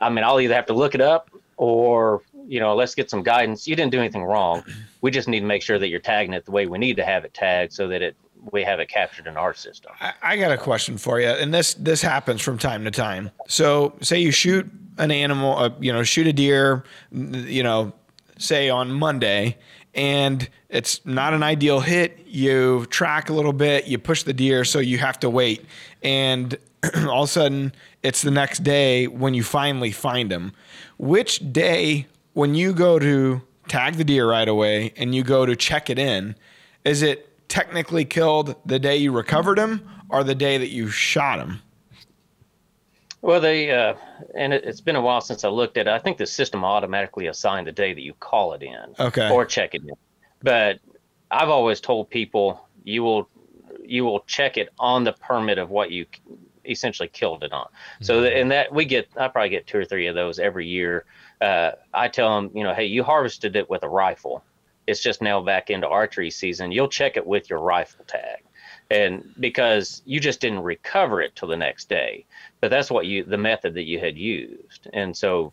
I 0.00 0.08
mean, 0.08 0.24
I'll 0.24 0.40
either 0.40 0.54
have 0.54 0.66
to 0.66 0.72
look 0.72 0.94
it 0.94 1.00
up 1.00 1.30
or, 1.56 2.22
you 2.46 2.60
know, 2.60 2.74
let's 2.74 2.94
get 2.94 3.10
some 3.10 3.22
guidance. 3.22 3.66
You 3.66 3.76
didn't 3.76 3.92
do 3.92 3.98
anything 3.98 4.24
wrong. 4.24 4.64
We 5.00 5.10
just 5.10 5.28
need 5.28 5.40
to 5.40 5.46
make 5.46 5.62
sure 5.62 5.78
that 5.78 5.88
you're 5.88 6.00
tagging 6.00 6.34
it 6.34 6.44
the 6.44 6.50
way 6.50 6.66
we 6.66 6.78
need 6.78 6.96
to 6.96 7.04
have 7.04 7.24
it 7.24 7.34
tagged 7.34 7.72
so 7.72 7.88
that 7.88 8.02
it 8.02 8.16
we 8.50 8.64
have 8.64 8.80
it 8.80 8.88
captured 8.88 9.26
in 9.26 9.36
our 9.36 9.54
system. 9.54 9.92
I, 10.00 10.12
I 10.22 10.36
got 10.36 10.50
a 10.50 10.58
question 10.58 10.98
for 10.98 11.20
you, 11.20 11.28
and 11.28 11.54
this 11.54 11.74
this 11.74 12.02
happens 12.02 12.42
from 12.42 12.58
time 12.58 12.84
to 12.84 12.90
time. 12.90 13.30
So, 13.46 13.94
say 14.00 14.18
you 14.18 14.32
shoot 14.32 14.68
an 14.98 15.10
animal, 15.10 15.56
uh, 15.56 15.70
you 15.80 15.92
know, 15.92 16.02
shoot 16.02 16.26
a 16.26 16.32
deer, 16.32 16.84
you 17.12 17.62
know, 17.62 17.92
say 18.38 18.68
on 18.68 18.90
Monday, 18.90 19.58
and 19.94 20.48
it's 20.68 21.04
not 21.06 21.34
an 21.34 21.42
ideal 21.42 21.80
hit. 21.80 22.18
You 22.26 22.86
track 22.86 23.30
a 23.30 23.32
little 23.32 23.52
bit, 23.52 23.86
you 23.86 23.98
push 23.98 24.24
the 24.24 24.32
deer, 24.32 24.64
so 24.64 24.80
you 24.80 24.98
have 24.98 25.20
to 25.20 25.30
wait, 25.30 25.64
and 26.02 26.56
all 27.06 27.22
of 27.22 27.28
a 27.28 27.32
sudden 27.32 27.72
it's 28.02 28.22
the 28.22 28.30
next 28.30 28.64
day 28.64 29.06
when 29.06 29.34
you 29.34 29.44
finally 29.44 29.92
find 29.92 30.30
them. 30.30 30.52
Which 30.98 31.52
day, 31.52 32.06
when 32.34 32.54
you 32.54 32.72
go 32.72 32.98
to 32.98 33.42
tag 33.68 33.94
the 33.94 34.04
deer 34.04 34.28
right 34.28 34.48
away 34.48 34.92
and 34.96 35.14
you 35.14 35.22
go 35.22 35.46
to 35.46 35.56
check 35.56 35.90
it 35.90 35.98
in, 35.98 36.34
is 36.84 37.02
it 37.02 37.48
technically 37.48 38.04
killed 38.04 38.56
the 38.66 38.78
day 38.78 38.96
you 38.96 39.12
recovered 39.12 39.58
him 39.58 39.88
or 40.08 40.24
the 40.24 40.34
day 40.34 40.58
that 40.58 40.68
you 40.70 40.88
shot 40.88 41.38
him? 41.38 41.60
Well, 43.20 43.40
they 43.40 43.70
uh, 43.70 43.94
and 44.34 44.52
it, 44.52 44.64
it's 44.64 44.80
been 44.80 44.96
a 44.96 45.00
while 45.00 45.20
since 45.20 45.44
I 45.44 45.48
looked 45.48 45.76
at 45.76 45.86
it. 45.86 45.90
I 45.90 45.98
think 45.98 46.18
the 46.18 46.26
system 46.26 46.64
automatically 46.64 47.28
assign 47.28 47.64
the 47.64 47.72
day 47.72 47.94
that 47.94 48.00
you 48.00 48.14
call 48.14 48.52
it 48.52 48.62
in, 48.62 48.94
Okay. 48.98 49.30
or 49.30 49.44
check 49.44 49.74
it 49.76 49.82
in. 49.82 49.94
But 50.42 50.80
I've 51.30 51.48
always 51.48 51.80
told 51.80 52.10
people 52.10 52.68
you 52.82 53.04
will 53.04 53.28
you 53.84 54.04
will 54.04 54.20
check 54.26 54.56
it 54.56 54.70
on 54.78 55.04
the 55.04 55.12
permit 55.12 55.58
of 55.58 55.70
what 55.70 55.92
you 55.92 56.06
essentially 56.64 57.08
killed 57.08 57.44
it 57.44 57.52
on. 57.52 57.68
So 58.00 58.24
and 58.24 58.50
that 58.50 58.72
we 58.72 58.84
get 58.84 59.08
I 59.16 59.28
probably 59.28 59.50
get 59.50 59.68
two 59.68 59.78
or 59.78 59.84
three 59.84 60.08
of 60.08 60.16
those 60.16 60.40
every 60.40 60.66
year. 60.66 61.04
Uh, 61.42 61.72
I 61.92 62.06
tell 62.06 62.36
them, 62.36 62.52
you 62.54 62.62
know, 62.62 62.72
hey, 62.72 62.84
you 62.84 63.02
harvested 63.02 63.56
it 63.56 63.68
with 63.68 63.82
a 63.82 63.88
rifle. 63.88 64.44
It's 64.86 65.02
just 65.02 65.20
now 65.20 65.42
back 65.42 65.70
into 65.70 65.88
archery 65.88 66.30
season. 66.30 66.70
You'll 66.70 66.88
check 66.88 67.16
it 67.16 67.26
with 67.26 67.50
your 67.50 67.58
rifle 67.58 68.04
tag. 68.06 68.44
And 68.92 69.34
because 69.40 70.02
you 70.04 70.20
just 70.20 70.40
didn't 70.40 70.60
recover 70.60 71.20
it 71.20 71.34
till 71.34 71.48
the 71.48 71.56
next 71.56 71.88
day. 71.88 72.26
But 72.60 72.70
that's 72.70 72.90
what 72.90 73.06
you 73.06 73.24
the 73.24 73.38
method 73.38 73.74
that 73.74 73.84
you 73.84 73.98
had 73.98 74.16
used. 74.16 74.86
And 74.92 75.16
so 75.16 75.52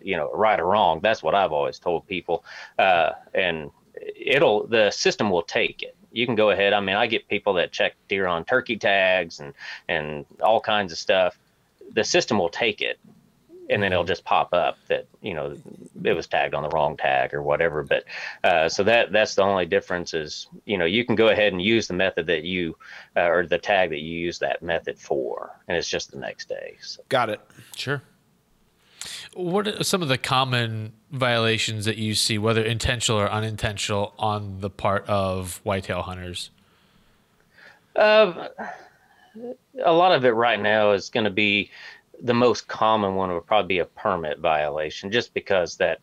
you 0.00 0.16
know 0.16 0.30
right 0.32 0.60
or 0.60 0.66
wrong 0.66 1.00
that's 1.02 1.24
what 1.24 1.34
i've 1.34 1.52
always 1.52 1.78
told 1.78 2.06
people. 2.06 2.44
Uh, 2.78 3.10
and 3.34 3.70
it'll 4.16 4.66
the 4.66 4.90
system 4.90 5.28
will 5.28 5.42
take 5.42 5.82
it. 5.82 5.96
You 6.12 6.24
can 6.24 6.36
go 6.36 6.50
ahead. 6.50 6.72
I 6.72 6.80
mean 6.80 6.96
i 6.96 7.06
get 7.06 7.28
people 7.28 7.52
that 7.54 7.72
check 7.72 7.94
deer 8.08 8.26
on 8.26 8.44
turkey 8.44 8.76
tags 8.76 9.40
and 9.40 9.52
and 9.88 10.24
all 10.40 10.60
kinds 10.60 10.92
of 10.92 10.98
stuff. 10.98 11.38
The 11.92 12.04
system 12.04 12.38
will 12.38 12.48
take 12.48 12.80
it 12.80 12.98
and 13.70 13.82
then 13.82 13.92
it'll 13.92 14.04
just 14.04 14.24
pop 14.24 14.52
up 14.52 14.78
that 14.88 15.06
you 15.20 15.34
know 15.34 15.56
it 16.04 16.12
was 16.12 16.26
tagged 16.26 16.54
on 16.54 16.62
the 16.62 16.68
wrong 16.70 16.96
tag 16.96 17.34
or 17.34 17.42
whatever. 17.42 17.82
But 17.82 18.04
uh, 18.44 18.68
so 18.68 18.84
that 18.84 19.12
that's 19.12 19.34
the 19.34 19.42
only 19.42 19.66
difference 19.66 20.14
is 20.14 20.48
you 20.64 20.78
know 20.78 20.84
you 20.84 21.04
can 21.04 21.14
go 21.14 21.28
ahead 21.28 21.52
and 21.52 21.60
use 21.60 21.88
the 21.88 21.94
method 21.94 22.26
that 22.26 22.44
you 22.44 22.76
uh, 23.16 23.28
or 23.28 23.46
the 23.46 23.58
tag 23.58 23.90
that 23.90 24.00
you 24.00 24.18
use 24.18 24.38
that 24.40 24.62
method 24.62 24.98
for, 24.98 25.58
and 25.68 25.76
it's 25.76 25.88
just 25.88 26.10
the 26.10 26.18
next 26.18 26.48
day. 26.48 26.76
So. 26.80 27.02
Got 27.08 27.30
it. 27.30 27.40
Sure. 27.76 28.02
What 29.34 29.68
are 29.68 29.84
some 29.84 30.02
of 30.02 30.08
the 30.08 30.18
common 30.18 30.92
violations 31.10 31.84
that 31.84 31.98
you 31.98 32.14
see, 32.14 32.38
whether 32.38 32.62
intentional 32.62 33.20
or 33.20 33.30
unintentional, 33.30 34.14
on 34.18 34.60
the 34.60 34.70
part 34.70 35.06
of 35.06 35.60
whitetail 35.62 36.02
hunters? 36.02 36.50
Uh, 37.94 38.48
a 39.84 39.92
lot 39.92 40.12
of 40.12 40.24
it 40.24 40.30
right 40.30 40.60
now 40.60 40.92
is 40.92 41.10
going 41.10 41.24
to 41.24 41.30
be 41.30 41.70
the 42.22 42.34
most 42.34 42.68
common 42.68 43.14
one 43.14 43.32
would 43.32 43.46
probably 43.46 43.68
be 43.68 43.78
a 43.78 43.84
permit 43.84 44.38
violation, 44.38 45.10
just 45.10 45.34
because 45.34 45.76
that 45.76 46.00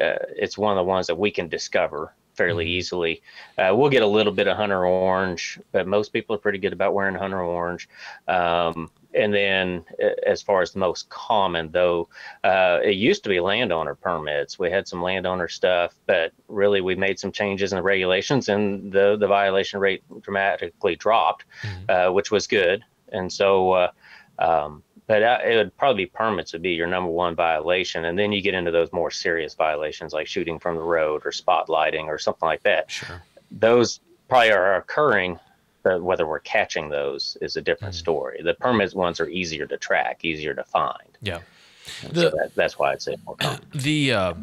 uh, 0.00 0.18
it's 0.36 0.58
one 0.58 0.72
of 0.72 0.76
the 0.76 0.88
ones 0.88 1.06
that 1.06 1.18
we 1.18 1.30
can 1.30 1.48
discover 1.48 2.12
fairly 2.34 2.66
easily. 2.66 3.22
Uh, 3.58 3.72
we'll 3.74 3.90
get 3.90 4.02
a 4.02 4.06
little 4.06 4.32
bit 4.32 4.46
of 4.46 4.56
hunter 4.56 4.86
orange, 4.86 5.60
but 5.70 5.86
most 5.86 6.12
people 6.12 6.34
are 6.34 6.38
pretty 6.38 6.58
good 6.58 6.72
about 6.72 6.94
wearing 6.94 7.14
hunter 7.14 7.42
orange. 7.42 7.88
Um, 8.26 8.90
and 9.14 9.34
then, 9.34 9.84
uh, 10.02 10.08
as 10.26 10.40
far 10.40 10.62
as 10.62 10.72
the 10.72 10.78
most 10.78 11.10
common, 11.10 11.70
though, 11.70 12.08
uh, 12.44 12.78
it 12.82 12.94
used 12.94 13.22
to 13.24 13.28
be 13.28 13.40
landowner 13.40 13.94
permits. 13.94 14.58
We 14.58 14.70
had 14.70 14.88
some 14.88 15.02
landowner 15.02 15.48
stuff, 15.48 15.94
but 16.06 16.32
really 16.48 16.80
we 16.80 16.94
made 16.94 17.18
some 17.18 17.30
changes 17.30 17.72
in 17.72 17.76
the 17.76 17.82
regulations, 17.82 18.48
and 18.48 18.90
the 18.90 19.16
the 19.18 19.26
violation 19.26 19.80
rate 19.80 20.02
dramatically 20.22 20.96
dropped, 20.96 21.44
uh, 21.90 22.08
which 22.08 22.30
was 22.30 22.46
good. 22.46 22.82
And 23.10 23.30
so, 23.30 23.72
uh, 23.72 23.90
um, 24.38 24.82
but 25.12 25.22
uh, 25.22 25.38
it 25.44 25.56
would 25.56 25.76
probably 25.76 26.04
be 26.04 26.10
permits 26.10 26.54
would 26.54 26.62
be 26.62 26.70
your 26.70 26.86
number 26.86 27.10
one 27.10 27.34
violation, 27.34 28.06
and 28.06 28.18
then 28.18 28.32
you 28.32 28.40
get 28.40 28.54
into 28.54 28.70
those 28.70 28.90
more 28.94 29.10
serious 29.10 29.52
violations 29.52 30.14
like 30.14 30.26
shooting 30.26 30.58
from 30.58 30.74
the 30.74 30.80
road 30.80 31.20
or 31.26 31.32
spotlighting 31.32 32.04
or 32.04 32.16
something 32.16 32.46
like 32.46 32.62
that. 32.62 32.90
Sure. 32.90 33.22
Those 33.50 34.00
probably 34.30 34.52
are 34.52 34.76
occurring. 34.76 35.38
But 35.82 36.02
whether 36.02 36.26
we're 36.26 36.38
catching 36.38 36.88
those 36.88 37.36
is 37.42 37.56
a 37.56 37.60
different 37.60 37.94
story. 37.94 38.40
The 38.42 38.54
permits 38.54 38.94
ones 38.94 39.20
are 39.20 39.28
easier 39.28 39.66
to 39.66 39.76
track, 39.76 40.24
easier 40.24 40.54
to 40.54 40.64
find. 40.64 41.18
Yeah. 41.20 41.40
so 41.84 42.30
that, 42.30 42.52
that's 42.54 42.78
why 42.78 42.92
I'd 42.92 43.02
say 43.02 43.16
more 43.26 43.36
common. 43.36 43.60
the 43.74 44.12
uh, 44.12 44.34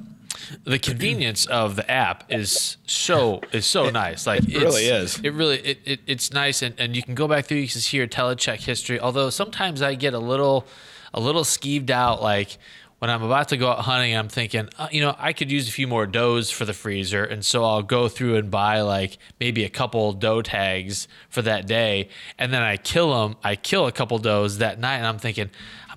the 0.63 0.80
convenience 0.80 1.45
of 1.45 1.75
the 1.75 1.89
app 1.89 2.23
is 2.30 2.78
so 2.86 3.41
is 3.52 3.65
so 3.65 3.89
nice. 3.89 4.28
Like 4.28 4.43
it 4.47 4.62
really 4.62 4.86
is. 4.86 5.19
It 5.19 5.32
really 5.32 5.60
it, 5.60 5.80
it 5.86 5.99
it's 6.08 6.34
nice, 6.34 6.62
and, 6.62 6.73
and 6.78 6.95
you 6.95 7.04
can 7.04 7.15
go 7.15 7.28
back 7.28 7.45
through. 7.45 7.58
You 7.58 7.67
can 7.67 7.82
see 7.82 7.97
your 7.97 8.08
telecheck 8.08 8.60
history. 8.60 8.99
Although 8.99 9.30
sometimes 9.30 9.82
I 9.82 9.95
get 9.95 10.13
a 10.13 10.19
little 10.19 10.65
a 11.13 11.19
little 11.19 11.43
skeeved 11.43 11.89
out, 11.89 12.21
like. 12.21 12.58
When 12.99 13.10
I'm 13.10 13.23
about 13.23 13.47
to 13.47 13.56
go 13.56 13.69
out 13.69 13.80
hunting, 13.80 14.13
I'm 14.13 14.28
thinking, 14.28 14.67
uh, 14.78 14.89
you 14.91 14.99
know, 14.99 15.15
I 15.17 15.32
could 15.32 15.49
use 15.49 15.69
a 15.69 15.71
few 15.71 15.88
more 15.88 16.06
does 16.06 16.52
for 16.52 16.65
the 16.65 16.73
freezer, 16.73 17.23
and 17.23 17.45
so 17.45 17.63
I'll 17.63 17.82
go 17.82 18.10
through 18.10 18.36
and 18.36 18.52
buy 18.52 18.82
like 18.82 19.17
maybe 19.39 19.63
a 19.63 19.69
couple 19.69 20.12
doe 20.12 20.41
tags 20.41 21.08
for 21.30 21.41
that 21.43 21.65
day, 21.65 22.10
and 22.38 22.52
then 22.52 22.62
I 22.62 22.75
kill 22.75 23.13
them. 23.13 23.38
I 23.41 23.56
kill 23.56 23.88
a 23.88 23.93
couple 23.93 24.17
does 24.17 24.58
that 24.58 24.82
night, 24.82 24.97
and 24.97 25.08
I'm 25.08 25.17
thinking, 25.17 25.49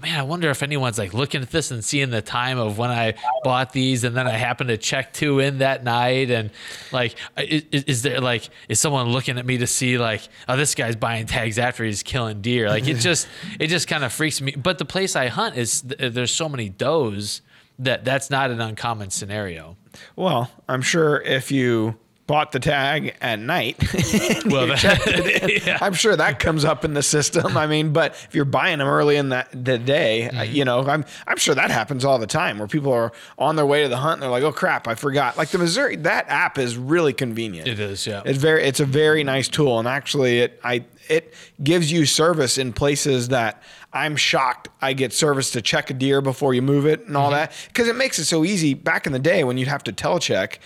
man, 0.02 0.18
I 0.18 0.22
wonder 0.24 0.50
if 0.50 0.62
anyone's 0.62 0.98
like 0.98 1.14
looking 1.14 1.42
at 1.42 1.50
this 1.50 1.70
and 1.70 1.84
seeing 1.84 2.10
the 2.10 2.20
time 2.20 2.58
of 2.58 2.76
when 2.76 2.90
I 2.90 3.14
bought 3.44 3.72
these, 3.72 4.04
and 4.04 4.16
then 4.16 4.26
I 4.26 4.32
happen 4.32 4.66
to 4.66 4.76
check 4.76 5.12
two 5.12 5.38
in 5.38 5.58
that 5.58 5.84
night, 5.84 6.30
and 6.30 6.50
like, 6.90 7.14
is, 7.38 7.84
is 7.84 8.02
there 8.02 8.20
like, 8.20 8.48
is 8.68 8.80
someone 8.80 9.08
looking 9.10 9.38
at 9.38 9.46
me 9.46 9.58
to 9.58 9.66
see 9.66 9.98
like, 9.98 10.22
oh, 10.48 10.56
this 10.56 10.74
guy's 10.74 10.96
buying 10.96 11.26
tags 11.26 11.58
after 11.58 11.84
he's 11.84 12.02
killing 12.02 12.42
deer? 12.42 12.68
Like, 12.68 12.88
it 12.88 12.94
just, 12.94 13.28
it 13.60 13.68
just 13.68 13.88
kind 13.88 14.04
of 14.04 14.12
freaks 14.12 14.40
me. 14.40 14.52
But 14.56 14.78
the 14.78 14.84
place 14.84 15.14
I 15.16 15.28
hunt 15.28 15.56
is 15.56 15.84
uh, 15.98 16.08
there's 16.08 16.32
so 16.32 16.48
many 16.48 16.68
does 16.68 17.40
that 17.78 18.04
that's 18.04 18.28
not 18.28 18.50
an 18.50 18.60
uncommon 18.60 19.10
scenario. 19.10 19.76
Well, 20.16 20.50
I'm 20.68 20.82
sure 20.82 21.20
if 21.20 21.50
you 21.50 21.98
bought 22.26 22.52
the 22.52 22.60
tag 22.60 23.16
at 23.20 23.38
night, 23.40 23.76
Well, 24.46 24.66
that- 24.68 24.78
checked 24.78 25.06
it 25.08 25.42
in, 25.42 25.62
yeah. 25.66 25.78
I'm 25.80 25.92
sure 25.94 26.14
that 26.16 26.38
comes 26.38 26.64
up 26.64 26.84
in 26.84 26.94
the 26.94 27.02
system. 27.02 27.56
I 27.56 27.66
mean, 27.66 27.92
but 27.92 28.12
if 28.28 28.34
you're 28.34 28.44
buying 28.44 28.78
them 28.78 28.88
early 28.88 29.16
in 29.16 29.30
that 29.30 29.48
the 29.52 29.76
day, 29.78 30.28
uh, 30.28 30.32
Mm-hmm. 30.32 30.54
you 30.54 30.64
know, 30.64 30.80
I'm 30.86 31.04
I'm 31.26 31.36
sure 31.36 31.54
that 31.54 31.70
happens 31.70 32.04
all 32.04 32.18
the 32.18 32.26
time 32.26 32.58
where 32.58 32.68
people 32.68 32.92
are 32.92 33.12
on 33.38 33.56
their 33.56 33.66
way 33.66 33.82
to 33.82 33.88
the 33.88 33.96
hunt 33.96 34.14
and 34.14 34.22
they're 34.22 34.30
like, 34.30 34.42
"Oh 34.44 34.52
crap, 34.52 34.86
I 34.88 34.94
forgot." 34.94 35.36
Like 35.36 35.48
the 35.48 35.58
Missouri, 35.58 35.96
that 35.96 36.26
app 36.28 36.58
is 36.58 36.76
really 36.76 37.12
convenient. 37.12 37.66
It 37.68 37.80
is, 37.80 38.06
yeah. 38.06 38.22
It's 38.24 38.38
very 38.38 38.62
it's 38.64 38.80
a 38.80 38.84
very 38.86 39.24
nice 39.24 39.48
tool 39.48 39.78
and 39.78 39.88
actually 39.88 40.38
it 40.40 40.60
I 40.64 40.84
it 41.08 41.34
gives 41.62 41.90
you 41.90 42.06
service 42.06 42.56
in 42.56 42.72
places 42.72 43.28
that 43.28 43.62
I'm 43.92 44.16
shocked 44.16 44.68
I 44.80 44.92
get 44.94 45.12
service 45.12 45.50
to 45.50 45.60
check 45.60 45.90
a 45.90 45.94
deer 45.94 46.20
before 46.22 46.54
you 46.54 46.62
move 46.62 46.86
it 46.86 47.06
and 47.06 47.16
all 47.16 47.30
that 47.32 47.52
because 47.68 47.88
it 47.88 47.96
makes 47.96 48.18
it 48.18 48.24
so 48.24 48.44
easy. 48.44 48.74
Back 48.74 49.06
in 49.06 49.12
the 49.12 49.18
day 49.18 49.44
when 49.44 49.58
you'd 49.58 49.68
have 49.68 49.84
to 49.84 49.92
telecheck, 49.92 50.58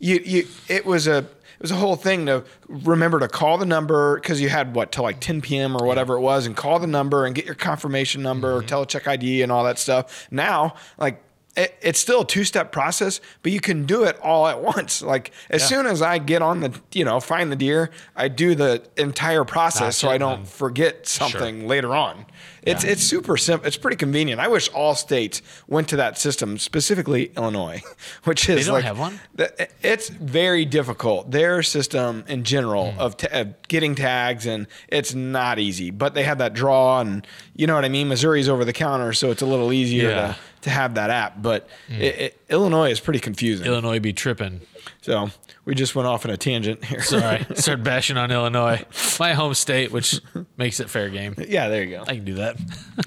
you 0.00 0.20
you 0.24 0.48
it 0.68 0.84
was 0.84 1.06
a 1.06 1.18
it 1.18 1.62
was 1.64 1.70
a 1.70 1.76
whole 1.76 1.94
thing 1.94 2.26
to 2.26 2.42
remember 2.68 3.20
to 3.20 3.28
call 3.28 3.58
the 3.58 3.66
number 3.66 4.16
because 4.16 4.40
you 4.40 4.48
had 4.48 4.74
what 4.74 4.90
till 4.90 5.04
like 5.04 5.20
10 5.20 5.42
p.m. 5.42 5.76
or 5.76 5.86
whatever 5.86 6.16
it 6.16 6.20
was 6.20 6.46
and 6.46 6.56
call 6.56 6.78
the 6.78 6.86
number 6.86 7.26
and 7.26 7.34
get 7.34 7.44
your 7.44 7.54
confirmation 7.54 8.22
number 8.22 8.48
mm-hmm. 8.48 8.64
or 8.64 8.84
telecheck 8.84 9.06
ID 9.06 9.42
and 9.42 9.52
all 9.52 9.62
that 9.64 9.78
stuff. 9.78 10.26
Now 10.30 10.74
like 10.98 11.22
it, 11.56 11.74
it's 11.82 11.98
still 11.98 12.20
a 12.22 12.26
two-step 12.26 12.70
process, 12.72 13.20
but 13.42 13.50
you 13.52 13.60
can 13.60 13.84
do 13.84 14.04
it 14.04 14.18
all 14.22 14.46
at 14.46 14.62
once. 14.62 15.02
Like 15.02 15.32
as 15.50 15.66
soon 15.66 15.86
as 15.86 16.00
I 16.00 16.18
get 16.18 16.42
on 16.42 16.60
the, 16.60 16.80
you 16.92 17.04
know, 17.04 17.18
find 17.20 17.50
the 17.50 17.56
deer, 17.56 17.90
I 18.16 18.28
do 18.28 18.54
the 18.54 18.82
entire 18.96 19.44
process 19.44 19.96
so 19.96 20.06
Gotcha, 20.08 20.14
I 20.14 20.18
don't 20.18 20.38
and- 20.40 20.48
forget 20.48 21.06
something 21.08 21.66
later 21.66 21.94
on. 21.94 22.26
It's 22.62 22.84
it's 22.84 23.02
super 23.02 23.38
simple. 23.38 23.66
It's 23.66 23.78
pretty 23.78 23.96
convenient. 23.96 24.38
I 24.38 24.48
wish 24.48 24.68
all 24.70 24.94
states 24.94 25.40
went 25.66 25.88
to 25.88 25.96
that 25.96 26.18
system, 26.18 26.58
specifically 26.58 27.32
Illinois, 27.34 27.82
which 28.24 28.50
is 28.50 28.66
don't 28.66 28.74
like 28.74 28.84
have 28.84 28.98
one? 28.98 29.18
the- 29.34 29.68
it's 29.82 30.10
very 30.10 30.66
difficult. 30.66 31.30
Their 31.30 31.62
system 31.62 32.22
in 32.28 32.44
general 32.44 32.92
Hmm. 32.92 33.00
of, 33.00 33.16
ta- 33.16 33.28
of 33.32 33.62
getting 33.68 33.94
tags 33.94 34.44
and 34.46 34.66
it's 34.88 35.14
not 35.14 35.58
easy. 35.58 35.90
But 35.90 36.12
they 36.14 36.22
have 36.24 36.36
that 36.38 36.52
draw 36.52 37.00
and 37.00 37.26
you 37.56 37.66
know 37.66 37.74
what 37.74 37.84
I 37.86 37.88
mean. 37.88 38.08
Missouri's 38.08 38.48
over 38.48 38.64
the 38.66 38.74
counter, 38.74 39.14
so 39.14 39.30
it's 39.30 39.42
a 39.42 39.46
little 39.46 39.72
easier 39.72 40.10
Yeah. 40.10 40.26
To 40.28 40.36
to 40.62 40.70
have 40.70 40.94
that 40.94 41.10
app. 41.10 41.42
But 41.42 41.68
hmm. 41.88 41.94
it, 41.94 42.18
it, 42.18 42.40
Illinois 42.48 42.90
is 42.90 43.00
pretty 43.00 43.20
confusing. 43.20 43.66
Illinois 43.66 44.00
be 44.00 44.12
tripping. 44.12 44.60
so 45.02 45.30
we 45.64 45.74
just 45.74 45.94
went 45.94 46.08
off 46.08 46.24
on 46.24 46.30
a 46.30 46.36
tangent 46.36 46.84
here. 46.84 47.02
Sorry, 47.02 47.46
start 47.54 47.82
bashing 47.82 48.16
on 48.16 48.30
Illinois, 48.30 48.84
my 49.18 49.34
home 49.34 49.54
state, 49.54 49.92
which 49.92 50.20
makes 50.56 50.80
it 50.80 50.90
fair 50.90 51.08
game. 51.10 51.34
yeah, 51.48 51.68
there 51.68 51.84
you 51.84 51.96
go. 51.96 52.02
I 52.02 52.16
can 52.16 52.24
do 52.24 52.34
that. 52.34 52.56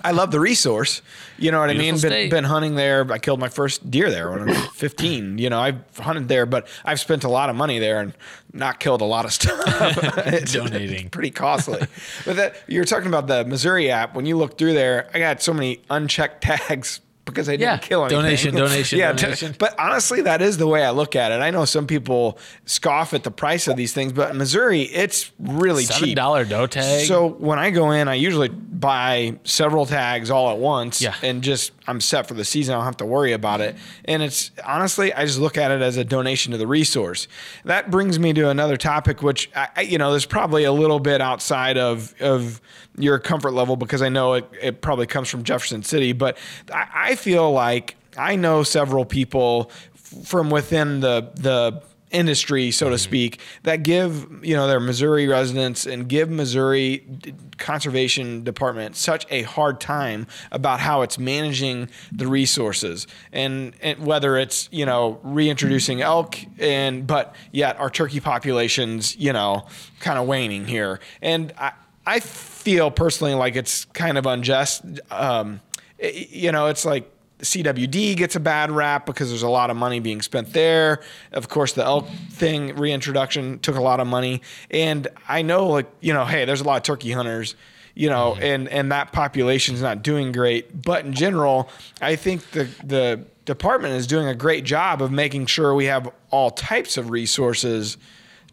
I 0.03 0.11
love 0.11 0.31
the 0.31 0.39
resource. 0.39 1.01
You 1.37 1.51
know 1.51 1.59
what 1.59 1.69
I 1.69 1.73
mean? 1.73 1.95
Beautiful 1.95 2.09
Been, 2.09 2.29
been 2.29 2.43
hunting 2.43 2.75
there. 2.75 3.11
I 3.11 3.17
killed 3.17 3.39
my 3.39 3.49
first 3.49 3.89
deer 3.89 4.09
there 4.09 4.31
when 4.31 4.41
I 4.41 4.45
was 4.45 4.57
15. 4.75 5.39
You 5.39 5.49
know, 5.49 5.59
I've 5.59 5.97
hunted 5.97 6.27
there, 6.27 6.45
but 6.45 6.67
I've 6.85 6.99
spent 6.99 7.23
a 7.23 7.29
lot 7.29 7.49
of 7.49 7.55
money 7.55 7.79
there 7.79 7.99
and 7.99 8.13
not 8.53 8.79
killed 8.79 9.01
a 9.01 9.05
lot 9.05 9.25
of 9.25 9.33
stuff. 9.33 9.59
it's 10.27 10.53
Donating. 10.53 11.09
pretty 11.09 11.31
costly. 11.31 11.85
but 12.25 12.35
that 12.35 12.55
you're 12.67 12.85
talking 12.85 13.07
about 13.07 13.27
the 13.27 13.45
Missouri 13.45 13.89
app. 13.89 14.15
When 14.15 14.25
you 14.25 14.37
look 14.37 14.57
through 14.57 14.73
there, 14.73 15.09
I 15.13 15.19
got 15.19 15.41
so 15.41 15.53
many 15.53 15.81
unchecked 15.89 16.43
tags 16.43 17.01
because 17.25 17.47
I 17.47 17.53
didn't 17.53 17.61
Yeah. 17.61 17.77
kill 17.77 18.01
anything. 18.05 18.19
Donation, 18.21 18.55
donation, 18.55 18.99
yeah, 18.99 19.13
donation. 19.13 19.55
but 19.57 19.77
honestly, 19.79 20.21
that 20.23 20.41
is 20.41 20.57
the 20.57 20.67
way 20.67 20.83
I 20.83 20.91
look 20.91 21.15
at 21.15 21.31
it. 21.31 21.41
I 21.41 21.51
know 21.51 21.65
some 21.65 21.87
people 21.87 22.37
scoff 22.65 23.13
at 23.13 23.23
the 23.23 23.31
price 23.31 23.67
of 23.67 23.77
these 23.77 23.93
things, 23.93 24.11
but 24.11 24.31
in 24.31 24.37
Missouri, 24.37 24.81
it's 24.83 25.31
really 25.39 25.85
Seven 25.85 26.09
cheap. 26.09 26.15
dollar 26.17 26.43
doe 26.45 26.67
tag. 26.67 27.05
So 27.07 27.27
when 27.27 27.59
I 27.59 27.69
go 27.69 27.91
in, 27.91 28.07
I 28.07 28.15
usually 28.15 28.49
buy 28.49 29.37
several 29.45 29.85
tags 29.85 30.29
all 30.29 30.51
at 30.51 30.57
once 30.57 31.01
Yeah. 31.01 31.15
and 31.23 31.41
just 31.41 31.71
I'm 31.87 32.01
set 32.01 32.27
for 32.27 32.33
the 32.33 32.45
season. 32.45 32.73
I 32.73 32.77
don't 32.77 32.85
have 32.85 32.97
to 32.97 33.05
worry 33.05 33.33
about 33.33 33.61
it. 33.61 33.75
And 34.05 34.21
it's 34.23 34.51
honestly, 34.65 35.13
I 35.13 35.25
just 35.25 35.39
look 35.39 35.57
at 35.57 35.71
it 35.71 35.81
as 35.81 35.95
a 35.97 36.03
donation 36.03 36.51
to 36.51 36.57
the 36.57 36.67
resource. 36.67 37.27
That 37.65 37.89
brings 37.91 38.19
me 38.19 38.33
to 38.33 38.49
another 38.49 38.75
topic, 38.77 39.21
which 39.21 39.49
I, 39.55 39.67
I- 39.77 39.81
you 39.81 39.97
know, 39.97 40.11
there's 40.11 40.25
probably 40.25 40.63
a 40.65 40.71
little 40.73 40.99
bit 40.99 41.21
outside 41.21 41.77
of 41.77 42.13
of 42.21 42.59
your 42.97 43.19
comfort 43.19 43.51
level 43.51 43.75
because 43.75 44.01
I 44.01 44.09
know 44.09 44.33
it, 44.33 44.49
it 44.61 44.81
probably 44.81 45.07
comes 45.07 45.29
from 45.29 45.43
Jefferson 45.43 45.83
City, 45.83 46.13
but 46.13 46.37
I, 46.71 46.87
I 46.93 47.15
feel 47.15 47.51
like 47.51 47.95
I 48.17 48.35
know 48.35 48.63
several 48.63 49.05
people 49.05 49.71
f- 49.95 50.27
from 50.27 50.49
within 50.49 50.99
the 50.99 51.31
the 51.35 51.83
industry, 52.13 52.69
so 52.71 52.89
to 52.89 52.95
mm-hmm. 52.95 52.99
speak, 52.99 53.39
that 53.63 53.83
give 53.83 54.45
you 54.45 54.55
know 54.55 54.67
their 54.67 54.79
Missouri 54.79 55.27
residents 55.27 55.85
and 55.85 56.07
give 56.07 56.29
Missouri 56.29 56.97
D- 56.97 57.33
conservation 57.57 58.43
department 58.43 58.95
such 58.95 59.25
a 59.29 59.41
hard 59.41 59.81
time 59.81 60.27
about 60.51 60.79
how 60.79 61.01
it's 61.01 61.17
managing 61.17 61.89
the 62.11 62.27
resources. 62.27 63.07
And, 63.31 63.73
and 63.81 64.05
whether 64.05 64.37
it's 64.37 64.69
you 64.71 64.85
know 64.85 65.19
reintroducing 65.23 66.01
elk 66.01 66.37
and 66.59 67.05
but 67.05 67.35
yet 67.51 67.77
our 67.79 67.89
turkey 67.89 68.19
populations 68.19 69.17
you 69.17 69.33
know 69.33 69.65
kind 69.99 70.19
of 70.19 70.27
waning 70.27 70.65
here. 70.65 70.99
And 71.21 71.51
I 71.57 71.73
I 72.05 72.19
feel 72.19 72.91
personally 72.91 73.33
like 73.33 73.55
it's 73.55 73.85
kind 73.85 74.17
of 74.17 74.25
unjust. 74.25 74.83
Um, 75.11 75.61
it- 75.97 76.29
you 76.29 76.51
know, 76.51 76.67
it's 76.67 76.85
like 76.85 77.09
CWD 77.41 78.15
gets 78.15 78.35
a 78.35 78.39
bad 78.39 78.71
rap 78.71 79.05
because 79.05 79.29
there's 79.29 79.43
a 79.43 79.49
lot 79.49 79.69
of 79.69 79.75
money 79.75 79.99
being 79.99 80.21
spent 80.21 80.53
there. 80.53 81.01
Of 81.33 81.49
course, 81.49 81.73
the 81.73 81.83
elk 81.83 82.07
thing 82.31 82.75
reintroduction 82.75 83.59
took 83.59 83.75
a 83.75 83.81
lot 83.81 83.99
of 83.99 84.07
money, 84.07 84.41
and 84.71 85.07
I 85.27 85.41
know, 85.41 85.67
like 85.67 85.87
you 85.99 86.13
know, 86.13 86.25
hey, 86.25 86.45
there's 86.45 86.61
a 86.61 86.63
lot 86.63 86.77
of 86.77 86.83
turkey 86.83 87.11
hunters 87.11 87.55
you 87.95 88.09
know, 88.09 88.33
and 88.41 88.67
and 88.69 88.91
that 88.91 89.11
population's 89.11 89.79
not 89.79 90.01
doing 90.01 90.31
great. 90.31 90.81
But 90.81 91.05
in 91.05 91.13
general, 91.13 91.69
I 92.01 92.15
think 92.15 92.49
the 92.49 92.67
the 92.83 93.23
department 93.45 93.93
is 93.93 94.07
doing 94.07 94.25
a 94.27 94.33
great 94.33 94.63
job 94.63 94.99
of 94.99 95.11
making 95.11 95.45
sure 95.45 95.75
we 95.75 95.85
have 95.85 96.09
all 96.31 96.49
types 96.49 96.97
of 96.97 97.11
resources 97.11 97.97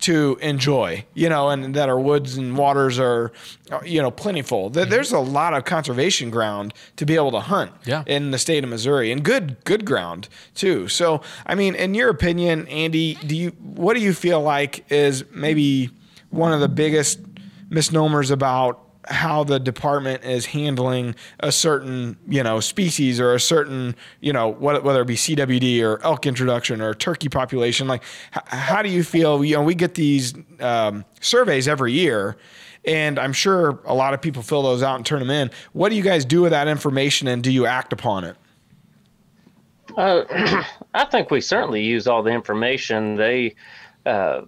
to 0.01 0.38
enjoy, 0.40 1.05
you 1.14 1.28
know, 1.28 1.51
and 1.51 1.74
that 1.74 1.88
our 1.88 1.98
woods 2.01 2.36
and 2.36 2.57
waters 2.57 2.98
are, 2.98 3.32
you 3.84 4.01
know, 4.01 4.11
plentiful. 4.11 4.70
There's 4.70 5.12
a 5.12 5.18
lot 5.18 5.55
of 5.55 5.64
conservation 5.64 6.30
ground 6.30 6.72
to 6.96 7.05
be 7.07 7.14
able 7.16 7.30
to 7.32 7.40
hunt 7.40 7.72
Yeah. 7.84 8.05
in 8.07 8.30
the 8.30 8.38
state 8.38 8.64
of 8.64 8.70
Missouri, 8.70 9.12
and 9.12 9.22
good 9.22 9.57
good 9.64 9.84
ground 9.84 10.28
too. 10.55 10.88
So, 10.88 11.20
I 11.46 11.55
mean, 11.55 11.74
in 11.74 11.94
your 11.94 12.09
opinion, 12.11 12.66
Andy, 12.68 13.14
do 13.26 13.36
you 13.36 13.51
what 13.61 13.94
do 13.94 14.01
you 14.01 14.12
feel 14.14 14.40
like 14.40 14.84
is 14.90 15.24
maybe 15.32 15.90
one 16.30 16.53
of 16.53 16.61
the 16.61 16.68
biggest 16.68 17.20
misnomers 17.68 18.30
about 18.30 18.80
how 19.11 19.42
the 19.42 19.58
department 19.58 20.24
is 20.24 20.46
handling 20.46 21.14
a 21.40 21.50
certain 21.50 22.16
you 22.28 22.42
know 22.42 22.61
species 22.61 23.20
or 23.20 23.34
a 23.34 23.40
certain 23.40 23.94
you 24.20 24.32
know 24.32 24.48
whether 24.48 25.02
it 25.02 25.06
be 25.06 25.16
CWD 25.16 25.82
or 25.82 26.02
elk 26.04 26.26
introduction 26.26 26.80
or 26.80 26.94
turkey 26.94 27.28
population 27.28 27.88
like 27.88 28.02
how 28.30 28.82
do 28.82 28.88
you 28.88 29.02
feel 29.02 29.44
you 29.44 29.56
know 29.56 29.62
we 29.62 29.74
get 29.74 29.94
these 29.94 30.34
um, 30.61 31.04
surveys 31.20 31.66
every 31.66 31.92
year 31.92 32.36
and 32.84 33.18
I'm 33.18 33.32
sure 33.32 33.80
a 33.84 33.94
lot 33.94 34.14
of 34.14 34.22
people 34.22 34.42
fill 34.42 34.62
those 34.62 34.82
out 34.82 34.96
and 34.96 35.04
turn 35.04 35.18
them 35.18 35.30
in 35.30 35.50
what 35.72 35.88
do 35.88 35.96
you 35.96 36.02
guys 36.02 36.24
do 36.24 36.42
with 36.42 36.52
that 36.52 36.68
information 36.68 37.28
and 37.28 37.42
do 37.42 37.50
you 37.50 37.66
act 37.66 37.92
upon 37.92 38.24
it 38.24 38.36
Uh, 39.96 40.22
I 40.94 41.04
think 41.04 41.30
we 41.30 41.40
certainly 41.40 41.82
use 41.82 42.06
all 42.06 42.22
the 42.22 42.30
information. 42.30 43.16
They, 43.16 43.54
uh, 44.06 44.42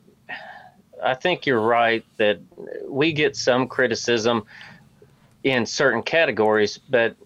I 1.02 1.14
think 1.14 1.46
you're 1.46 1.60
right 1.60 2.04
that 2.16 2.38
we 2.86 3.12
get 3.12 3.36
some 3.36 3.68
criticism 3.68 4.44
in 5.44 5.66
certain 5.66 6.02
categories, 6.02 6.78
but 6.78 7.16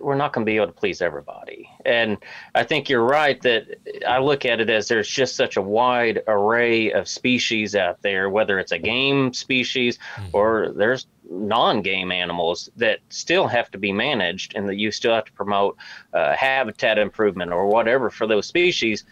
we're 0.00 0.16
not 0.16 0.32
going 0.32 0.44
to 0.44 0.50
be 0.50 0.56
able 0.56 0.66
to 0.66 0.72
please 0.72 1.00
everybody. 1.00 1.70
And 1.84 2.18
I 2.54 2.64
think 2.64 2.88
you're 2.88 3.04
right 3.04 3.40
that 3.42 3.66
I 4.06 4.18
look 4.18 4.44
at 4.44 4.60
it 4.60 4.68
as 4.68 4.88
there's 4.88 5.08
just 5.08 5.36
such 5.36 5.56
a 5.56 5.62
wide 5.62 6.22
array 6.26 6.92
of 6.92 7.08
species 7.08 7.76
out 7.76 8.02
there, 8.02 8.28
whether 8.28 8.58
it's 8.58 8.72
a 8.72 8.78
game 8.78 9.32
species 9.32 9.98
or 10.32 10.72
there's 10.74 11.06
non-game 11.30 12.10
animals 12.10 12.68
that 12.76 12.98
still 13.10 13.46
have 13.46 13.70
to 13.70 13.78
be 13.78 13.92
managed 13.92 14.56
and 14.56 14.68
that 14.68 14.76
you 14.76 14.90
still 14.90 15.14
have 15.14 15.24
to 15.26 15.32
promote 15.32 15.76
uh, 16.12 16.34
habitat 16.34 16.98
improvement 16.98 17.52
or 17.52 17.66
whatever 17.66 18.10
for 18.10 18.26
those 18.26 18.46
species 18.46 19.04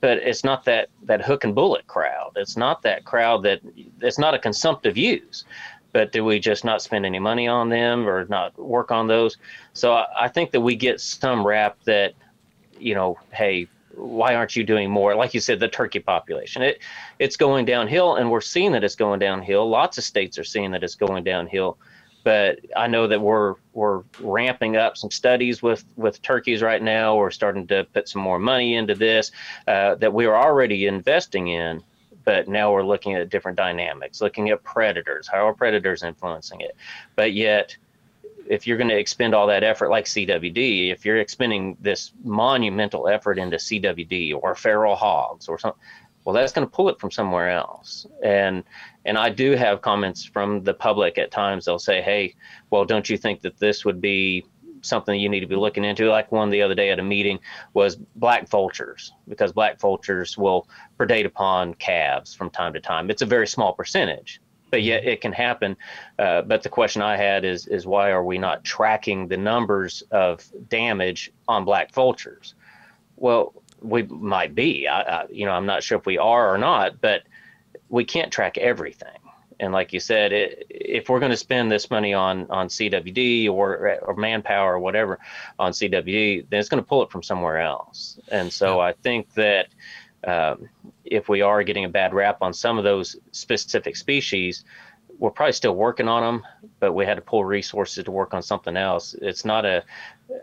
but 0.00 0.18
it's 0.18 0.44
not 0.44 0.64
that 0.64 0.88
that 1.04 1.22
hook 1.22 1.44
and 1.44 1.54
bullet 1.54 1.86
crowd. 1.86 2.32
It's 2.36 2.56
not 2.56 2.82
that 2.82 3.04
crowd 3.04 3.42
that 3.44 3.60
it's 4.00 4.18
not 4.18 4.34
a 4.34 4.38
consumptive 4.38 4.96
use 4.96 5.44
but 5.92 6.12
do 6.12 6.24
we 6.24 6.38
just 6.38 6.64
not 6.64 6.82
spend 6.82 7.06
any 7.06 7.18
money 7.18 7.48
on 7.48 7.68
them 7.68 8.06
or 8.06 8.26
not 8.26 8.56
work 8.58 8.90
on 8.90 9.06
those? 9.06 9.36
So 9.72 9.94
i, 9.94 10.06
I 10.16 10.28
think 10.28 10.50
that 10.50 10.60
we 10.60 10.76
get 10.76 11.00
some 11.00 11.46
rap 11.46 11.78
that 11.84 12.14
you 12.78 12.94
know 12.94 13.18
hey 13.32 13.68
why 13.94 14.36
aren't 14.36 14.54
you 14.54 14.62
doing 14.62 14.90
more? 14.90 15.16
Like 15.16 15.34
you 15.34 15.40
said 15.40 15.58
the 15.58 15.68
turkey 15.68 15.98
population. 15.98 16.62
It 16.62 16.80
it's 17.18 17.36
going 17.36 17.64
downhill 17.64 18.16
and 18.16 18.30
we're 18.30 18.40
seeing 18.40 18.72
that 18.72 18.84
it's 18.84 18.94
going 18.94 19.18
downhill. 19.18 19.68
Lots 19.68 19.98
of 19.98 20.04
states 20.04 20.38
are 20.38 20.44
seeing 20.44 20.70
that 20.70 20.84
it's 20.84 20.94
going 20.94 21.24
downhill 21.24 21.78
but 22.28 22.60
I 22.76 22.88
know 22.88 23.06
that 23.06 23.22
we're 23.22 23.54
we're 23.72 24.02
ramping 24.20 24.76
up 24.76 24.98
some 24.98 25.10
studies 25.10 25.62
with 25.62 25.82
with 25.96 26.20
turkeys 26.20 26.60
right 26.60 26.82
now. 26.82 27.16
We're 27.16 27.30
starting 27.30 27.66
to 27.68 27.86
put 27.94 28.06
some 28.06 28.20
more 28.20 28.38
money 28.38 28.74
into 28.74 28.94
this 28.94 29.32
uh, 29.66 29.94
that 29.94 30.12
we 30.12 30.26
are 30.26 30.36
already 30.36 30.86
investing 30.88 31.48
in, 31.48 31.82
but 32.26 32.46
now 32.46 32.70
we're 32.70 32.84
looking 32.84 33.14
at 33.14 33.30
different 33.30 33.56
dynamics, 33.56 34.20
looking 34.20 34.50
at 34.50 34.62
predators. 34.62 35.26
How 35.26 35.48
are 35.48 35.54
predators 35.54 36.02
influencing 36.02 36.60
it? 36.60 36.76
But 37.16 37.32
yet, 37.32 37.74
if 38.46 38.66
you're 38.66 38.76
going 38.76 38.90
to 38.90 38.98
expend 38.98 39.34
all 39.34 39.46
that 39.46 39.64
effort, 39.64 39.88
like 39.88 40.04
CWD, 40.04 40.92
if 40.92 41.06
you're 41.06 41.16
expending 41.16 41.78
this 41.80 42.12
monumental 42.24 43.08
effort 43.08 43.38
into 43.38 43.56
CWD 43.56 44.38
or 44.38 44.54
feral 44.54 44.96
hogs 44.96 45.48
or 45.48 45.58
something, 45.58 45.80
well, 46.26 46.34
that's 46.34 46.52
going 46.52 46.66
to 46.66 46.70
pull 46.70 46.90
it 46.90 47.00
from 47.00 47.10
somewhere 47.10 47.48
else. 47.48 48.06
And 48.22 48.64
and 49.08 49.16
I 49.16 49.30
do 49.30 49.52
have 49.52 49.80
comments 49.80 50.22
from 50.22 50.62
the 50.62 50.74
public 50.74 51.16
at 51.16 51.30
times. 51.30 51.64
They'll 51.64 51.78
say, 51.78 52.02
"Hey, 52.02 52.34
well, 52.70 52.84
don't 52.84 53.08
you 53.08 53.16
think 53.16 53.40
that 53.40 53.58
this 53.58 53.84
would 53.84 54.00
be 54.00 54.44
something 54.82 55.18
you 55.18 55.30
need 55.30 55.40
to 55.40 55.46
be 55.46 55.56
looking 55.56 55.84
into?" 55.84 56.10
Like 56.10 56.30
one 56.30 56.50
the 56.50 56.62
other 56.62 56.74
day 56.74 56.90
at 56.90 56.98
a 56.98 57.02
meeting 57.02 57.38
was 57.72 57.96
black 57.96 58.48
vultures, 58.48 59.12
because 59.26 59.50
black 59.52 59.80
vultures 59.80 60.36
will 60.36 60.68
predate 60.98 61.24
upon 61.24 61.74
calves 61.74 62.34
from 62.34 62.50
time 62.50 62.74
to 62.74 62.80
time. 62.80 63.10
It's 63.10 63.22
a 63.22 63.26
very 63.26 63.46
small 63.46 63.72
percentage, 63.72 64.42
but 64.70 64.82
yet 64.82 65.04
it 65.04 65.22
can 65.22 65.32
happen. 65.32 65.76
Uh, 66.18 66.42
but 66.42 66.62
the 66.62 66.68
question 66.68 67.00
I 67.00 67.16
had 67.16 67.46
is 67.46 67.66
is 67.66 67.86
why 67.86 68.10
are 68.10 68.24
we 68.24 68.36
not 68.36 68.62
tracking 68.62 69.26
the 69.26 69.38
numbers 69.38 70.02
of 70.10 70.44
damage 70.68 71.32
on 71.48 71.64
black 71.64 71.92
vultures? 71.92 72.54
Well, 73.16 73.54
we 73.80 74.02
might 74.02 74.54
be. 74.54 74.86
I, 74.86 75.00
I, 75.00 75.26
you 75.30 75.46
know, 75.46 75.52
I'm 75.52 75.66
not 75.66 75.82
sure 75.82 75.98
if 75.98 76.04
we 76.06 76.18
are 76.18 76.52
or 76.52 76.58
not, 76.58 77.00
but 77.00 77.22
we 77.88 78.04
can't 78.04 78.32
track 78.32 78.58
everything. 78.58 79.18
And 79.60 79.72
like 79.72 79.92
you 79.92 79.98
said, 79.98 80.32
it, 80.32 80.66
if 80.70 81.08
we're 81.08 81.18
going 81.18 81.32
to 81.32 81.36
spend 81.36 81.70
this 81.70 81.90
money 81.90 82.14
on 82.14 82.48
on 82.50 82.68
CWD 82.68 83.50
or 83.50 83.98
or 84.02 84.14
manpower 84.14 84.74
or 84.74 84.78
whatever 84.78 85.18
on 85.58 85.72
CWD, 85.72 86.48
then 86.48 86.60
it's 86.60 86.68
going 86.68 86.82
to 86.82 86.88
pull 86.88 87.02
it 87.02 87.10
from 87.10 87.22
somewhere 87.22 87.58
else. 87.60 88.20
And 88.30 88.52
so 88.52 88.80
I 88.80 88.92
think 88.92 89.34
that 89.34 89.68
um, 90.26 90.68
if 91.04 91.28
we 91.28 91.42
are 91.42 91.62
getting 91.62 91.84
a 91.84 91.88
bad 91.88 92.14
rap 92.14 92.38
on 92.40 92.52
some 92.52 92.78
of 92.78 92.84
those 92.84 93.16
specific 93.32 93.96
species, 93.96 94.64
we're 95.18 95.30
probably 95.30 95.52
still 95.52 95.74
working 95.74 96.08
on 96.08 96.22
them, 96.22 96.46
but 96.80 96.92
we 96.92 97.04
had 97.04 97.14
to 97.14 97.20
pull 97.20 97.44
resources 97.44 98.04
to 98.04 98.10
work 98.10 98.34
on 98.34 98.42
something 98.42 98.76
else. 98.76 99.14
It's 99.14 99.44
not 99.44 99.64
a 99.64 99.84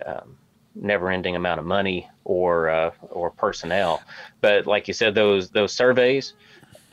um, 0.05 0.37
never-ending 0.75 1.35
amount 1.35 1.59
of 1.59 1.65
money 1.65 2.09
or 2.25 2.69
uh, 2.69 2.91
or 3.09 3.31
personnel, 3.31 4.01
but 4.41 4.67
like 4.67 4.87
you 4.87 4.93
said, 4.93 5.15
those 5.15 5.49
those 5.49 5.71
surveys. 5.71 6.33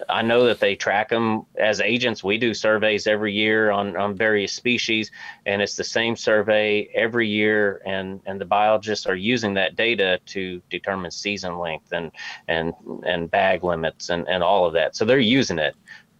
I 0.08 0.22
know 0.22 0.44
that 0.46 0.60
they 0.60 0.74
track 0.74 1.08
them 1.08 1.46
as 1.56 1.80
agents. 1.80 2.22
We 2.24 2.38
do 2.38 2.54
surveys 2.54 3.06
every 3.06 3.32
year 3.32 3.70
on, 3.70 3.96
on 3.96 4.16
various 4.16 4.52
species, 4.52 5.10
and 5.46 5.62
it's 5.62 5.76
the 5.76 5.84
same 5.84 6.16
survey 6.16 6.88
every 6.94 7.28
year. 7.28 7.82
And, 7.84 8.20
and 8.26 8.40
the 8.40 8.44
biologists 8.44 9.06
are 9.06 9.14
using 9.14 9.54
that 9.54 9.76
data 9.76 10.20
to 10.26 10.62
determine 10.70 11.10
season 11.10 11.58
length 11.58 11.92
and 11.92 12.10
and 12.48 12.72
and 13.06 13.30
bag 13.30 13.64
limits 13.64 14.10
and, 14.10 14.26
and 14.28 14.42
all 14.42 14.66
of 14.66 14.72
that. 14.74 14.96
So 14.96 15.04
they're 15.04 15.18
using 15.18 15.58
it. 15.58 15.74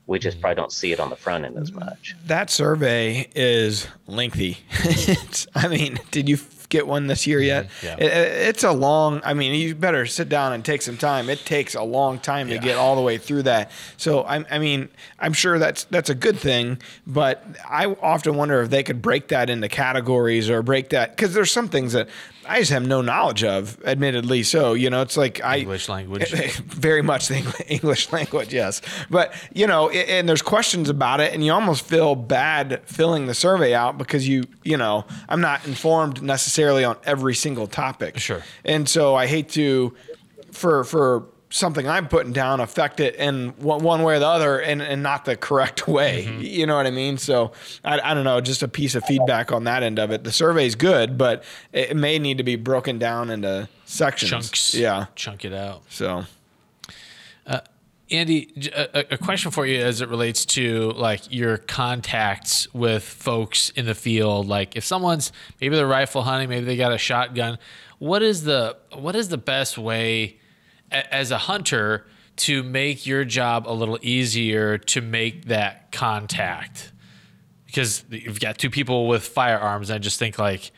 We 0.07 0.19
just 0.19 0.41
probably 0.41 0.57
don't 0.57 0.73
see 0.73 0.93
it 0.93 1.01
on 1.01 1.11
the 1.11 1.17
front 1.17 1.45
end 1.45 1.57
as 1.57 1.73
much. 1.73 2.17
that 2.27 2.51
survey 2.51 3.29
is 3.35 3.87
lengthy 4.07 4.59
I 5.55 5.69
mean 5.69 5.99
did 6.11 6.29
you 6.29 6.37
get 6.73 6.87
one 6.87 7.07
this 7.07 7.27
year 7.27 7.39
yet. 7.41 7.67
Mm-hmm. 7.67 7.87
Yeah. 7.87 7.97
It- 8.07 8.13
it- 8.13 8.49
it's 8.49 8.65
a 8.65 8.73
long 8.73 9.21
I 9.25 9.35
mean 9.35 9.55
you 9.55 9.75
better 9.77 10.07
sit 10.07 10.29
down 10.29 10.53
and 10.53 10.65
take 10.65 10.83
some 10.83 10.97
time. 10.97 11.29
It 11.31 11.45
takes 11.45 11.75
a 11.75 11.83
long 11.83 12.19
time 12.19 12.49
to 12.49 12.59
get 12.59 12.77
all 12.77 12.97
the 12.97 13.03
way 13.03 13.19
through 13.19 13.45
that. 13.45 13.71
So 13.97 14.23
I, 14.23 14.45
I 14.51 14.59
mean 14.59 14.89
I'm 15.21 15.33
sure 15.35 15.59
that's 15.59 15.85
that's 15.85 16.11
a 16.11 16.15
good 16.15 16.39
thing 16.39 16.79
but 17.07 17.45
I 17.69 17.87
often 17.87 18.35
wonder 18.37 18.61
if 18.63 18.71
they 18.71 18.83
could 18.83 19.01
break 19.03 19.29
that 19.29 19.49
into 19.51 19.69
categories 19.69 20.49
or 20.51 20.63
break 20.63 20.89
that 20.91 21.11
because 21.17 21.35
there's 21.35 21.51
some 21.53 21.69
things 21.69 21.93
that 21.93 22.09
I 22.47 22.59
just 22.59 22.73
have 22.73 22.87
no 22.87 23.03
knowledge 23.03 23.45
of 23.45 23.83
admittedly 23.85 24.43
so 24.43 24.75
you 24.75 24.91
know 24.91 25.03
it's 25.03 25.17
like 25.17 25.43
I 25.43 25.59
English 25.59 25.89
language. 25.89 26.31
very 26.67 27.03
much 27.03 27.29
the 27.29 27.37
English 27.69 28.13
language, 28.13 28.53
yes. 28.53 28.81
But 29.11 29.35
you 29.55 29.67
know, 29.67 29.91
and 29.91 30.29
there's 30.29 30.43
questions 30.43 30.89
about 30.89 31.21
it, 31.21 31.33
and 31.33 31.45
you 31.45 31.53
almost 31.53 31.85
feel 31.85 32.15
bad 32.15 32.83
filling 32.85 33.27
the 33.27 33.35
survey 33.35 33.75
out 33.75 33.99
because 33.99 34.27
you, 34.27 34.45
you 34.65 34.77
know, 34.77 35.05
I'm 35.29 35.41
not 35.41 35.67
informed 35.67 36.23
necessarily 36.23 36.85
on 36.85 36.97
every 37.05 37.35
single 37.35 37.67
topic. 37.67 38.19
Sure. 38.19 38.43
And 38.65 38.89
so 38.89 39.15
I 39.15 39.27
hate 39.27 39.49
to, 39.51 39.95
for 40.51 40.85
for 40.85 41.29
something 41.53 41.87
I'm 41.87 42.09
putting 42.09 42.33
down, 42.33 42.61
affect 42.61 42.99
it 42.99 43.15
in 43.17 43.51
one, 43.59 44.03
way 44.03 44.17
or 44.17 44.19
the 44.19 44.27
other, 44.27 44.59
and, 44.59 44.83
and 44.83 45.03
not 45.03 45.25
the 45.25 45.37
correct 45.37 45.87
way. 45.89 46.25
Mm-hmm. 46.27 46.41
You 46.41 46.67
know 46.67 46.77
what 46.77 46.87
I 46.87 46.91
mean? 46.91 47.19
So 47.19 47.53
I, 47.85 48.01
I 48.01 48.15
don't 48.15 48.25
know, 48.25 48.41
just 48.41 48.63
a 48.63 48.69
piece 48.69 48.95
of 48.95 49.05
feedback 49.05 49.53
on 49.53 49.65
that 49.65 49.83
end 49.83 49.99
of 49.99 50.11
it. 50.11 50.25
The 50.25 50.33
survey's 50.33 50.75
good, 50.75 51.17
but 51.17 51.45
it, 51.73 51.97
may 51.97 52.19
need 52.19 52.39
to 52.39 52.45
be 52.45 52.57
broken 52.57 52.99
down 52.99 53.31
into 53.31 53.69
sections. 53.85 54.31
Chunks. 54.31 54.75
Yeah. 54.75 55.07
Chunk 55.15 55.45
it 55.45 55.53
out. 55.53 55.83
So. 55.89 56.25
Andy, 58.13 58.53
a 58.93 59.17
question 59.17 59.51
for 59.51 59.65
you 59.65 59.81
as 59.81 60.03
it 60.03 60.09
relates 60.11 60.45
to 60.45 60.91
like 60.91 61.33
your 61.33 61.57
contacts 61.57 62.73
with 62.75 63.03
folks 63.03 63.71
in 63.71 63.87
the 63.87 63.95
field. 63.95 64.47
Like 64.47 64.77
if 64.77 64.85
someone's 64.85 65.33
maybe 65.63 65.77
they're 65.77 65.87
rifle 65.87 66.21
hunting, 66.21 66.51
maybe 66.51 66.67
they 66.67 66.77
got 66.77 66.93
a 66.93 66.99
shotgun. 66.99 67.59
What 67.99 68.23
is 68.23 68.45
the 68.45 68.77
what 68.93 69.17
is 69.17 69.31
the 69.31 69.39
best 69.39 69.79
way 69.79 70.41
as 70.93 71.31
a 71.31 71.39
hunter 71.39 72.07
to 72.35 72.63
make 72.63 73.07
your 73.07 73.25
job 73.25 73.69
a 73.69 73.73
little 73.73 73.99
easier 74.03 74.79
to 74.79 75.01
make 75.01 75.47
that 75.47 75.93
contact? 75.93 76.93
Because 77.67 78.05
you've 78.11 78.41
got 78.41 78.59
two 78.59 78.71
people 78.71 79.09
with 79.09 79.27
firearms, 79.27 79.91
and 79.91 79.97
I 79.97 79.99
just 79.99 80.19
think 80.19 80.39
like, 80.39 80.73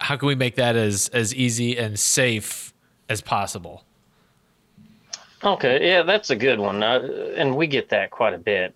how 0.00 0.16
can 0.16 0.28
we 0.28 0.34
make 0.34 0.56
that 0.56 0.76
as 0.76 1.08
as 1.08 1.34
easy 1.34 1.76
and 1.76 1.98
safe 1.98 2.72
as 3.08 3.20
possible? 3.20 3.84
Okay, 5.44 5.88
yeah, 5.88 6.02
that's 6.02 6.30
a 6.30 6.36
good 6.36 6.60
one, 6.60 6.82
uh, 6.82 7.00
and 7.36 7.56
we 7.56 7.66
get 7.66 7.88
that 7.88 8.12
quite 8.12 8.32
a 8.32 8.38
bit. 8.38 8.74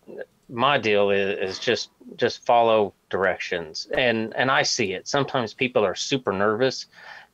my 0.48 0.78
deal 0.78 1.10
is, 1.10 1.50
is 1.50 1.58
just 1.58 1.90
just 2.16 2.44
follow 2.44 2.92
directions 3.10 3.88
and 3.96 4.34
and 4.36 4.50
i 4.50 4.62
see 4.62 4.92
it 4.92 5.08
sometimes 5.08 5.52
people 5.54 5.84
are 5.84 5.94
super 5.94 6.32
nervous 6.32 6.86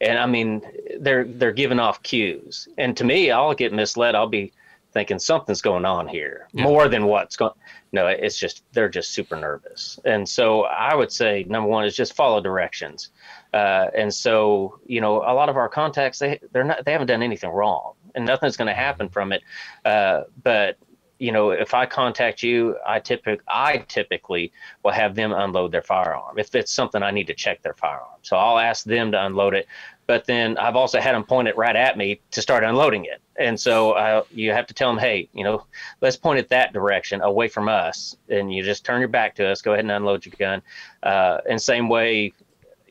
and 0.02 0.18
i 0.18 0.26
mean 0.26 0.60
they're 1.00 1.24
they're 1.24 1.52
giving 1.52 1.78
off 1.80 2.02
cues. 2.02 2.68
And 2.78 2.96
to 2.98 3.04
me 3.04 3.30
i'll 3.30 3.54
get 3.54 3.72
misled. 3.72 4.14
I'll 4.14 4.28
be 4.28 4.52
thinking 4.92 5.18
something's 5.18 5.62
going 5.62 5.86
on 5.86 6.06
here 6.06 6.48
Yeah. 6.52 6.64
more 6.64 6.86
than 6.88 7.06
what's 7.06 7.36
going 7.36 7.52
no 7.92 8.06
it's 8.08 8.38
just 8.38 8.62
they're 8.72 8.90
just 8.90 9.10
super 9.12 9.36
nervous. 9.36 9.98
And 10.04 10.28
so 10.28 10.64
i 10.64 10.94
would 10.94 11.10
say 11.10 11.44
number 11.48 11.68
one 11.68 11.84
is 11.86 11.96
just 11.96 12.12
follow 12.14 12.40
directions. 12.40 13.10
Uh, 13.54 13.86
and 13.96 14.12
so 14.12 14.78
you 14.86 15.00
know 15.00 15.16
a 15.18 15.34
lot 15.40 15.48
of 15.48 15.56
our 15.56 15.68
contacts 15.68 16.18
they 16.18 16.38
they're 16.52 16.64
not 16.64 16.84
they 16.84 16.92
haven't 16.92 17.06
done 17.08 17.22
anything 17.22 17.50
wrong. 17.50 17.94
And 18.14 18.26
nothing's 18.26 18.56
going 18.58 18.68
to 18.68 18.74
happen 18.74 19.08
from 19.08 19.32
it. 19.32 19.42
Uh, 19.86 20.24
but 20.42 20.76
you 21.18 21.30
know, 21.30 21.50
if 21.52 21.72
I 21.72 21.86
contact 21.86 22.42
you, 22.42 22.76
I 22.84 22.98
typically 22.98 23.44
I 23.46 23.76
typically 23.86 24.52
will 24.82 24.90
have 24.90 25.14
them 25.14 25.32
unload 25.32 25.70
their 25.70 25.80
firearm 25.82 26.36
if 26.36 26.52
it's 26.56 26.72
something 26.72 27.00
I 27.00 27.12
need 27.12 27.28
to 27.28 27.34
check 27.34 27.62
their 27.62 27.74
firearm. 27.74 28.18
So 28.22 28.36
I'll 28.36 28.58
ask 28.58 28.84
them 28.84 29.12
to 29.12 29.24
unload 29.24 29.54
it, 29.54 29.66
but 30.06 30.24
then 30.26 30.58
I've 30.58 30.76
also 30.76 31.00
had 31.00 31.14
them 31.14 31.24
point 31.24 31.48
it 31.48 31.56
right 31.56 31.76
at 31.76 31.96
me 31.96 32.20
to 32.32 32.42
start 32.42 32.64
unloading 32.64 33.04
it. 33.04 33.20
And 33.36 33.58
so 33.58 33.92
uh, 33.92 34.24
you 34.30 34.52
have 34.52 34.66
to 34.66 34.74
tell 34.74 34.90
them, 34.90 34.98
hey, 34.98 35.28
you 35.32 35.44
know, 35.44 35.64
let's 36.00 36.16
point 36.16 36.38
it 36.38 36.48
that 36.50 36.72
direction 36.72 37.22
away 37.22 37.48
from 37.48 37.68
us, 37.68 38.16
and 38.28 38.52
you 38.52 38.62
just 38.62 38.84
turn 38.84 39.00
your 39.00 39.08
back 39.08 39.34
to 39.36 39.46
us. 39.46 39.62
Go 39.62 39.72
ahead 39.72 39.84
and 39.84 39.92
unload 39.92 40.26
your 40.26 40.34
gun. 40.38 40.62
Uh, 41.02 41.38
and 41.48 41.60
same 41.60 41.88
way, 41.88 42.32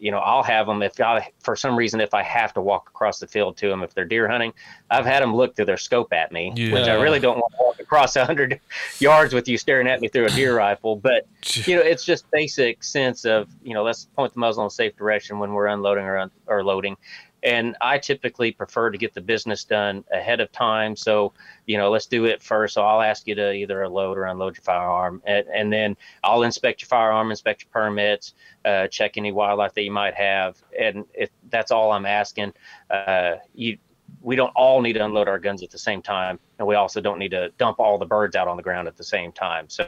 you 0.02 0.10
know, 0.10 0.18
I'll 0.18 0.42
have 0.42 0.66
them 0.66 0.82
if 0.82 1.00
I, 1.00 1.30
for 1.42 1.56
some 1.56 1.76
reason, 1.78 2.02
if 2.02 2.16
I 2.16 2.24
have 2.24 2.56
to 2.56 2.62
walk 2.62 2.90
across 2.90 3.20
the 3.20 3.28
field 3.28 3.56
to 3.58 3.70
them, 3.70 3.84
if 3.84 3.94
they're 3.94 4.04
deer 4.04 4.28
hunting, 4.28 4.52
I've 4.90 5.06
had 5.06 5.22
them 5.22 5.36
look 5.36 5.56
through 5.56 5.66
their 5.66 5.78
scope 5.78 6.12
at 6.12 6.32
me, 6.32 6.52
which 6.74 6.88
I 6.88 6.96
really 6.96 7.20
don't 7.20 7.38
want 7.38 7.54
to 7.54 7.58
walk 7.64 7.80
across 7.80 8.16
a 8.16 8.26
hundred 8.26 8.60
yards 9.00 9.32
with 9.32 9.48
you 9.48 9.60
staring 9.60 9.88
at 9.88 10.02
me 10.02 10.08
through 10.08 10.26
a 10.26 10.30
deer 10.32 10.58
rifle. 10.58 10.96
But 10.96 11.28
you 11.68 11.76
know, 11.76 11.84
it's 11.84 12.04
just 12.04 12.30
basic 12.32 12.84
sense 12.84 13.26
of 13.26 13.48
you 13.64 13.76
know, 13.76 13.84
let's 13.84 14.06
point 14.06 14.34
the 14.34 14.40
muzzle 14.40 14.64
in 14.64 14.68
a 14.68 14.72
safe 14.72 14.96
direction 14.98 15.38
when 15.38 15.54
we're 15.54 15.68
unloading 15.68 16.06
or, 16.06 16.18
un- 16.18 16.32
or 16.48 16.64
loading. 16.64 16.98
And 17.44 17.76
I 17.82 17.98
typically 17.98 18.52
prefer 18.52 18.92
to 18.92 18.98
get 18.98 19.14
the 19.14 19.22
business 19.22 19.64
done 19.64 20.04
ahead 20.12 20.40
of 20.40 20.52
time. 20.52 20.96
So, 20.96 21.34
you 21.66 21.78
know, 21.78 21.90
let's 21.90 22.06
do 22.06 22.26
it 22.26 22.42
first. 22.42 22.76
So 22.76 22.84
I'll 22.84 23.02
ask 23.02 23.28
you 23.28 23.36
to 23.36 23.52
either 23.54 23.88
load 23.88 24.18
or 24.18 24.26
unload 24.26 24.58
your 24.58 24.64
firearm, 24.64 25.22
and, 25.26 25.46
and 25.48 25.74
then 25.74 25.98
I'll 26.24 26.44
inspect 26.44 26.82
your 26.82 26.88
firearm, 26.88 27.32
inspect 27.32 27.64
your 27.64 27.70
permits, 27.72 28.34
uh, 28.66 28.88
check 28.88 29.18
any 29.18 29.32
wildlife 29.32 29.74
that 29.74 29.84
you 29.84 29.92
might 29.92 30.14
have, 30.14 30.62
and 30.80 31.06
if 31.14 31.30
that's 31.50 31.72
all 31.72 31.92
I'm 31.92 32.06
asking, 32.06 32.54
uh, 32.90 33.36
you 33.54 33.78
we 34.22 34.36
don't 34.36 34.52
all 34.56 34.82
need 34.82 34.94
to 34.94 35.06
unload 35.06 35.28
our 35.28 35.40
guns 35.40 35.64
at 35.64 35.72
the 35.72 35.78
same 35.78 36.02
time, 36.02 36.40
and 36.60 36.68
we 36.68 36.76
also 36.76 37.02
don't 37.02 37.18
need 37.18 37.32
to 37.32 37.50
dump 37.58 37.80
all 37.80 37.98
the 37.98 38.06
birds 38.06 38.36
out 38.36 38.48
on 38.48 38.58
the 38.58 38.64
ground 38.64 38.88
at 38.88 38.98
the 38.98 39.04
same 39.04 39.32
time. 39.32 39.70
So 39.70 39.88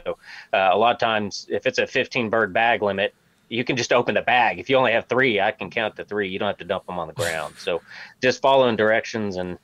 uh, 0.52 0.70
a 0.72 0.76
lot 0.76 0.94
of 0.94 0.98
times, 0.98 1.46
if 1.50 1.66
it's 1.66 1.78
a 1.78 1.86
15 1.86 2.30
bird 2.30 2.52
bag 2.52 2.82
limit, 2.82 3.14
you 3.48 3.64
can 3.64 3.76
just 3.76 3.92
open 3.92 4.14
the 4.14 4.22
bag. 4.22 4.58
If 4.58 4.70
you 4.70 4.76
only 4.76 4.92
have 4.92 5.06
three, 5.08 5.40
I 5.40 5.50
can 5.50 5.70
count 5.70 5.96
to 5.96 6.04
three. 6.04 6.28
You 6.28 6.38
don't 6.38 6.48
have 6.48 6.58
to 6.58 6.64
dump 6.64 6.86
them 6.86 6.98
on 6.98 7.08
the 7.08 7.14
ground. 7.14 7.54
So 7.58 7.80
just 8.22 8.40
following 8.40 8.76
directions, 8.76 9.36
and 9.36 9.58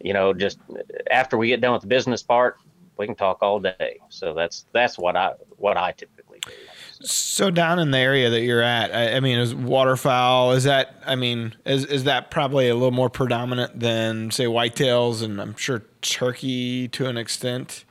you 0.00 0.12
know, 0.12 0.32
just 0.32 0.58
after 1.10 1.36
we 1.36 1.48
get 1.48 1.60
done 1.60 1.72
with 1.72 1.82
the 1.82 1.88
business 1.88 2.22
part, 2.22 2.58
we 2.96 3.06
can 3.06 3.14
talk 3.14 3.42
all 3.42 3.60
day. 3.60 3.98
So 4.08 4.34
that's 4.34 4.66
that's 4.72 4.98
what 4.98 5.16
I 5.16 5.32
what 5.56 5.76
I 5.76 5.92
typically 5.92 6.40
do. 6.46 6.52
So 7.00 7.50
down 7.50 7.78
in 7.78 7.90
the 7.90 7.98
area 7.98 8.30
that 8.30 8.42
you're 8.42 8.62
at, 8.62 8.94
I, 8.94 9.16
I 9.16 9.20
mean, 9.20 9.38
is 9.38 9.54
waterfowl? 9.54 10.52
Is 10.52 10.64
that? 10.64 11.02
I 11.04 11.16
mean, 11.16 11.54
is 11.64 11.84
is 11.86 12.04
that 12.04 12.30
probably 12.30 12.68
a 12.68 12.74
little 12.74 12.92
more 12.92 13.10
predominant 13.10 13.80
than 13.80 14.30
say 14.30 14.44
whitetails, 14.44 15.22
and 15.22 15.40
I'm 15.40 15.56
sure 15.56 15.84
turkey 16.02 16.88
to 16.88 17.06
an 17.06 17.16
extent. 17.16 17.84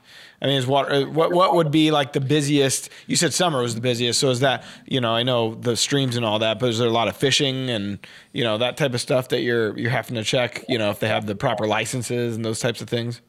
I 0.44 0.46
mean, 0.48 0.58
is 0.58 0.66
water? 0.66 0.92
uh, 0.92 1.04
What 1.06 1.32
what 1.32 1.54
would 1.54 1.70
be 1.70 1.90
like 1.90 2.12
the 2.12 2.20
busiest? 2.20 2.90
You 3.06 3.16
said 3.16 3.32
summer 3.32 3.62
was 3.62 3.74
the 3.74 3.80
busiest. 3.80 4.20
So 4.20 4.28
is 4.28 4.40
that? 4.40 4.62
You 4.84 5.00
know, 5.00 5.14
I 5.14 5.22
know 5.22 5.54
the 5.54 5.74
streams 5.74 6.16
and 6.16 6.24
all 6.24 6.38
that, 6.40 6.58
but 6.58 6.68
is 6.68 6.78
there 6.78 6.86
a 6.86 6.92
lot 6.92 7.08
of 7.08 7.16
fishing 7.16 7.70
and 7.70 7.98
you 8.32 8.44
know 8.44 8.58
that 8.58 8.76
type 8.76 8.92
of 8.92 9.00
stuff 9.00 9.28
that 9.28 9.40
you're 9.40 9.74
you're 9.78 9.90
having 9.90 10.16
to 10.16 10.22
check? 10.22 10.62
You 10.68 10.76
know, 10.76 10.90
if 10.90 11.00
they 11.00 11.08
have 11.08 11.24
the 11.24 11.34
proper 11.34 11.66
licenses 11.66 12.36
and 12.36 12.44
those 12.44 12.60
types 12.60 12.82
of 12.82 12.90
things. 12.90 13.22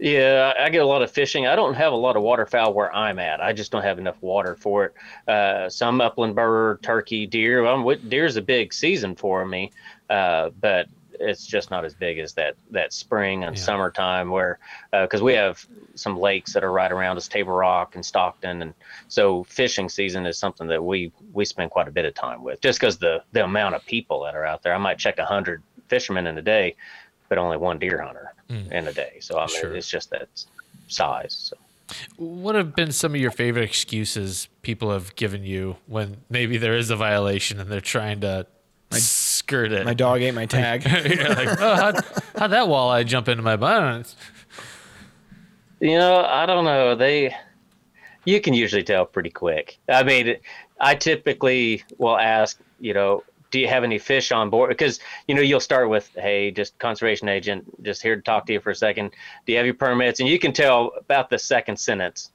Yeah, 0.00 0.52
I 0.58 0.70
get 0.70 0.82
a 0.82 0.86
lot 0.86 1.02
of 1.02 1.10
fishing. 1.12 1.46
I 1.46 1.54
don't 1.54 1.74
have 1.74 1.92
a 1.92 1.96
lot 1.96 2.16
of 2.16 2.24
waterfowl 2.24 2.74
where 2.74 2.92
I'm 2.92 3.20
at. 3.20 3.40
I 3.40 3.52
just 3.52 3.70
don't 3.70 3.84
have 3.84 4.00
enough 4.00 4.16
water 4.20 4.56
for 4.56 4.86
it. 4.86 4.94
Uh, 5.30 5.68
some 5.68 6.00
upland 6.00 6.34
bird, 6.34 6.82
turkey, 6.82 7.28
deer. 7.28 7.62
What- 7.80 8.10
deer's 8.10 8.34
a 8.34 8.42
big 8.42 8.74
season 8.74 9.14
for 9.14 9.46
me, 9.46 9.70
uh, 10.10 10.50
but 10.60 10.88
it's 11.20 11.46
just 11.46 11.70
not 11.70 11.84
as 11.84 11.94
big 11.94 12.18
as 12.18 12.34
that 12.34 12.54
that 12.70 12.92
spring 12.92 13.44
and 13.44 13.56
Yeah. 13.56 13.62
summertime 13.62 14.30
where 14.30 14.58
because 14.92 15.22
we 15.22 15.34
have 15.34 15.64
some 15.94 16.18
lakes 16.18 16.52
that 16.52 16.64
are 16.64 16.72
right 16.72 16.90
around 16.92 17.16
us, 17.16 17.28
Table 17.28 17.52
Rock 17.52 17.94
and 17.94 18.04
Stockton, 18.04 18.62
and 18.62 18.74
so 19.08 19.44
fishing 19.44 19.88
season 19.88 20.26
is 20.26 20.38
something 20.38 20.66
that 20.68 20.82
we 20.84 21.12
we 21.32 21.44
spend 21.44 21.70
quite 21.70 21.88
a 21.88 21.92
bit 21.92 22.04
of 22.04 22.14
time 22.14 22.42
with. 22.42 22.60
Just 22.60 22.78
because 22.80 22.98
the 22.98 23.22
the 23.32 23.44
amount 23.44 23.74
of 23.74 23.84
people 23.86 24.22
that 24.24 24.34
are 24.34 24.44
out 24.44 24.62
there, 24.62 24.74
I 24.74 24.78
might 24.78 24.98
check 24.98 25.18
a 25.18 25.24
hundred 25.24 25.62
fishermen 25.88 26.26
in 26.26 26.36
a 26.38 26.42
day, 26.42 26.76
but 27.28 27.38
only 27.38 27.56
one 27.56 27.78
deer 27.78 28.00
hunter 28.02 28.32
Mm. 28.50 28.70
in 28.72 28.88
a 28.88 28.92
day. 28.92 29.18
So 29.20 29.38
I 29.38 29.46
mean, 29.46 29.60
Sure. 29.60 29.74
it's 29.74 29.88
just 29.88 30.10
that 30.10 30.28
size. 30.88 31.32
So. 31.50 31.56
What 32.16 32.54
have 32.54 32.74
been 32.74 32.92
some 32.92 33.14
of 33.14 33.20
your 33.20 33.30
favorite 33.30 33.64
excuses 33.64 34.48
people 34.62 34.90
have 34.90 35.14
given 35.16 35.44
you 35.44 35.76
when 35.86 36.18
maybe 36.30 36.56
there 36.56 36.76
is 36.76 36.90
a 36.90 36.96
violation 36.96 37.60
and 37.60 37.70
they're 37.70 37.80
trying 37.80 38.20
to 38.22 38.46
skirt 39.44 39.72
it? 39.72 39.84
My 39.84 39.94
dog 39.94 40.22
ate 40.22 40.34
my 40.34 40.46
tag. 40.46 40.84
You're 41.06 41.28
like, 41.28 41.60
oh, 41.60 41.74
how'd, 41.76 42.04
how'd 42.36 42.50
that 42.50 42.66
walleye 42.66 43.04
jump 43.04 43.28
into 43.28 43.42
my 43.42 43.56
butt? 43.56 44.14
You 45.80 45.98
know, 45.98 46.24
I 46.24 46.46
don't 46.46 46.64
know. 46.64 46.94
They, 46.94 47.36
you 48.24 48.40
can 48.40 48.54
usually 48.54 48.82
tell 48.82 49.04
pretty 49.04 49.28
quick. 49.28 49.78
I 49.86 50.02
mean, 50.02 50.36
I 50.80 50.94
typically 50.94 51.84
will 51.98 52.16
ask, 52.16 52.58
you 52.80 52.94
know, 52.94 53.22
do 53.50 53.60
you 53.60 53.68
have 53.68 53.84
any 53.84 53.98
fish 53.98 54.32
on 54.32 54.48
board? 54.48 54.70
Because 54.70 54.98
you 55.28 55.34
know, 55.34 55.42
you'll 55.42 55.60
start 55.60 55.90
with, 55.90 56.10
hey, 56.16 56.50
just 56.50 56.78
conservation 56.78 57.28
agent, 57.28 57.82
just 57.84 58.02
here 58.02 58.16
to 58.16 58.22
talk 58.22 58.46
to 58.46 58.52
you 58.54 58.60
for 58.60 58.70
a 58.70 58.74
second. 58.74 59.10
Do 59.46 59.52
you 59.52 59.58
have 59.58 59.66
your 59.66 59.76
permits? 59.76 60.20
And 60.20 60.28
you 60.28 60.38
can 60.38 60.52
tell 60.52 60.92
about 60.96 61.28
the 61.28 61.38
second 61.38 61.78
sentence. 61.78 62.30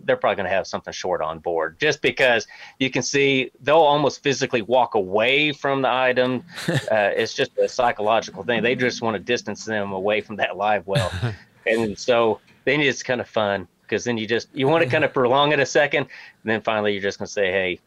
They're 0.00 0.16
probably 0.16 0.36
going 0.36 0.48
to 0.48 0.54
have 0.54 0.66
something 0.66 0.92
short 0.92 1.20
on 1.20 1.38
board, 1.38 1.78
just 1.78 2.02
because 2.02 2.46
you 2.78 2.90
can 2.90 3.02
see 3.02 3.50
they'll 3.62 3.76
almost 3.76 4.22
physically 4.22 4.62
walk 4.62 4.94
away 4.94 5.52
from 5.52 5.82
the 5.82 5.90
item. 5.92 6.44
uh, 6.68 7.10
it's 7.16 7.34
just 7.34 7.56
a 7.58 7.68
psychological 7.68 8.42
thing. 8.42 8.62
They 8.62 8.74
just 8.74 9.02
want 9.02 9.14
to 9.14 9.22
distance 9.22 9.64
them 9.64 9.92
away 9.92 10.20
from 10.20 10.36
that 10.36 10.56
live 10.56 10.86
well, 10.86 11.12
and 11.66 11.98
so 11.98 12.40
then 12.64 12.80
it's 12.80 13.02
kind 13.02 13.20
of 13.20 13.28
fun 13.28 13.68
because 13.82 14.04
then 14.04 14.18
you 14.18 14.26
just 14.26 14.48
you 14.54 14.66
want 14.68 14.84
to 14.84 14.90
kind 14.90 15.04
of 15.04 15.12
prolong 15.12 15.52
it 15.52 15.60
a 15.60 15.66
second, 15.66 16.00
and 16.00 16.50
then 16.50 16.60
finally 16.60 16.92
you're 16.92 17.02
just 17.02 17.18
gonna 17.18 17.28
say, 17.28 17.50
"Hey, 17.50 17.80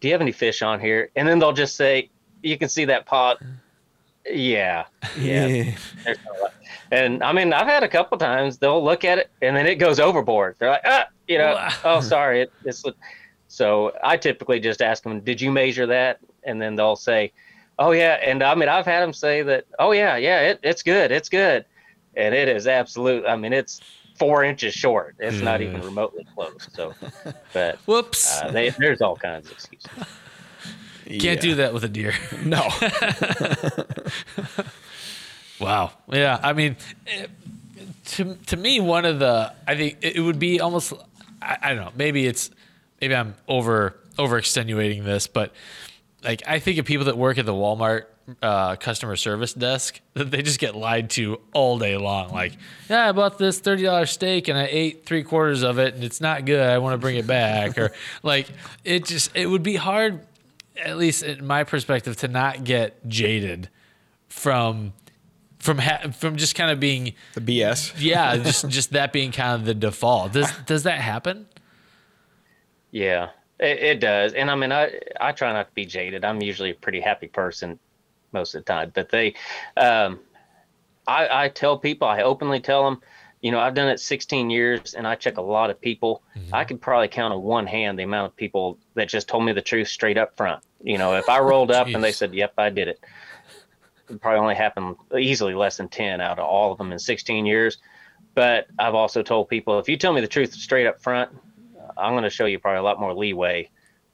do 0.00 0.08
you 0.08 0.14
have 0.14 0.20
any 0.20 0.32
fish 0.32 0.62
on 0.62 0.80
here?" 0.80 1.10
And 1.16 1.26
then 1.26 1.38
they'll 1.38 1.52
just 1.52 1.76
say, 1.76 2.10
"You 2.42 2.58
can 2.58 2.68
see 2.68 2.84
that 2.86 3.06
pot." 3.06 3.42
Yeah, 4.26 4.86
yeah. 5.18 5.46
Way. 5.46 5.76
And 6.90 7.22
I 7.22 7.32
mean, 7.32 7.52
I've 7.52 7.66
had 7.66 7.82
a 7.82 7.88
couple 7.88 8.16
times 8.18 8.58
they'll 8.58 8.82
look 8.82 9.04
at 9.04 9.18
it 9.18 9.30
and 9.42 9.56
then 9.56 9.66
it 9.66 9.76
goes 9.76 9.98
overboard. 9.98 10.56
They're 10.58 10.70
like, 10.70 10.82
ah, 10.84 11.06
you 11.28 11.38
know, 11.38 11.54
Wow. 11.54 11.70
oh, 11.84 12.00
sorry, 12.00 12.42
it, 12.42 12.52
it's. 12.64 12.82
So 13.48 13.92
I 14.02 14.16
typically 14.16 14.58
just 14.60 14.82
ask 14.82 15.02
them, 15.02 15.20
"Did 15.20 15.40
you 15.40 15.50
measure 15.52 15.86
that?" 15.86 16.18
And 16.42 16.60
then 16.60 16.74
they'll 16.76 16.96
say, 16.96 17.32
"Oh 17.78 17.92
yeah." 17.92 18.14
And 18.22 18.42
I 18.42 18.54
mean, 18.54 18.68
I've 18.68 18.86
had 18.86 19.00
them 19.02 19.12
say 19.12 19.42
that, 19.42 19.64
"Oh 19.78 19.92
yeah, 19.92 20.16
yeah, 20.16 20.40
it, 20.40 20.60
it's 20.62 20.82
good, 20.82 21.12
it's 21.12 21.28
good," 21.28 21.64
and 22.16 22.34
it 22.34 22.48
is 22.48 22.66
absolute. 22.66 23.24
I 23.26 23.36
mean, 23.36 23.52
it's 23.52 23.80
four 24.18 24.44
inches 24.44 24.74
short. 24.74 25.14
It's 25.18 25.40
not 25.40 25.60
even 25.60 25.80
remotely 25.82 26.26
close. 26.34 26.68
So, 26.72 26.94
but 27.52 27.78
Whoops. 27.86 28.40
uh, 28.42 28.50
they, 28.50 28.70
there's 28.70 29.00
all 29.00 29.16
kinds 29.16 29.46
of 29.46 29.52
excuses. 29.52 29.90
Can't 31.20 31.40
do 31.40 31.54
that 31.56 31.72
with 31.74 31.84
a 31.84 31.88
deer. 31.88 32.12
No. 32.44 32.68
Wow. 35.60 35.92
Yeah. 36.12 36.40
I 36.42 36.52
mean, 36.52 36.76
it, 37.06 37.30
to 38.06 38.34
to 38.46 38.56
me, 38.56 38.80
one 38.80 39.04
of 39.04 39.18
the 39.20 39.52
I 39.66 39.76
think 39.76 39.98
it 40.02 40.20
would 40.20 40.38
be 40.38 40.60
almost 40.60 40.92
I, 41.44 41.58
I 41.62 41.74
don't 41.74 41.84
know. 41.84 41.92
Maybe 41.96 42.26
it's 42.26 42.50
maybe 43.00 43.14
I'm 43.14 43.34
over 43.48 43.94
over 44.18 44.38
extenuating 44.38 45.04
this, 45.04 45.26
but 45.26 45.52
like 46.22 46.42
I 46.46 46.58
think 46.58 46.78
of 46.78 46.86
people 46.86 47.06
that 47.06 47.18
work 47.18 47.38
at 47.38 47.46
the 47.46 47.52
Walmart 47.52 48.06
uh, 48.42 48.76
customer 48.76 49.16
service 49.16 49.52
desk 49.52 50.00
that 50.14 50.30
they 50.30 50.42
just 50.42 50.58
get 50.58 50.74
lied 50.74 51.10
to 51.10 51.40
all 51.52 51.78
day 51.78 51.96
long. 51.96 52.30
Like, 52.30 52.52
yeah, 52.88 53.08
I 53.08 53.12
bought 53.12 53.38
this 53.38 53.58
thirty 53.58 53.82
dollars 53.82 54.10
steak 54.10 54.48
and 54.48 54.58
I 54.58 54.68
ate 54.70 55.06
three 55.06 55.22
quarters 55.22 55.62
of 55.62 55.78
it 55.78 55.94
and 55.94 56.02
it's 56.02 56.20
not 56.20 56.44
good. 56.44 56.60
I 56.66 56.78
want 56.78 56.94
to 56.94 56.98
bring 56.98 57.16
it 57.16 57.26
back. 57.26 57.78
or 57.78 57.92
like 58.22 58.48
it 58.84 59.04
just 59.04 59.36
it 59.36 59.46
would 59.46 59.62
be 59.62 59.76
hard, 59.76 60.26
at 60.82 60.96
least 60.96 61.22
in 61.22 61.46
my 61.46 61.64
perspective, 61.64 62.16
to 62.18 62.28
not 62.28 62.64
get 62.64 63.06
jaded 63.08 63.68
from 64.28 64.92
from 65.64 65.78
ha- 65.78 66.10
from 66.10 66.36
just 66.36 66.54
kind 66.54 66.70
of 66.70 66.78
being 66.78 67.14
the 67.32 67.40
BS. 67.40 67.94
yeah 67.98 68.36
just 68.50 68.68
just 68.68 68.92
that 68.92 69.12
being 69.12 69.32
kind 69.32 69.54
of 69.54 69.64
the 69.64 69.74
default. 69.74 70.32
Does 70.32 70.52
does 70.66 70.82
that 70.82 71.00
happen? 71.00 71.46
Yeah, 72.90 73.30
it, 73.58 73.78
it 73.78 74.00
does. 74.00 74.34
And 74.34 74.50
I 74.50 74.54
mean, 74.56 74.72
I 74.72 75.00
I 75.18 75.32
try 75.32 75.52
not 75.54 75.68
to 75.68 75.74
be 75.74 75.86
jaded. 75.86 76.24
I'm 76.24 76.42
usually 76.42 76.70
a 76.70 76.74
pretty 76.74 77.00
happy 77.00 77.28
person 77.28 77.78
most 78.32 78.54
of 78.54 78.62
the 78.62 78.70
time. 78.70 78.92
But 78.94 79.08
they, 79.08 79.34
um, 79.78 80.20
I 81.06 81.44
I 81.44 81.48
tell 81.48 81.78
people, 81.78 82.06
I 82.06 82.20
openly 82.20 82.60
tell 82.60 82.84
them, 82.84 83.00
you 83.40 83.50
know, 83.50 83.58
I've 83.58 83.74
done 83.74 83.88
it 83.88 84.00
16 84.00 84.50
years 84.50 84.92
and 84.92 85.06
I 85.06 85.14
check 85.14 85.38
a 85.38 85.42
lot 85.42 85.70
of 85.70 85.80
people. 85.80 86.22
Mm-hmm. 86.36 86.54
I 86.54 86.64
could 86.64 86.80
probably 86.82 87.08
count 87.08 87.32
on 87.32 87.42
one 87.42 87.66
hand 87.66 87.98
the 87.98 88.02
amount 88.02 88.26
of 88.26 88.36
people 88.36 88.78
that 88.94 89.08
just 89.08 89.28
told 89.28 89.46
me 89.46 89.52
the 89.52 89.62
truth 89.62 89.88
straight 89.88 90.18
up 90.18 90.36
front. 90.36 90.62
You 90.82 90.98
know, 90.98 91.14
if 91.14 91.30
I 91.30 91.40
rolled 91.40 91.70
up 91.70 91.86
and 91.86 92.04
they 92.04 92.12
said, 92.12 92.34
"Yep, 92.34 92.52
I 92.58 92.68
did 92.68 92.88
it," 92.88 93.00
it 93.00 93.08
probably 94.20 94.40
only 94.40 94.54
happened 94.54 94.96
easily 95.18 95.54
less 95.54 95.76
than 95.76 95.88
10 95.88 96.20
out 96.20 96.38
of 96.38 96.44
all 96.44 96.72
of 96.72 96.78
them 96.78 96.92
in 96.92 96.98
16 96.98 97.46
years. 97.46 97.78
But 98.34 98.66
I've 98.78 98.94
also 98.94 99.22
told 99.22 99.48
people, 99.48 99.78
if 99.78 99.88
you 99.88 99.96
tell 99.96 100.12
me 100.12 100.20
the 100.20 100.28
truth 100.28 100.54
straight 100.54 100.86
up 100.86 101.00
front, 101.00 101.30
I'm 101.96 102.12
going 102.12 102.24
to 102.24 102.30
show 102.30 102.46
you 102.46 102.58
probably 102.58 102.78
a 102.78 102.82
lot 102.82 102.98
more 102.98 103.14
leeway 103.14 103.70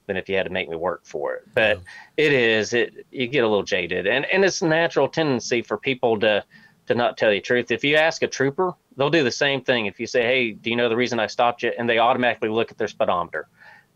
than 0.06 0.16
if 0.16 0.28
you 0.28 0.36
had 0.36 0.44
to 0.44 0.50
make 0.50 0.68
me 0.68 0.76
work 0.76 1.02
for 1.04 1.34
it. 1.34 1.46
But 1.54 1.80
it 2.16 2.32
is 2.32 2.72
it 2.72 3.06
you 3.10 3.28
get 3.28 3.44
a 3.44 3.48
little 3.48 3.62
jaded, 3.62 4.06
and 4.06 4.24
and 4.26 4.44
it's 4.44 4.60
a 4.60 4.66
natural 4.66 5.08
tendency 5.08 5.62
for 5.62 5.78
people 5.78 6.18
to 6.20 6.44
to 6.86 6.94
not 6.94 7.16
tell 7.16 7.32
you 7.32 7.38
the 7.38 7.44
truth. 7.44 7.70
If 7.70 7.84
you 7.84 7.94
ask 7.94 8.22
a 8.22 8.26
trooper, 8.26 8.74
they'll 8.96 9.10
do 9.10 9.22
the 9.22 9.30
same 9.30 9.62
thing. 9.62 9.86
If 9.86 10.00
you 10.00 10.08
say, 10.08 10.22
"Hey, 10.22 10.50
do 10.50 10.68
you 10.68 10.76
know 10.76 10.88
the 10.88 10.96
reason 10.96 11.20
I 11.20 11.28
stopped 11.28 11.62
you?" 11.62 11.72
and 11.78 11.88
they 11.88 11.98
automatically 11.98 12.48
look 12.48 12.72
at 12.72 12.78
their 12.78 12.88
speedometer, 12.88 13.48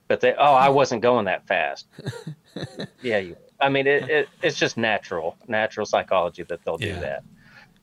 but 0.07 0.21
they, 0.21 0.35
"Oh, 0.35 0.55
I 0.55 0.69
wasn't 0.69 1.03
going 1.03 1.25
that 1.25 1.49
fast." 1.49 1.89
yeah, 3.03 3.19
you. 3.19 3.37
I 3.65 3.71
mean, 3.71 3.87
it, 3.87 4.09
it 4.11 4.29
it's 4.43 4.59
just 4.59 4.77
natural, 4.77 5.37
natural 5.49 5.87
psychology 5.87 6.43
that 6.45 6.63
they'll 6.65 6.77
Yeah. 6.79 6.95
do 6.95 7.01
that. 7.01 7.23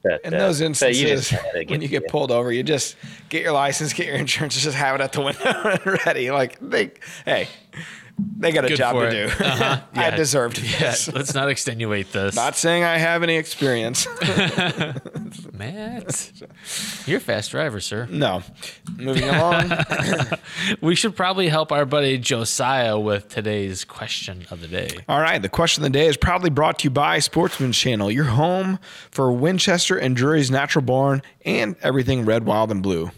But, 0.03 0.25
In 0.25 0.33
uh, 0.33 0.37
those 0.37 0.59
so 0.59 0.65
instances, 0.65 1.31
you 1.31 1.65
when 1.67 1.81
you 1.81 1.87
get 1.87 2.07
pulled 2.07 2.31
over, 2.31 2.51
you 2.51 2.63
just 2.63 2.95
get 3.29 3.41
your 3.43 3.51
license, 3.51 3.93
get 3.93 4.05
your 4.07 4.15
insurance, 4.15 4.55
just 4.63 4.75
have 4.77 4.95
it 4.95 5.01
at 5.01 5.11
the 5.13 5.21
window 5.21 5.41
and 5.85 5.99
ready. 6.05 6.29
Like 6.31 6.59
they, 6.59 6.91
hey, 7.25 7.47
they 8.37 8.51
got 8.51 8.65
a 8.65 8.69
Good 8.69 8.77
job 8.77 8.95
to 8.95 9.01
it. 9.01 9.11
do. 9.37 9.43
Uh-huh. 9.45 9.81
I 9.95 10.01
Yeah. 10.09 10.15
deserved 10.15 10.57
Yeah, 10.59 10.79
this. 10.91 11.07
let's 11.13 11.33
not 11.33 11.49
extenuate 11.49 12.11
this. 12.11 12.35
Not 12.35 12.55
saying 12.55 12.83
I 12.83 12.97
have 12.97 13.23
any 13.23 13.35
experience. 13.35 14.07
Matt, 15.53 16.31
you're 17.05 17.17
a 17.17 17.21
fast 17.21 17.51
driver, 17.51 17.79
sir. 17.79 18.07
no. 18.09 18.43
Moving 18.97 19.23
along. 19.29 19.71
We 20.81 20.95
should 20.95 21.15
probably 21.15 21.49
help 21.49 21.71
our 21.71 21.85
buddy 21.85 22.17
Josiah 22.17 22.99
with 22.99 23.29
today's 23.29 23.83
question 23.85 24.45
of 24.51 24.61
the 24.61 24.67
day. 24.67 24.89
All 25.07 25.19
right. 25.21 25.41
The 25.41 25.49
question 25.49 25.83
of 25.83 25.91
the 25.91 25.97
day 25.97 26.07
is 26.07 26.17
proudly 26.17 26.49
brought 26.49 26.79
to 26.79 26.83
you 26.85 26.89
by 26.91 27.19
Sportsman's 27.19 27.77
Channel, 27.77 28.11
your 28.11 28.25
home 28.25 28.79
for 29.11 29.31
Winchester 29.31 29.97
and 29.97 30.15
Drury's 30.15 30.51
natural 30.51 30.83
born 30.83 31.21
and 31.45 31.75
everything 31.81 32.25
red, 32.25 32.45
wild, 32.45 32.71
and 32.71 32.81
blue. 32.83 33.11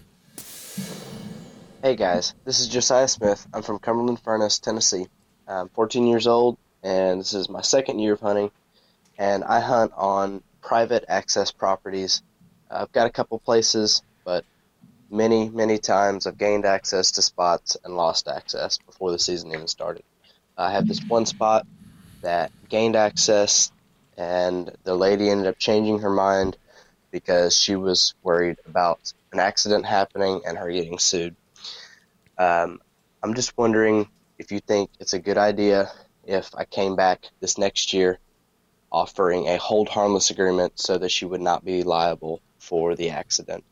Hey 1.84 1.97
guys, 1.97 2.34
this 2.45 2.61
is 2.61 2.69
Josiah 2.69 3.09
Smith. 3.09 3.45
I'm 3.53 3.61
from 3.61 3.77
Cumberland 3.77 4.21
Furnace, 4.21 4.57
Tennessee. 4.57 5.05
I'm 5.45 5.67
14 5.67 6.07
years 6.07 6.27
old, 6.27 6.57
and 6.81 7.19
this 7.19 7.34
is 7.34 7.49
my 7.49 7.59
second 7.59 7.99
year 7.99 8.13
of 8.13 8.21
hunting. 8.21 8.51
And 9.17 9.43
I 9.43 9.59
hunt 9.59 9.91
on 9.97 10.43
private 10.61 11.03
access 11.09 11.51
properties. 11.51 12.23
I've 12.71 12.93
got 12.93 13.07
a 13.07 13.09
couple 13.09 13.38
places, 13.38 14.01
but 14.23 14.45
many, 15.11 15.49
many 15.49 15.77
times 15.77 16.25
I've 16.25 16.38
gained 16.38 16.63
access 16.63 17.11
to 17.11 17.21
spots 17.21 17.75
and 17.84 17.97
lost 17.97 18.29
access 18.29 18.77
before 18.77 19.11
the 19.11 19.19
season 19.19 19.51
even 19.51 19.67
started. 19.67 20.03
I 20.57 20.71
have 20.71 20.88
this 20.88 21.03
one 21.05 21.25
spot 21.25 21.67
that 22.21 22.53
gained 22.69 22.95
access, 22.95 23.73
and 24.15 24.73
the 24.86 24.95
lady 24.95 25.29
ended 25.29 25.47
up 25.47 25.59
changing 25.59 25.99
her 25.99 26.09
mind 26.09 26.55
because 27.11 27.57
she 27.57 27.75
was 27.75 28.13
worried 28.23 28.59
about 28.65 29.11
an 29.34 29.41
accident 29.41 29.86
happening 29.86 30.43
and 30.47 30.57
her 30.57 30.71
getting 30.71 30.97
sued. 30.97 31.36
Um, 32.38 32.79
I'm 33.21 33.34
just 33.34 33.57
wondering 33.57 34.07
if 34.38 34.51
you 34.51 34.59
think 34.59 34.89
it's 34.99 35.13
a 35.13 35.19
good 35.19 35.38
idea 35.38 35.91
if 36.25 36.49
I 36.55 36.65
came 36.65 36.95
back 36.95 37.25
this 37.39 37.57
next 37.57 37.93
year 37.93 38.19
offering 38.91 39.47
a 39.47 39.57
hold 39.57 39.89
harmless 39.89 40.29
agreement 40.29 40.79
so 40.79 40.97
that 40.97 41.09
she 41.09 41.25
would 41.25 41.41
not 41.41 41.65
be 41.65 41.84
liable 41.84 42.41
for 42.59 42.95
the 42.95 43.09
accident. 43.09 43.63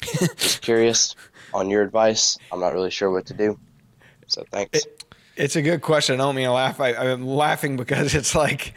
just 0.00 0.62
curious 0.62 1.16
on 1.52 1.68
your 1.68 1.82
advice. 1.82 2.38
I'm 2.52 2.60
not 2.60 2.72
really 2.72 2.90
sure 2.90 3.10
what 3.10 3.26
to 3.26 3.34
do. 3.34 3.58
So 4.26 4.44
thanks. 4.50 4.86
It's 5.36 5.56
a 5.56 5.62
good 5.62 5.82
question. 5.82 6.14
I 6.14 6.18
don't 6.18 6.34
mean 6.34 6.46
to 6.46 6.52
laugh. 6.52 6.80
I, 6.80 6.94
I'm 6.94 7.26
laughing 7.26 7.76
because 7.76 8.14
it's 8.14 8.34
like, 8.34 8.74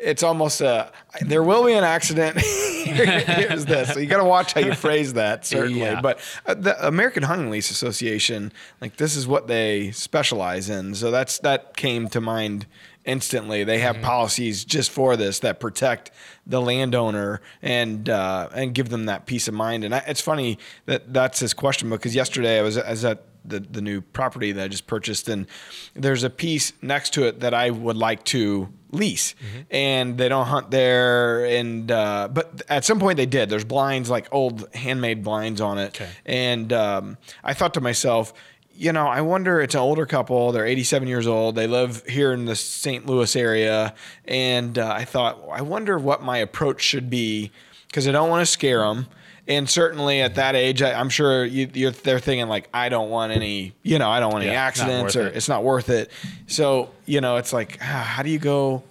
it's 0.00 0.22
almost 0.22 0.60
a, 0.60 0.90
there 1.20 1.42
will 1.42 1.64
be 1.64 1.72
an 1.72 1.84
accident. 1.84 2.38
Here's 2.40 3.64
this. 3.64 3.92
So 3.92 3.98
you 3.98 4.06
got 4.06 4.18
to 4.18 4.24
watch 4.24 4.52
how 4.52 4.60
you 4.60 4.74
phrase 4.74 5.14
that, 5.14 5.44
certainly. 5.44 5.80
Yeah. 5.80 6.00
But 6.00 6.20
uh, 6.46 6.54
the 6.54 6.86
American 6.86 7.24
Hunting 7.24 7.50
Lease 7.50 7.70
Association, 7.70 8.52
like 8.80 8.96
this 8.96 9.16
is 9.16 9.26
what 9.26 9.46
they 9.46 9.90
specialize 9.90 10.70
in. 10.70 10.94
So 10.94 11.10
that's, 11.10 11.38
that 11.40 11.76
came 11.76 12.08
to 12.08 12.20
mind 12.20 12.66
instantly. 13.06 13.64
They 13.64 13.78
have 13.78 14.02
policies 14.02 14.64
just 14.64 14.90
for 14.90 15.16
this 15.16 15.38
that 15.38 15.60
protect 15.60 16.10
the 16.46 16.60
landowner 16.60 17.40
and 17.62 18.08
uh, 18.08 18.48
and 18.52 18.74
give 18.74 18.88
them 18.88 19.06
that 19.06 19.26
peace 19.26 19.48
of 19.48 19.54
mind. 19.54 19.84
And 19.84 19.94
I, 19.94 19.98
it's 20.06 20.20
funny 20.20 20.58
that 20.84 21.12
that's 21.14 21.40
his 21.40 21.54
question 21.54 21.88
because 21.88 22.14
yesterday 22.14 22.58
I 22.58 22.62
was, 22.62 22.76
I 22.76 22.90
was 22.90 23.04
at 23.04 23.22
the, 23.48 23.60
the 23.60 23.80
new 23.80 24.00
property 24.00 24.52
that 24.52 24.64
I 24.64 24.68
just 24.68 24.86
purchased, 24.86 25.28
and 25.28 25.46
there's 25.94 26.22
a 26.22 26.30
piece 26.30 26.72
next 26.82 27.14
to 27.14 27.24
it 27.24 27.40
that 27.40 27.54
I 27.54 27.70
would 27.70 27.96
like 27.96 28.24
to 28.26 28.68
lease, 28.92 29.34
and 29.70 30.16
they 30.18 30.28
don't 30.28 30.46
hunt 30.46 30.70
there. 30.70 31.44
And 31.44 31.90
uh, 31.90 32.28
but 32.32 32.62
at 32.68 32.84
some 32.84 32.98
point 32.98 33.16
they 33.16 33.26
did. 33.26 33.48
There's 33.48 33.64
blinds 33.64 34.08
like 34.10 34.28
old 34.32 34.72
handmade 34.74 35.22
blinds 35.24 35.60
on 35.60 35.78
it, 35.78 36.00
Okay. 36.00 36.10
and 36.24 36.72
um, 36.72 37.18
I 37.44 37.54
thought 37.54 37.74
to 37.74 37.80
myself. 37.80 38.32
You 38.78 38.92
know, 38.92 39.06
I 39.06 39.22
wonder. 39.22 39.62
It's 39.62 39.74
an 39.74 39.80
older 39.80 40.04
couple. 40.04 40.52
They're 40.52 40.66
87 40.66 41.08
years 41.08 41.26
old. 41.26 41.54
They 41.54 41.66
live 41.66 42.04
here 42.06 42.34
in 42.34 42.44
the 42.44 42.54
St. 42.54 43.06
Louis 43.06 43.34
area, 43.34 43.94
and 44.26 44.78
uh, 44.78 44.92
I 44.94 45.06
thought, 45.06 45.42
I 45.50 45.62
wonder 45.62 45.96
what 45.96 46.22
my 46.22 46.36
approach 46.36 46.82
should 46.82 47.08
be 47.08 47.52
because 47.86 48.06
I 48.06 48.12
don't 48.12 48.28
want 48.28 48.42
to 48.42 48.52
scare 48.52 48.80
them. 48.80 49.06
And 49.48 49.70
certainly 49.70 50.22
at 50.22 50.34
that 50.36 50.56
age, 50.56 50.82
I, 50.82 50.98
I'm 50.98 51.08
sure 51.08 51.44
you, 51.44 51.70
you're, 51.72 51.92
they're 51.92 52.18
thinking 52.18 52.48
like, 52.48 52.68
I 52.74 52.88
don't 52.88 53.10
want 53.10 53.32
any, 53.32 53.74
you 53.82 53.98
know, 53.98 54.10
I 54.10 54.18
don't 54.18 54.32
want 54.32 54.42
any 54.44 54.52
Yeah, 54.52 54.68
it's 54.68 54.80
accidents 54.80 55.14
or 55.16 55.28
it. 55.28 55.36
it's 55.36 55.48
not 55.48 55.62
worth 55.62 55.88
it. 55.88 56.10
So, 56.48 56.90
you 57.04 57.20
know, 57.20 57.36
it's 57.36 57.52
like, 57.52 57.78
ah, 57.80 57.84
how 57.84 58.22
do 58.24 58.30
you 58.30 58.40
go 58.40 58.82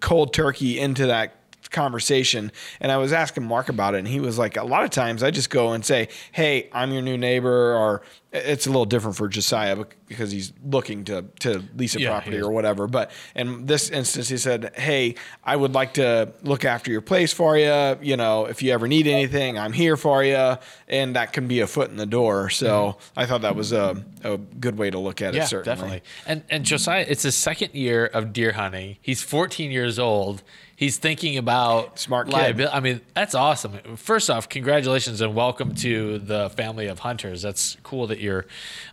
cold 0.00 0.32
turkey 0.32 0.78
into 0.80 1.06
that 1.08 1.34
conversation? 1.72 2.52
And 2.80 2.92
I 2.92 2.96
was 2.98 3.12
asking 3.12 3.44
Mark 3.44 3.68
about 3.68 3.94
it, 3.94 3.98
and 3.98 4.08
he 4.08 4.20
was 4.20 4.38
like, 4.38 4.56
a 4.56 4.64
lot 4.64 4.84
of 4.84 4.90
times 4.90 5.22
I 5.22 5.30
just 5.30 5.50
go 5.50 5.72
and 5.72 5.84
say, 5.84 6.08
hey, 6.32 6.68
I'm 6.72 6.92
your 6.92 7.02
new 7.02 7.18
neighbor, 7.18 7.74
or 7.74 8.02
it's 8.32 8.66
a 8.66 8.70
little 8.70 8.86
different 8.86 9.16
for 9.16 9.28
Josiah 9.28 9.84
because 10.08 10.30
he's 10.30 10.54
looking 10.64 11.04
to, 11.04 11.26
to 11.40 11.62
lease 11.76 11.94
a 11.96 12.00
Yeah, 12.00 12.10
property 12.10 12.40
or 12.40 12.50
whatever. 12.50 12.86
But 12.86 13.10
in 13.34 13.66
this 13.66 13.90
instance, 13.90 14.30
he 14.30 14.38
said, 14.38 14.72
hey, 14.74 15.16
I 15.44 15.54
would 15.54 15.74
like 15.74 15.94
to 15.94 16.32
look 16.42 16.64
after 16.64 16.90
your 16.90 17.02
place 17.02 17.32
for 17.34 17.58
you. 17.58 17.98
You 18.00 18.16
know, 18.16 18.46
if 18.46 18.62
you 18.62 18.72
ever 18.72 18.88
need 18.88 19.06
anything, 19.06 19.58
I'm 19.58 19.74
here 19.74 19.98
for 19.98 20.24
you. 20.24 20.56
And 20.88 21.14
that 21.14 21.34
can 21.34 21.46
be 21.46 21.60
a 21.60 21.66
foot 21.66 21.90
in 21.90 21.96
the 21.96 22.06
door. 22.06 22.48
So 22.48 22.96
I 23.16 23.26
thought 23.26 23.42
that 23.42 23.54
was 23.54 23.72
a, 23.72 24.02
a 24.24 24.38
good 24.38 24.78
way 24.78 24.88
to 24.90 24.98
look 24.98 25.20
at 25.20 25.32
Mm-hmm. 25.32 25.36
Yeah, 25.36 25.44
it, 25.44 25.48
certainly. 25.48 25.76
definitely. 25.76 26.02
And 26.26 26.42
and 26.50 26.64
Josiah, 26.64 27.06
it's 27.08 27.22
his 27.22 27.34
second 27.34 27.74
year 27.74 28.06
of 28.06 28.32
deer 28.32 28.52
hunting. 28.52 28.96
He's 29.00 29.22
14 29.22 29.70
years 29.70 29.98
old. 29.98 30.42
He's 30.82 30.98
thinking 30.98 31.38
about 31.38 32.00
Smart 32.00 32.26
kid. 32.26 32.32
liability. 32.32 32.74
I 32.76 32.80
mean, 32.80 33.00
that's 33.14 33.36
awesome. 33.36 33.78
First 33.94 34.28
off, 34.28 34.48
congratulations 34.48 35.20
and 35.20 35.32
welcome 35.32 35.76
to 35.76 36.18
the 36.18 36.50
family 36.50 36.88
of 36.88 36.98
hunters. 36.98 37.40
That's 37.40 37.76
cool 37.84 38.08
that 38.08 38.18
you're 38.18 38.46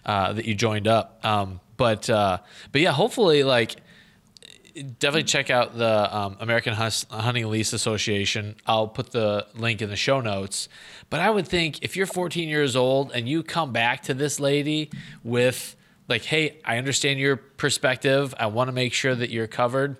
uh, 0.05 0.33
that 0.33 0.45
you 0.45 0.53
joined 0.53 0.87
up. 0.87 1.19
Um, 1.25 1.61
but 1.77 2.07
uh, 2.07 2.41
but 2.71 2.81
yeah, 2.81 2.91
hopefully, 2.91 3.43
like 3.43 3.77
definitely 4.99 5.23
check 5.23 5.49
out 5.49 5.79
the 5.79 6.15
um, 6.15 6.37
American 6.39 6.75
Hus- 6.75 7.07
Hunting 7.09 7.49
Lease 7.49 7.73
Association. 7.73 8.55
I'll 8.67 8.87
put 8.87 9.09
the 9.09 9.47
link 9.55 9.81
in 9.81 9.89
the 9.89 9.95
show 9.95 10.21
notes. 10.21 10.69
But 11.09 11.21
I 11.21 11.31
would 11.31 11.47
think 11.47 11.81
if 11.81 11.97
you're 11.97 12.05
14 12.05 12.47
years 12.47 12.75
old 12.75 13.11
and 13.15 13.27
you 13.27 13.41
come 13.41 13.71
back 13.73 14.03
to 14.03 14.13
this 14.13 14.39
lady 14.39 14.91
with 15.23 15.75
like, 16.07 16.25
"Hey, 16.25 16.59
I 16.63 16.77
understand 16.77 17.19
your 17.19 17.35
perspective. 17.35 18.35
I 18.37 18.45
want 18.45 18.67
to 18.67 18.73
make 18.73 18.93
sure 18.93 19.15
that 19.15 19.31
you're 19.31 19.47
covered." 19.47 19.97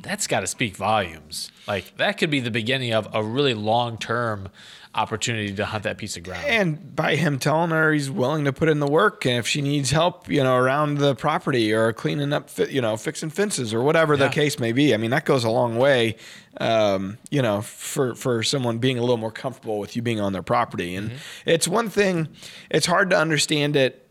That's 0.00 0.26
got 0.26 0.40
to 0.40 0.46
speak 0.46 0.76
volumes. 0.76 1.50
Like 1.66 1.96
that 1.96 2.18
could 2.18 2.30
be 2.30 2.40
the 2.40 2.50
beginning 2.50 2.92
of 2.92 3.08
a 3.12 3.22
really 3.22 3.54
long-term 3.54 4.48
opportunity 4.96 5.54
to 5.54 5.64
hunt 5.64 5.84
that 5.84 5.98
piece 5.98 6.16
of 6.16 6.22
ground. 6.22 6.44
And 6.46 6.96
by 6.96 7.16
him 7.16 7.38
telling 7.38 7.70
her 7.70 7.92
he's 7.92 8.10
willing 8.10 8.46
to 8.46 8.52
put 8.52 8.68
in 8.68 8.80
the 8.80 8.86
work, 8.86 9.26
and 9.26 9.36
if 9.36 9.46
she 9.46 9.60
needs 9.60 9.90
help, 9.90 10.28
you 10.28 10.42
know, 10.42 10.56
around 10.56 10.98
the 10.98 11.14
property 11.14 11.72
or 11.72 11.92
cleaning 11.92 12.32
up, 12.32 12.50
you 12.70 12.80
know, 12.80 12.96
fixing 12.96 13.30
fences 13.30 13.74
or 13.74 13.82
whatever 13.82 14.16
the 14.16 14.28
case 14.28 14.58
may 14.58 14.72
be, 14.72 14.94
I 14.94 14.96
mean, 14.96 15.10
that 15.10 15.24
goes 15.24 15.44
a 15.44 15.50
long 15.50 15.76
way, 15.76 16.16
um, 16.58 17.18
you 17.30 17.42
know, 17.42 17.60
for 17.60 18.14
for 18.14 18.42
someone 18.42 18.78
being 18.78 18.98
a 18.98 19.02
little 19.02 19.18
more 19.18 19.32
comfortable 19.32 19.78
with 19.78 19.94
you 19.94 20.02
being 20.02 20.20
on 20.20 20.32
their 20.32 20.42
property. 20.42 20.96
And 20.96 21.12
it's 21.44 21.68
one 21.68 21.90
thing; 21.90 22.28
it's 22.70 22.86
hard 22.86 23.10
to 23.10 23.18
understand 23.18 23.76
it 23.76 24.05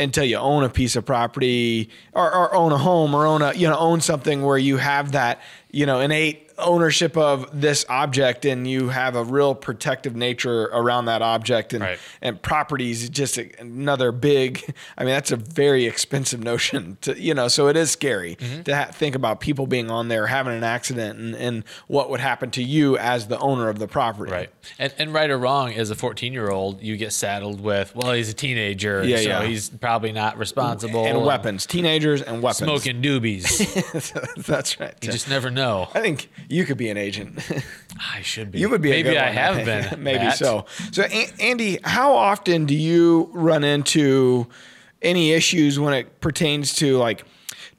until 0.00 0.24
you 0.24 0.36
own 0.36 0.64
a 0.64 0.68
piece 0.68 0.96
of 0.96 1.04
property 1.04 1.90
or, 2.14 2.34
or 2.34 2.54
own 2.54 2.72
a 2.72 2.78
home 2.78 3.14
or 3.14 3.26
own 3.26 3.42
a 3.42 3.52
you 3.52 3.68
know 3.68 3.76
own 3.76 4.00
something 4.00 4.42
where 4.42 4.58
you 4.58 4.78
have 4.78 5.12
that 5.12 5.40
you 5.72 5.86
know, 5.86 6.00
innate 6.00 6.49
ownership 6.60 7.16
of 7.16 7.48
this 7.60 7.84
object 7.88 8.44
and 8.44 8.66
you 8.68 8.88
have 8.88 9.16
a 9.16 9.24
real 9.24 9.54
protective 9.54 10.14
nature 10.16 10.64
around 10.72 11.06
that 11.06 11.22
object 11.22 11.72
and 11.72 11.82
Right. 11.82 11.98
and 12.22 12.40
properties 12.40 13.02
is 13.04 13.08
just 13.10 13.38
a- 13.38 13.50
another 13.60 14.12
big 14.12 14.74
i 14.98 15.04
mean 15.04 15.12
that's 15.14 15.30
a 15.32 15.36
very 15.36 15.86
expensive 15.86 16.40
notion 16.42 16.98
to 17.02 17.20
you 17.20 17.34
know 17.34 17.48
so 17.48 17.68
it 17.68 17.76
is 17.76 17.90
scary 17.90 18.36
Mm-hmm. 18.36 18.62
to 18.62 18.76
ha- 18.76 18.90
think 18.92 19.14
about 19.14 19.40
people 19.40 19.66
being 19.66 19.90
on 19.90 20.08
there 20.08 20.26
having 20.26 20.52
an 20.56 20.64
accident 20.64 21.18
and, 21.18 21.34
and 21.36 21.64
what 21.88 22.10
would 22.10 22.20
happen 22.20 22.50
to 22.52 22.62
you 22.62 22.96
as 22.98 23.28
the 23.28 23.38
owner 23.38 23.68
of 23.68 23.78
the 23.78 23.88
property 23.88 24.30
Right. 24.32 24.50
And, 24.78 24.94
and 24.98 25.12
right 25.14 25.28
or 25.30 25.38
wrong, 25.38 25.72
as 25.72 25.90
a 25.90 25.94
14 25.94 26.32
year 26.32 26.50
old, 26.50 26.82
you 26.82 26.96
get 26.96 27.12
saddled 27.12 27.60
with, 27.60 27.94
well, 27.96 28.12
he's 28.12 28.28
a 28.28 28.34
teenager. 28.34 29.02
Yeah, 29.04 29.16
so 29.16 29.22
yeah. 29.22 29.44
he's 29.44 29.68
probably 29.70 30.12
not 30.12 30.38
responsible. 30.38 31.06
and 31.06 31.24
weapons 31.24 31.66
teenagers 31.66 32.22
and 32.22 32.42
weapons 32.42 32.58
Smoking 32.68 33.02
doobies. 33.02 33.46
that's 34.46 34.78
right 34.80 34.94
you 35.02 35.10
just 35.10 35.28
never 35.28 35.50
know. 35.50 35.88
i 35.94 36.00
think 36.00 36.28
you 36.50 36.64
could 36.64 36.76
be 36.76 36.88
an 36.90 36.96
agent 36.96 37.38
I 38.14 38.22
should 38.22 38.50
be. 38.50 38.58
You 38.60 38.68
would 38.70 38.82
be. 38.82 38.90
Maybe 38.90 39.10
a 39.10 39.12
good 39.12 39.18
I 39.18 39.26
one, 39.26 39.34
have 39.34 39.64
been. 39.90 40.02
Maybe 40.02 40.24
Matt. 40.24 40.38
so. 40.38 40.64
So, 40.92 41.02
A- 41.04 41.30
Andy, 41.38 41.78
how 41.84 42.14
often 42.14 42.64
do 42.66 42.74
you 42.74 43.30
run 43.32 43.62
into 43.64 44.46
any 45.02 45.32
issues 45.32 45.78
when 45.78 45.94
it 45.94 46.20
pertains 46.20 46.74
to 46.76 46.96
like 46.98 47.24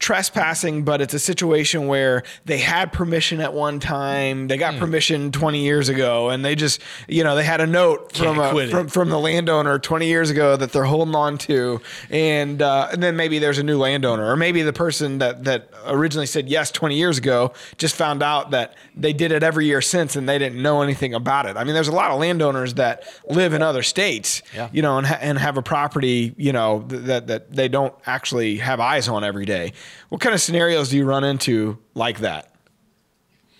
trespassing, 0.01 0.83
but 0.83 0.99
it's 0.99 1.13
a 1.13 1.19
situation 1.19 1.85
where 1.87 2.23
they 2.45 2.57
had 2.57 2.91
permission 2.91 3.39
at 3.39 3.53
one 3.53 3.79
time, 3.79 4.47
they 4.47 4.57
got 4.57 4.77
permission 4.79 5.31
20 5.31 5.63
years 5.63 5.89
ago, 5.89 6.29
and 6.29 6.43
they 6.43 6.55
just, 6.55 6.81
you 7.07 7.23
know, 7.23 7.35
they 7.35 7.43
had 7.43 7.61
a 7.61 7.67
note 7.67 8.17
from 8.17 8.39
a, 8.39 8.67
from 8.67 8.87
from 8.87 9.09
the 9.09 9.19
landowner 9.19 9.77
20 9.77 10.07
years 10.07 10.31
ago 10.31 10.57
that 10.57 10.71
they're 10.71 10.85
holding 10.85 11.13
on 11.15 11.37
to, 11.37 11.79
and 12.09 12.61
uh, 12.61 12.89
and 12.91 13.01
then 13.01 13.15
maybe 13.15 13.37
there's 13.37 13.59
a 13.59 13.63
new 13.63 13.77
landowner, 13.77 14.25
or 14.31 14.35
maybe 14.35 14.63
the 14.63 14.73
person 14.73 15.19
that 15.19 15.43
that 15.43 15.69
originally 15.85 16.25
said 16.25 16.49
yes 16.49 16.71
20 16.71 16.95
years 16.95 17.17
ago 17.17 17.53
just 17.77 17.95
found 17.95 18.21
out 18.23 18.51
that 18.51 18.75
they 18.95 19.13
did 19.13 19.31
it 19.31 19.43
every 19.43 19.65
year 19.65 19.81
since, 19.81 20.15
and 20.15 20.27
they 20.27 20.37
didn't 20.37 20.61
know 20.61 20.81
anything 20.81 21.13
about 21.13 21.45
it. 21.45 21.57
I 21.57 21.63
mean, 21.63 21.73
there's 21.73 21.87
a 21.87 21.91
lot 21.93 22.11
of 22.11 22.19
landowners 22.19 22.73
that 22.75 23.03
live 23.29 23.53
in 23.53 23.61
other 23.61 23.83
states, 23.83 24.41
Yeah. 24.55 24.69
you 24.71 24.81
know, 24.81 24.97
and 24.97 25.07
ha- 25.07 25.17
and 25.21 25.37
have 25.37 25.57
a 25.57 25.61
property, 25.61 26.33
you 26.37 26.53
know, 26.53 26.85
th- 26.89 27.03
that 27.03 27.27
that 27.27 27.53
they 27.53 27.67
don't 27.67 27.93
actually 28.05 28.57
have 28.57 28.79
eyes 28.79 29.07
on 29.07 29.23
every 29.23 29.45
day. 29.45 29.73
What 30.09 30.21
kind 30.21 30.33
of 30.35 30.41
scenarios 30.41 30.89
do 30.89 30.97
you 30.97 31.05
run 31.05 31.23
into 31.23 31.77
like 31.95 32.19
that? 32.19 32.47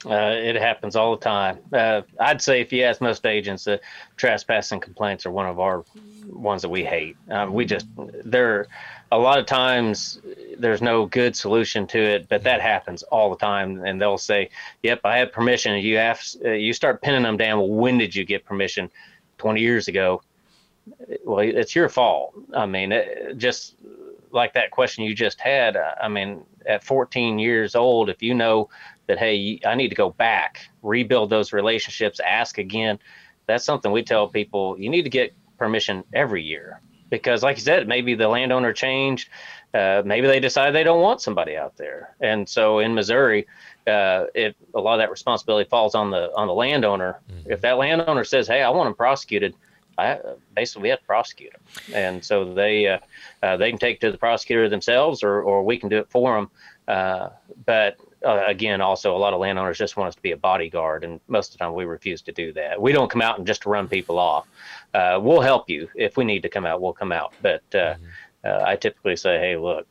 Uh, 0.03 0.33
it 0.33 0.55
happens 0.55 0.95
all 0.95 1.11
the 1.15 1.21
time. 1.23 1.59
Uh, 1.71 2.01
I'd 2.19 2.41
say 2.41 2.59
if 2.59 2.73
you 2.73 2.81
ask 2.83 3.01
most 3.01 3.23
agents, 3.23 3.67
uh, 3.67 3.77
trespassing 4.17 4.79
complaints 4.79 5.27
are 5.27 5.31
one 5.31 5.45
of 5.45 5.59
our 5.59 5.85
ones 6.27 6.63
that 6.63 6.69
we 6.69 6.83
hate. 6.83 7.15
Uh, 7.29 7.47
we 7.51 7.65
just 7.65 7.85
there 8.25 8.65
a 9.11 9.17
lot 9.17 9.39
of 9.39 9.45
times 9.45 10.21
there's 10.57 10.81
no 10.81 11.05
good 11.05 11.35
solution 11.35 11.85
to 11.87 11.99
it, 11.99 12.29
but 12.29 12.43
that 12.43 12.61
happens 12.61 13.03
all 13.03 13.29
the 13.29 13.35
time. 13.35 13.83
And 13.85 14.01
they'll 14.01 14.17
say, 14.17 14.49
"Yep, 14.83 15.01
I 15.03 15.17
have 15.17 15.31
permission." 15.31 15.75
You 15.77 15.97
have 15.97 16.21
uh, 16.43 16.51
you 16.51 16.73
start 16.73 17.01
pinning 17.01 17.23
them 17.23 17.37
down. 17.37 17.59
Well, 17.59 17.69
when 17.69 17.97
did 17.97 18.15
you 18.15 18.25
get 18.25 18.45
permission? 18.45 18.89
Twenty 19.37 19.61
years 19.61 19.87
ago. 19.87 20.21
Well, 21.25 21.39
it's 21.39 21.75
your 21.75 21.89
fault. 21.89 22.33
I 22.53 22.65
mean, 22.65 22.91
it, 22.91 23.37
just 23.37 23.75
like 24.31 24.53
that 24.53 24.71
question 24.71 25.03
you 25.03 25.13
just 25.13 25.39
had. 25.39 25.77
I 25.77 26.07
mean, 26.07 26.43
at 26.65 26.83
14 26.83 27.37
years 27.37 27.75
old, 27.75 28.09
if 28.09 28.23
you 28.23 28.33
know 28.33 28.69
that 29.11 29.19
hey 29.19 29.59
i 29.65 29.75
need 29.75 29.89
to 29.89 29.95
go 29.95 30.09
back 30.09 30.69
rebuild 30.81 31.29
those 31.29 31.51
relationships 31.51 32.21
ask 32.21 32.57
again 32.57 32.97
that's 33.45 33.65
something 33.65 33.91
we 33.91 34.01
tell 34.01 34.29
people 34.29 34.79
you 34.79 34.89
need 34.89 35.01
to 35.01 35.09
get 35.09 35.33
permission 35.57 36.01
every 36.13 36.41
year 36.41 36.79
because 37.11 37.43
like 37.43 37.57
you 37.57 37.61
said 37.61 37.87
maybe 37.87 38.15
the 38.15 38.27
landowner 38.27 38.73
changed 38.73 39.29
uh, 39.75 40.01
maybe 40.03 40.25
they 40.25 40.39
decide 40.39 40.71
they 40.71 40.83
don't 40.83 41.01
want 41.01 41.21
somebody 41.21 41.55
out 41.55 41.77
there. 41.77 42.15
And 42.19 42.49
so 42.49 42.79
in 42.79 42.95
missouri 42.95 43.45
uh, 43.85 44.25
it 44.33 44.55
a 44.73 44.79
lot 44.79 44.93
of 44.95 44.99
that 44.99 45.11
responsibility 45.11 45.69
falls 45.69 45.93
on 45.93 46.09
the 46.09 46.31
on 46.35 46.47
the 46.47 46.53
landowner. 46.53 47.19
If 47.45 47.61
that 47.61 47.77
landowner 47.77 48.23
says 48.23 48.47
hey 48.47 48.63
i 48.63 48.69
want 48.69 48.87
them 48.87 48.95
prosecuted 48.95 49.53
I, 49.97 50.19
basically 50.55 50.83
we 50.83 50.89
have 50.89 50.99
to 50.99 51.05
prosecute 51.05 51.51
them 51.51 51.61
and 51.93 52.25
so 52.25 52.53
they 52.53 52.87
uh, 52.87 52.99
uh, 53.43 53.57
they 53.57 53.69
can 53.69 53.77
take 53.77 53.99
to 53.99 54.11
the 54.11 54.17
prosecutor 54.17 54.69
themselves 54.69 55.21
or, 55.21 55.41
or 55.41 55.63
we 55.63 55.77
can 55.77 55.89
do 55.89 55.97
it 55.97 56.09
for 56.09 56.35
them 56.35 56.49
uh, 56.87 57.29
but 57.65 57.97
uh, 58.25 58.43
again, 58.45 58.81
also 58.81 59.15
a 59.15 59.17
lot 59.17 59.33
of 59.33 59.39
landowners 59.39 59.77
just 59.77 59.97
want 59.97 60.09
us 60.09 60.15
to 60.15 60.21
be 60.21 60.31
a 60.31 60.37
bodyguard, 60.37 61.03
and 61.03 61.19
most 61.27 61.47
of 61.47 61.53
the 61.53 61.63
time 61.63 61.73
we 61.73 61.85
refuse 61.85 62.21
to 62.21 62.31
do 62.31 62.53
that. 62.53 62.79
We 62.79 62.91
don't 62.91 63.09
come 63.09 63.21
out 63.21 63.37
and 63.37 63.47
just 63.47 63.65
run 63.65 63.87
people 63.87 64.19
off. 64.19 64.47
Uh, 64.93 65.19
we'll 65.21 65.41
help 65.41 65.69
you 65.69 65.89
if 65.95 66.17
we 66.17 66.23
need 66.25 66.43
to 66.43 66.49
come 66.49 66.65
out. 66.65 66.81
We'll 66.81 66.93
come 66.93 67.11
out, 67.11 67.33
but 67.41 67.63
uh, 67.73 67.95
uh, 68.43 68.63
I 68.65 68.75
typically 68.75 69.15
say, 69.15 69.39
hey, 69.39 69.55
look, 69.55 69.87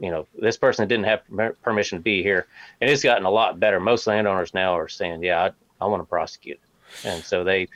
you 0.00 0.10
know, 0.10 0.26
this 0.38 0.56
person 0.56 0.88
didn't 0.88 1.04
have 1.06 1.22
permission 1.62 1.98
to 1.98 2.02
be 2.02 2.22
here, 2.22 2.46
and 2.80 2.88
it's 2.90 3.02
gotten 3.02 3.26
a 3.26 3.30
lot 3.30 3.60
better. 3.60 3.80
Most 3.80 4.06
landowners 4.06 4.54
now 4.54 4.76
are 4.76 4.88
saying, 4.88 5.22
yeah, 5.22 5.50
I, 5.80 5.84
I 5.84 5.86
want 5.88 6.02
to 6.02 6.06
prosecute, 6.06 6.60
and 7.04 7.22
so 7.22 7.44
they. 7.44 7.68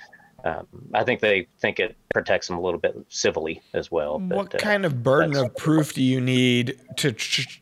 Um, 0.44 0.66
I 0.92 1.04
think 1.04 1.20
they 1.20 1.46
think 1.60 1.78
it 1.78 1.96
protects 2.12 2.48
them 2.48 2.58
a 2.58 2.60
little 2.60 2.80
bit 2.80 2.96
civilly 3.08 3.62
as 3.74 3.92
well. 3.92 4.18
But, 4.18 4.36
what 4.36 4.54
uh, 4.54 4.58
kind 4.58 4.84
of 4.84 5.02
burden 5.02 5.36
of 5.36 5.56
proof 5.56 5.94
do 5.94 6.02
you 6.02 6.20
need 6.20 6.80
to 6.96 7.14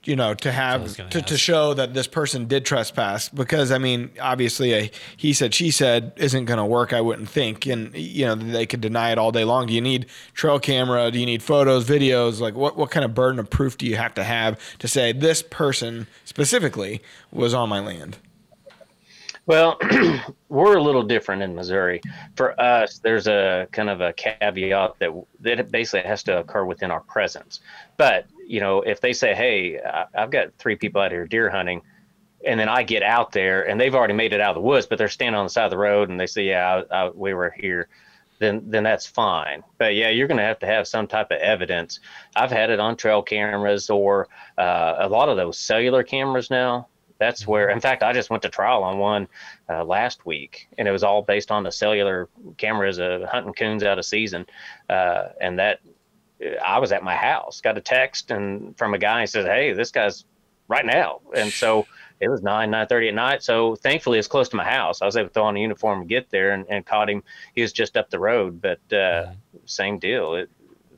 you 0.04 0.16
know 0.16 0.32
to 0.34 0.50
have 0.50 0.96
gonna 0.96 1.10
to, 1.10 1.20
to 1.20 1.36
show 1.36 1.74
that 1.74 1.92
this 1.92 2.06
person 2.06 2.46
did 2.46 2.64
trespass? 2.64 3.28
Because 3.28 3.70
i 3.70 3.76
mean 3.76 4.10
obviously 4.20 4.72
a 4.72 4.90
he 5.16 5.34
said 5.34 5.52
she 5.52 5.70
said 5.70 6.12
isn't 6.16 6.46
going 6.46 6.58
to 6.58 6.64
work 6.64 6.92
i 6.92 7.00
wouldn't 7.00 7.28
think. 7.28 7.66
And 7.66 7.94
you 7.94 8.24
know 8.24 8.34
they 8.34 8.64
could 8.64 8.80
deny 8.80 9.12
it 9.12 9.18
all 9.18 9.30
day 9.30 9.44
long. 9.44 9.66
Do 9.66 9.74
you 9.74 9.82
need 9.82 10.06
trail 10.32 10.58
camera? 10.58 11.10
Do 11.10 11.20
you 11.20 11.26
need 11.26 11.42
photos 11.42 11.84
videos? 11.84 12.40
Like 12.40 12.54
what, 12.54 12.76
what 12.76 12.90
kind 12.90 13.04
of 13.04 13.14
burden 13.14 13.38
of 13.38 13.50
proof 13.50 13.76
do 13.76 13.86
you 13.86 13.96
have 13.96 14.14
to 14.14 14.24
have 14.24 14.58
to 14.78 14.88
say 14.88 15.12
this 15.12 15.42
person 15.42 16.06
specifically 16.24 17.02
was 17.30 17.52
on 17.52 17.68
my 17.68 17.80
land 17.80 18.18
Well, 19.50 19.80
we're 20.48 20.76
a 20.76 20.80
little 20.80 21.02
different 21.02 21.42
in 21.42 21.56
Missouri. 21.56 22.00
For 22.36 22.58
us, 22.60 23.00
there's 23.00 23.26
a 23.26 23.66
kind 23.72 23.90
of 23.90 24.00
a 24.00 24.12
caveat 24.12 25.00
that 25.00 25.10
that 25.40 25.72
basically 25.72 26.08
has 26.08 26.22
to 26.22 26.38
occur 26.38 26.64
within 26.64 26.92
our 26.92 27.00
presence. 27.00 27.58
But 27.96 28.26
you 28.46 28.60
know, 28.60 28.82
if 28.82 29.00
they 29.00 29.12
say, 29.12 29.34
"Hey, 29.34 29.80
I've 30.14 30.30
got 30.30 30.54
three 30.58 30.76
people 30.76 31.02
out 31.02 31.10
here 31.10 31.26
deer 31.26 31.50
hunting," 31.50 31.82
and 32.46 32.60
then 32.60 32.68
I 32.68 32.84
get 32.84 33.02
out 33.02 33.32
there 33.32 33.68
and 33.68 33.80
they've 33.80 33.92
already 33.92 34.14
made 34.14 34.32
it 34.32 34.40
out 34.40 34.50
of 34.50 34.62
the 34.62 34.68
woods, 34.68 34.86
but 34.86 34.98
they're 34.98 35.08
standing 35.08 35.36
on 35.36 35.46
the 35.46 35.50
side 35.50 35.64
of 35.64 35.72
the 35.72 35.78
road 35.78 36.10
and 36.10 36.20
they 36.20 36.28
say, 36.28 36.44
"Yeah, 36.44 36.84
I, 36.88 37.06
I, 37.06 37.10
we 37.10 37.34
were 37.34 37.50
here," 37.50 37.88
then 38.38 38.70
then 38.70 38.84
that's 38.84 39.06
fine. 39.08 39.64
But 39.78 39.96
yeah, 39.96 40.10
you're 40.10 40.28
going 40.28 40.38
to 40.38 40.44
have 40.44 40.60
to 40.60 40.66
have 40.66 40.86
some 40.86 41.08
type 41.08 41.32
of 41.32 41.38
evidence. 41.40 41.98
I've 42.36 42.52
had 42.52 42.70
it 42.70 42.78
on 42.78 42.94
trail 42.94 43.20
cameras 43.20 43.90
or 43.90 44.28
uh, 44.56 44.94
a 45.00 45.08
lot 45.08 45.28
of 45.28 45.36
those 45.36 45.58
cellular 45.58 46.04
cameras 46.04 46.52
now. 46.52 46.86
That's 47.20 47.46
where, 47.46 47.68
in 47.68 47.80
fact, 47.80 48.02
I 48.02 48.12
just 48.12 48.30
went 48.30 48.42
to 48.42 48.48
trial 48.48 48.82
on 48.82 48.98
one 48.98 49.28
uh, 49.68 49.84
last 49.84 50.26
week, 50.26 50.68
and 50.78 50.88
it 50.88 50.90
was 50.90 51.04
all 51.04 51.22
based 51.22 51.52
on 51.52 51.62
the 51.62 51.70
cellular 51.70 52.28
cameras 52.56 52.98
of 52.98 53.22
hunting 53.24 53.52
coons 53.52 53.84
out 53.84 53.98
of 53.98 54.06
season, 54.06 54.46
uh, 54.88 55.28
and 55.40 55.58
that 55.58 55.80
I 56.64 56.78
was 56.78 56.90
at 56.92 57.04
my 57.04 57.14
house, 57.14 57.60
got 57.60 57.76
a 57.76 57.82
text 57.82 58.30
and 58.30 58.76
from 58.78 58.94
a 58.94 58.98
guy 58.98 59.20
and 59.20 59.30
says, 59.30 59.44
"Hey, 59.44 59.74
this 59.74 59.90
guy's 59.90 60.24
right 60.66 60.86
now," 60.86 61.20
and 61.36 61.52
so 61.52 61.86
it 62.20 62.28
was 62.30 62.42
nine 62.42 62.70
nine 62.70 62.86
thirty 62.86 63.08
at 63.08 63.14
night. 63.14 63.42
So 63.42 63.76
thankfully, 63.76 64.18
it's 64.18 64.28
close 64.28 64.48
to 64.48 64.56
my 64.56 64.64
house. 64.64 65.02
I 65.02 65.06
was 65.06 65.16
able 65.16 65.28
to 65.28 65.34
throw 65.34 65.44
on 65.44 65.56
a 65.56 65.60
uniform 65.60 66.00
and 66.00 66.08
get 66.08 66.30
there 66.30 66.52
and, 66.52 66.64
and 66.70 66.86
caught 66.86 67.10
him. 67.10 67.22
He 67.54 67.60
was 67.60 67.72
just 67.72 67.96
up 67.96 68.08
the 68.08 68.18
road, 68.18 68.62
but 68.62 68.92
uh, 68.96 69.32
same 69.66 69.98
deal. 69.98 70.34
It, 70.34 70.50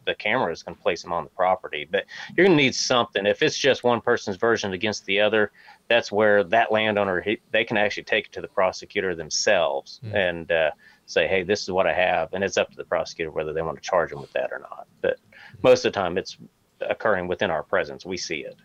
the 0.04 0.14
camera 0.14 0.52
is 0.52 0.62
going 0.62 0.76
to 0.76 0.82
place 0.82 1.04
him 1.04 1.12
on 1.12 1.24
the 1.24 1.30
property, 1.30 1.86
but 1.90 2.04
you're 2.36 2.46
going 2.46 2.56
to 2.56 2.62
need 2.62 2.74
something. 2.74 3.26
If 3.26 3.42
it's 3.42 3.56
just 3.56 3.84
one 3.84 4.00
person's 4.00 4.36
version 4.36 4.72
against 4.72 5.04
the 5.06 5.20
other, 5.20 5.52
that's 5.92 6.10
where 6.10 6.42
that 6.44 6.72
landowner 6.72 7.20
he, 7.20 7.38
they 7.50 7.64
can 7.64 7.76
actually 7.76 8.04
take 8.04 8.26
it 8.26 8.32
to 8.32 8.40
the 8.40 8.48
prosecutor 8.48 9.14
themselves 9.14 10.00
and 10.12 10.50
uh, 10.50 10.70
say, 11.06 11.26
"Hey, 11.28 11.42
this 11.42 11.62
is 11.62 11.70
what 11.70 11.86
I 11.86 11.92
have," 11.92 12.32
and 12.32 12.42
it's 12.42 12.56
up 12.56 12.70
to 12.70 12.76
the 12.76 12.84
prosecutor 12.84 13.30
whether 13.30 13.52
they 13.52 13.62
want 13.62 13.76
to 13.82 13.88
charge 13.88 14.10
them 14.10 14.20
with 14.20 14.32
that 14.32 14.50
or 14.52 14.58
not. 14.58 14.86
But 15.02 15.18
most 15.62 15.84
of 15.84 15.92
the 15.92 15.98
time, 16.00 16.16
it's 16.18 16.36
occurring 16.80 17.28
within 17.28 17.50
our 17.50 17.62
presence. 17.62 18.04
We 18.06 18.16
see 18.16 18.40
it. 18.44 18.56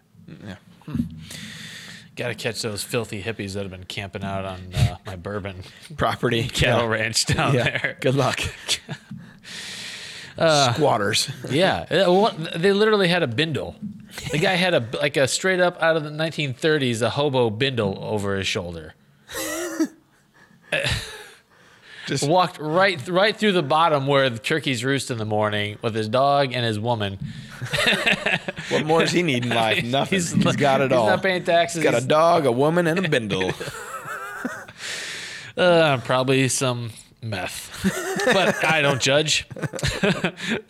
Yeah. 0.45 0.55
Got 2.15 2.29
to 2.29 2.35
catch 2.35 2.61
those 2.63 2.81
filthy 2.83 3.21
hippies 3.21 3.53
that 3.53 3.61
have 3.61 3.69
been 3.71 3.83
camping 3.83 4.23
out 4.23 4.43
on 4.43 4.73
uh, 4.73 4.97
my 5.05 5.15
bourbon 5.15 5.61
property 5.97 6.43
cattle 6.47 6.85
yeah. 6.85 6.87
ranch 7.01 7.25
down 7.27 7.53
Yeah. 7.53 7.63
there. 7.63 7.97
good 8.01 8.15
luck 8.15 8.39
Uh, 10.37 10.73
squatters 10.73 11.29
Yeah, 11.49 11.85
Uh, 11.89 12.31
they 12.57 12.71
literally 12.71 13.07
had 13.07 13.23
a 13.23 13.27
bindle. 13.27 13.75
The 14.31 14.37
guy 14.39 14.53
had 14.53 14.73
a 14.73 14.85
like 15.01 15.17
a 15.17 15.27
straight 15.27 15.59
up 15.59 15.81
out 15.81 15.95
of 15.97 16.03
the 16.03 16.09
1930s 16.09 17.01
a 17.01 17.09
hobo 17.11 17.49
bindle 17.49 17.97
over 18.01 18.35
his 18.37 18.47
shoulder. 18.47 18.93
Just- 22.07 22.27
walked 22.27 22.57
right 22.59 23.05
right 23.09 23.35
through 23.35 23.51
the 23.51 23.63
bottom 23.63 24.07
where 24.07 24.29
the 24.29 24.39
turkeys 24.39 24.83
roost 24.85 25.11
in 25.11 25.17
the 25.17 25.25
morning 25.25 25.77
with 25.81 25.93
his 25.93 26.07
dog 26.07 26.53
and 26.53 26.65
his 26.65 26.79
woman. 26.79 27.19
what 28.69 28.85
more 28.85 29.01
does 29.01 29.11
he 29.11 29.23
need 29.23 29.43
in 29.43 29.49
life 29.49 29.83
nothing 29.83 30.17
he's 30.19 30.33
got 30.55 30.79
it 30.79 30.91
he's 30.91 30.97
all 30.97 31.07
not 31.07 31.21
paying 31.23 31.43
taxes. 31.43 31.81
He's 31.81 31.91
got 31.91 32.01
a 32.01 32.05
dog, 32.05 32.45
a 32.45 32.51
woman, 32.51 32.87
and 32.87 33.03
a 33.03 33.09
bindle. 33.09 33.51
Uh, 35.57 35.97
probably 36.05 36.47
some 36.47 36.91
meth, 37.21 37.81
but 38.25 38.63
I 38.63 38.81
don't 38.81 39.01
judge. 39.01 39.47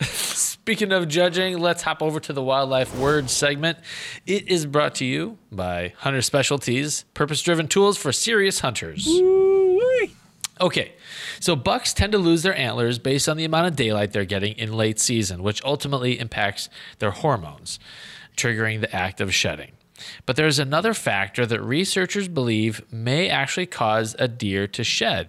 Speaking 0.00 0.92
of 0.92 1.08
judging, 1.08 1.58
let's 1.58 1.82
hop 1.82 2.02
over 2.02 2.20
to 2.20 2.32
the 2.32 2.42
wildlife 2.42 2.96
word 2.96 3.30
segment. 3.30 3.78
It 4.26 4.48
is 4.48 4.66
brought 4.66 4.94
to 4.96 5.04
you 5.04 5.38
by 5.50 5.94
Hunter 5.98 6.22
Specialties, 6.22 7.04
purpose 7.14 7.42
driven 7.42 7.68
tools 7.68 7.96
for 7.96 8.12
serious 8.12 8.60
hunters. 8.60 9.06
Okay, 10.60 10.92
so 11.38 11.54
bucks 11.54 11.94
tend 11.94 12.12
to 12.12 12.18
lose 12.18 12.42
their 12.42 12.56
antlers 12.56 12.98
based 12.98 13.28
on 13.28 13.36
the 13.36 13.44
amount 13.44 13.68
of 13.68 13.76
daylight 13.76 14.12
they're 14.12 14.24
getting 14.24 14.56
in 14.58 14.72
late 14.72 14.98
season, 14.98 15.42
which 15.42 15.62
ultimately 15.64 16.18
impacts 16.18 16.68
their 16.98 17.12
hormones, 17.12 17.78
triggering 18.36 18.80
the 18.80 18.94
act 18.94 19.20
of 19.20 19.32
shedding. 19.32 19.72
But 20.26 20.36
there's 20.36 20.58
another 20.58 20.94
factor 20.94 21.46
that 21.46 21.60
researchers 21.62 22.28
believe 22.28 22.82
may 22.92 23.28
actually 23.28 23.66
cause 23.66 24.14
a 24.18 24.28
deer 24.28 24.66
to 24.68 24.84
shed, 24.84 25.28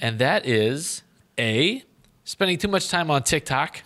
and 0.00 0.18
that 0.18 0.46
is 0.46 1.02
A, 1.38 1.84
spending 2.24 2.58
too 2.58 2.68
much 2.68 2.88
time 2.88 3.10
on 3.10 3.22
TikTok, 3.22 3.82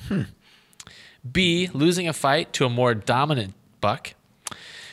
B, 1.30 1.68
losing 1.72 2.08
a 2.08 2.12
fight 2.12 2.52
to 2.54 2.66
a 2.66 2.68
more 2.68 2.94
dominant 2.94 3.54
buck, 3.80 4.14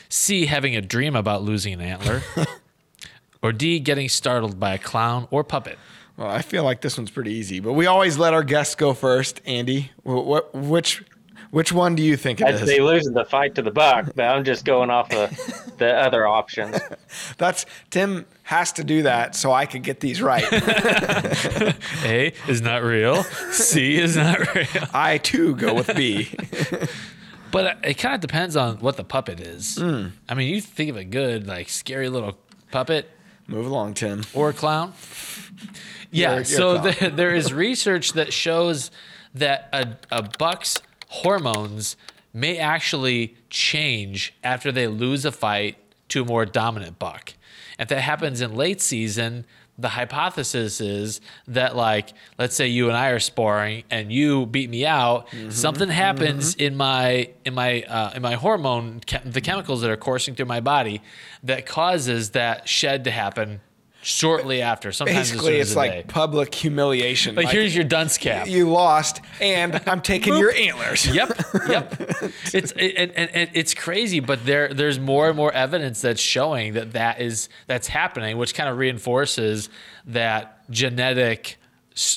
C, 0.09 0.45
having 0.45 0.75
a 0.75 0.81
dream 0.81 1.15
about 1.15 1.43
losing 1.43 1.73
an 1.73 1.81
antler, 1.81 2.21
or 3.41 3.51
D, 3.51 3.79
getting 3.79 4.09
startled 4.09 4.59
by 4.59 4.73
a 4.73 4.77
clown 4.77 5.27
or 5.31 5.43
puppet. 5.43 5.77
Well, 6.17 6.27
I 6.29 6.41
feel 6.41 6.65
like 6.65 6.81
this 6.81 6.97
one's 6.97 7.11
pretty 7.11 7.31
easy, 7.31 7.61
but 7.61 7.73
we 7.73 7.85
always 7.85 8.17
let 8.17 8.33
our 8.33 8.43
guests 8.43 8.75
go 8.75 8.93
first. 8.93 9.39
Andy, 9.45 9.91
what, 10.03 10.53
which, 10.53 11.01
which 11.51 11.71
one 11.71 11.95
do 11.95 12.03
you 12.03 12.15
think 12.17 12.41
it 12.41 12.47
I'd 12.47 12.55
is? 12.55 12.61
say 12.69 12.79
losing 12.81 13.13
the 13.13 13.25
fight 13.25 13.55
to 13.55 13.61
the 13.61 13.71
buck, 13.71 14.11
but 14.15 14.23
I'm 14.23 14.43
just 14.43 14.65
going 14.65 14.89
off 14.89 15.11
of 15.13 15.29
the 15.77 15.93
other 15.95 16.27
options. 16.27 16.79
That's 17.37 17.65
Tim 17.89 18.25
has 18.43 18.71
to 18.73 18.83
do 18.83 19.03
that 19.03 19.35
so 19.35 19.51
I 19.51 19.65
could 19.65 19.83
get 19.83 19.99
these 19.99 20.21
right. 20.21 20.43
A 22.03 22.33
is 22.47 22.61
not 22.61 22.83
real. 22.83 23.23
C 23.51 23.97
is 23.97 24.15
not 24.15 24.53
real. 24.55 24.65
I 24.93 25.17
too 25.17 25.55
go 25.55 25.73
with 25.73 25.95
B. 25.95 26.29
But 27.51 27.79
it 27.83 27.95
kind 27.95 28.13
of 28.13 28.21
depends 28.21 28.55
on 28.55 28.77
what 28.77 28.95
the 28.97 29.03
puppet 29.03 29.39
is. 29.39 29.77
Hmm. 29.77 30.07
I 30.27 30.35
mean, 30.35 30.53
you 30.53 30.61
think 30.61 30.91
of 30.91 30.97
a 30.97 31.03
good, 31.03 31.47
like, 31.47 31.67
scary 31.69 32.07
little 32.09 32.37
puppet 32.71 33.09
Move 33.47 33.65
along, 33.65 33.95
Tim. 33.95 34.21
or 34.35 34.49
a 34.49 34.53
clown. 34.53 34.93
Yeah. 36.11 36.27
You're- 36.29 36.35
you're 36.37 36.45
so 36.45 36.79
clown. 36.79 36.95
there, 36.99 37.09
there 37.09 37.35
is 37.35 37.51
research 37.51 38.13
that 38.13 38.31
shows 38.33 38.91
that 39.33 39.67
a, 39.73 39.87
a 40.11 40.21
buck's 40.37 40.79
hormones 41.09 41.97
may 42.33 42.57
actually 42.57 43.35
change 43.49 44.33
after 44.43 44.71
they 44.71 44.87
lose 44.87 45.25
a 45.25 45.31
fight 45.31 45.77
to 46.09 46.21
a 46.21 46.25
more 46.25 46.45
dominant 46.45 46.97
buck. 46.99 47.33
If 47.77 47.87
that 47.89 48.01
happens 48.01 48.41
in 48.41 48.55
late 48.55 48.81
season, 48.81 49.45
the 49.77 49.89
hypothesis 49.89 50.81
is 50.81 51.21
that 51.47 51.75
like 51.75 52.09
let's 52.37 52.53
say 52.55 52.67
you 52.67 52.89
and 52.89 52.97
I 52.97 53.09
are 53.09 53.19
sparring 53.19 53.85
and 53.89 54.11
you 54.11 54.45
beat 54.45 54.69
me 54.69 54.85
out, 54.85 55.29
something 55.49 55.87
happens 55.87 56.53
in 56.55 56.75
my 56.75 57.29
in 57.45 57.53
my 57.53 57.81
uh, 57.83 58.11
in 58.15 58.21
my 58.21 58.33
hormone 58.33 59.01
the 59.25 59.41
chemicals 59.41 59.81
that 59.81 59.89
are 59.89 59.97
coursing 59.97 60.35
through 60.35 60.47
my 60.47 60.59
body 60.59 61.01
that 61.43 61.65
causes 61.65 62.31
that 62.31 62.67
shed 62.67 63.05
to 63.05 63.11
happen 63.11 63.61
shortly 64.01 64.61
after. 64.61 64.91
Sometimes 64.91 65.31
Basically, 65.31 65.59
as 65.59 65.69
it's 65.69 65.75
like 65.75 65.91
day. 65.91 66.03
public 66.07 66.53
humiliation. 66.55 67.35
Like, 67.35 67.49
here's 67.49 67.75
your 67.75 67.83
dunce 67.83 68.17
cap. 68.17 68.47
you 68.47 68.69
lost, 68.69 69.21
and 69.41 69.81
I'm 69.85 70.01
taking 70.01 70.37
your 70.37 70.51
antlers. 70.53 71.05
Yep, 71.05 71.29
yep. 71.69 71.95
It's 72.53 72.71
it, 72.73 72.93
and, 72.97 73.11
and, 73.11 73.29
and 73.33 73.49
it's 73.53 73.73
crazy, 73.73 74.19
but 74.19 74.45
there 74.45 74.73
there's 74.73 74.99
more 74.99 75.27
and 75.27 75.35
more 75.37 75.51
evidence 75.51 76.01
that's 76.01 76.21
showing 76.21 76.73
that 76.73 76.93
that 76.93 77.19
is 77.21 77.49
that's 77.67 77.87
happening, 77.87 78.37
which 78.37 78.53
kind 78.53 78.69
of 78.69 78.77
reinforces 78.77 79.69
that 80.05 80.69
genetic 80.71 81.57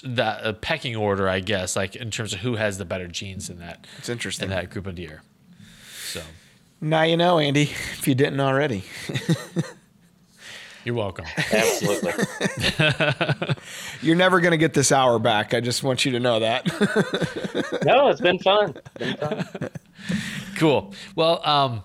that 0.04 0.46
uh, 0.46 0.52
pecking 0.52 0.94
order, 0.94 1.28
I 1.28 1.40
guess, 1.40 1.74
like 1.74 1.96
in 1.96 2.10
terms 2.12 2.32
of 2.32 2.40
who 2.40 2.54
has 2.54 2.78
the 2.78 2.84
better 2.84 3.08
genes 3.08 3.50
in 3.50 3.58
that 3.58 3.84
It's 3.98 4.08
interesting. 4.08 4.44
in 4.44 4.50
that 4.50 4.70
group 4.70 4.86
of 4.86 4.94
deer. 4.94 5.22
So 6.04 6.22
Now 6.80 7.02
you 7.02 7.16
know, 7.16 7.40
Andy, 7.40 7.62
if 7.62 8.06
you 8.06 8.14
didn't 8.14 8.38
already. 8.38 8.84
you're 10.84 10.94
welcome. 10.94 11.24
Absolutely. 11.52 12.12
You're 14.02 14.16
never 14.16 14.40
going 14.40 14.50
to 14.52 14.56
get 14.56 14.74
this 14.74 14.90
hour 14.90 15.18
back. 15.18 15.54
I 15.54 15.60
just 15.60 15.82
want 15.82 16.04
you 16.04 16.12
to 16.12 16.20
know 16.20 16.40
that. 16.40 16.66
No, 17.84 18.08
it's 18.08 18.20
been 18.20 18.38
fun. 18.38 18.76
Been 18.96 19.16
fun. 19.16 19.44
Cool. 20.56 20.94
Well, 21.16 21.44
um, 21.44 21.82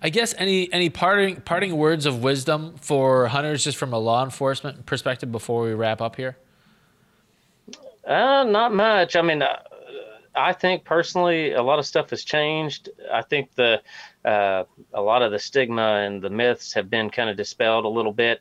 I 0.00 0.08
guess 0.08 0.34
any 0.38 0.72
any 0.72 0.88
parting 0.88 1.40
parting 1.40 1.76
words 1.76 2.06
of 2.06 2.22
wisdom 2.22 2.76
for 2.80 3.26
hunters, 3.26 3.64
just 3.64 3.76
from 3.76 3.92
a 3.92 3.98
law 3.98 4.22
enforcement 4.22 4.86
perspective, 4.86 5.32
before 5.32 5.64
we 5.64 5.74
wrap 5.74 6.00
up 6.00 6.14
here. 6.14 6.36
Uh, 8.06 8.44
not 8.44 8.72
much. 8.72 9.16
I 9.16 9.22
mean, 9.22 9.42
uh, 9.42 9.58
I 10.34 10.52
think 10.52 10.84
personally, 10.84 11.52
a 11.52 11.62
lot 11.62 11.78
of 11.78 11.86
stuff 11.86 12.10
has 12.10 12.22
changed. 12.24 12.88
I 13.12 13.22
think 13.22 13.54
the 13.56 13.82
uh, 14.24 14.64
a 14.94 15.00
lot 15.00 15.22
of 15.22 15.32
the 15.32 15.38
stigma 15.38 16.02
and 16.06 16.22
the 16.22 16.30
myths 16.30 16.72
have 16.74 16.88
been 16.88 17.10
kind 17.10 17.28
of 17.28 17.36
dispelled 17.36 17.84
a 17.84 17.88
little 17.88 18.12
bit. 18.12 18.40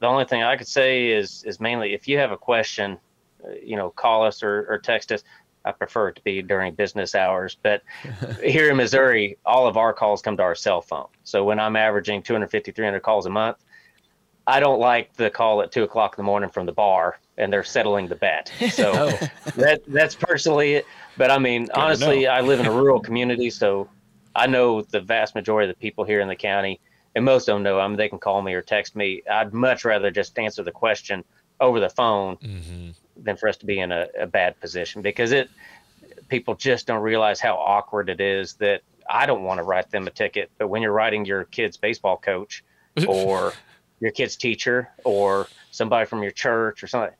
The 0.00 0.06
only 0.06 0.24
thing 0.24 0.42
I 0.42 0.56
could 0.56 0.66
say 0.66 1.08
is 1.10 1.44
is 1.44 1.60
mainly 1.60 1.94
if 1.94 2.08
you 2.08 2.18
have 2.18 2.32
a 2.32 2.36
question, 2.36 2.98
uh, 3.44 3.52
you 3.64 3.76
know, 3.76 3.90
call 3.90 4.24
us 4.24 4.42
or, 4.42 4.66
or 4.68 4.78
text 4.78 5.12
us. 5.12 5.22
I 5.64 5.70
prefer 5.70 6.08
it 6.08 6.16
to 6.16 6.22
be 6.24 6.42
during 6.42 6.74
business 6.74 7.14
hours, 7.14 7.56
but 7.62 7.82
here 8.42 8.68
in 8.68 8.76
Missouri, 8.76 9.38
all 9.46 9.68
of 9.68 9.76
our 9.76 9.92
calls 9.92 10.20
come 10.20 10.36
to 10.38 10.42
our 10.42 10.56
cell 10.56 10.82
phone. 10.82 11.06
So 11.22 11.44
when 11.44 11.60
I'm 11.60 11.76
averaging 11.76 12.24
250, 12.24 12.72
300 12.72 13.00
calls 13.00 13.26
a 13.26 13.30
month, 13.30 13.58
I 14.44 14.58
don't 14.58 14.80
like 14.80 15.14
the 15.14 15.30
call 15.30 15.62
at 15.62 15.70
two 15.70 15.84
o'clock 15.84 16.16
in 16.18 16.24
the 16.24 16.26
morning 16.26 16.50
from 16.50 16.66
the 16.66 16.72
bar 16.72 17.20
and 17.38 17.52
they're 17.52 17.62
settling 17.62 18.08
the 18.08 18.16
bet. 18.16 18.50
So 18.72 18.92
Oh. 19.22 19.28
that 19.56 19.82
that's 19.86 20.16
personally 20.16 20.74
it. 20.74 20.86
But 21.16 21.30
I 21.30 21.38
mean, 21.38 21.68
honestly, 21.74 22.26
I 22.26 22.40
live 22.40 22.58
in 22.58 22.66
a 22.66 22.72
rural 22.72 22.98
community, 22.98 23.48
so 23.50 23.88
I 24.34 24.46
know 24.46 24.82
the 24.82 25.00
vast 25.00 25.34
majority 25.34 25.70
of 25.70 25.76
the 25.76 25.80
people 25.80 26.04
here 26.04 26.20
in 26.20 26.28
the 26.28 26.36
county, 26.36 26.80
and 27.14 27.24
most 27.24 27.48
of 27.48 27.54
them 27.54 27.62
know. 27.62 27.78
I 27.78 27.86
mean, 27.86 27.96
they 27.96 28.08
can 28.08 28.18
call 28.18 28.42
me 28.42 28.54
or 28.54 28.62
text 28.62 28.96
me. 28.96 29.22
I'd 29.30 29.52
much 29.52 29.84
rather 29.84 30.10
just 30.10 30.38
answer 30.38 30.62
the 30.62 30.72
question 30.72 31.24
over 31.60 31.80
the 31.80 31.90
phone 31.90 32.36
mm-hmm. 32.36 32.90
than 33.16 33.36
for 33.36 33.48
us 33.48 33.56
to 33.58 33.66
be 33.66 33.78
in 33.78 33.92
a, 33.92 34.08
a 34.18 34.26
bad 34.26 34.58
position 34.60 35.02
because 35.02 35.32
it 35.32 35.48
people 36.28 36.54
just 36.54 36.86
don't 36.86 37.02
realize 37.02 37.40
how 37.40 37.56
awkward 37.56 38.08
it 38.08 38.20
is 38.20 38.54
that 38.54 38.82
I 39.08 39.26
don't 39.26 39.42
want 39.42 39.58
to 39.58 39.64
write 39.64 39.90
them 39.90 40.06
a 40.06 40.10
ticket, 40.10 40.50
but 40.58 40.68
when 40.68 40.82
you're 40.82 40.92
writing 40.92 41.24
your 41.24 41.44
kid's 41.44 41.76
baseball 41.76 42.16
coach 42.16 42.64
or 43.06 43.52
your 44.00 44.10
kid's 44.10 44.36
teacher 44.36 44.90
or 45.04 45.46
somebody 45.70 46.06
from 46.06 46.22
your 46.22 46.32
church 46.32 46.82
or 46.82 46.86
something, 46.86 47.14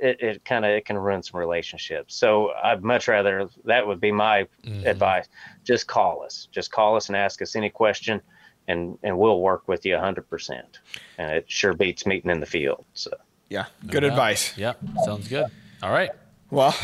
it, 0.00 0.20
it 0.20 0.44
kind 0.44 0.64
of 0.64 0.70
it 0.70 0.84
can 0.84 0.96
ruin 0.98 1.22
some 1.22 1.38
relationships. 1.40 2.14
So 2.14 2.50
I'd 2.62 2.82
much 2.82 3.08
rather 3.08 3.48
that 3.64 3.86
would 3.86 4.00
be 4.00 4.12
my 4.12 4.46
advice. 4.84 5.26
Just 5.64 5.86
call 5.86 6.22
us. 6.22 6.48
Just 6.52 6.70
call 6.72 6.96
us 6.96 7.08
and 7.08 7.16
ask 7.16 7.40
us 7.42 7.56
any 7.56 7.70
question, 7.70 8.20
and 8.68 8.98
and 9.02 9.18
we'll 9.18 9.40
work 9.40 9.68
with 9.68 9.84
you 9.86 9.96
hundred 9.98 10.28
percent. 10.30 10.78
And 11.18 11.30
it 11.32 11.44
sure 11.50 11.72
beats 11.74 12.06
meeting 12.06 12.30
in 12.30 12.40
the 12.40 12.46
field. 12.46 12.84
So 12.94 13.10
yeah, 13.48 13.66
good 13.86 14.02
Yeah. 14.02 14.10
advice. 14.10 14.56
Yep, 14.56 14.80
sounds 15.04 15.28
good. 15.28 15.46
All 15.82 15.90
right. 15.92 16.10
Well, 16.50 16.74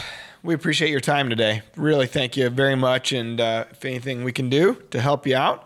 we 0.43 0.55
appreciate 0.55 0.91
your 0.91 1.01
time 1.01 1.31
today. 1.31 1.63
Really, 1.77 2.07
thank 2.07 2.37
you 2.37 2.51
very 2.51 2.77
much. 2.77 3.13
And 3.13 3.41
uh, 3.41 3.65
if 3.71 3.85
anything 3.85 4.25
we 4.25 4.33
can 4.33 4.49
do 4.51 4.75
to 4.91 5.01
help 5.01 5.27
you 5.27 5.37
out, 5.37 5.65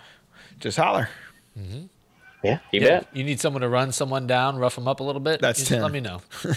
just 0.61 0.77
holler. 0.79 1.09
yeah, 1.57 2.59
you 2.73 2.81
Yeah, 2.81 3.01
bet. 3.01 3.09
you 3.13 3.25
need 3.25 3.41
someone 3.41 3.63
to 3.63 3.69
run 3.69 3.91
someone 3.93 4.27
down, 4.29 4.57
rough 4.57 4.77
them 4.77 4.87
up 4.87 5.01
a 5.01 5.03
little 5.03 5.21
bit. 5.21 5.41
That's 5.41 5.59
just 5.59 5.71
Tim. 5.71 5.83
let 5.83 5.91
me 5.93 6.01
know. 6.01 6.21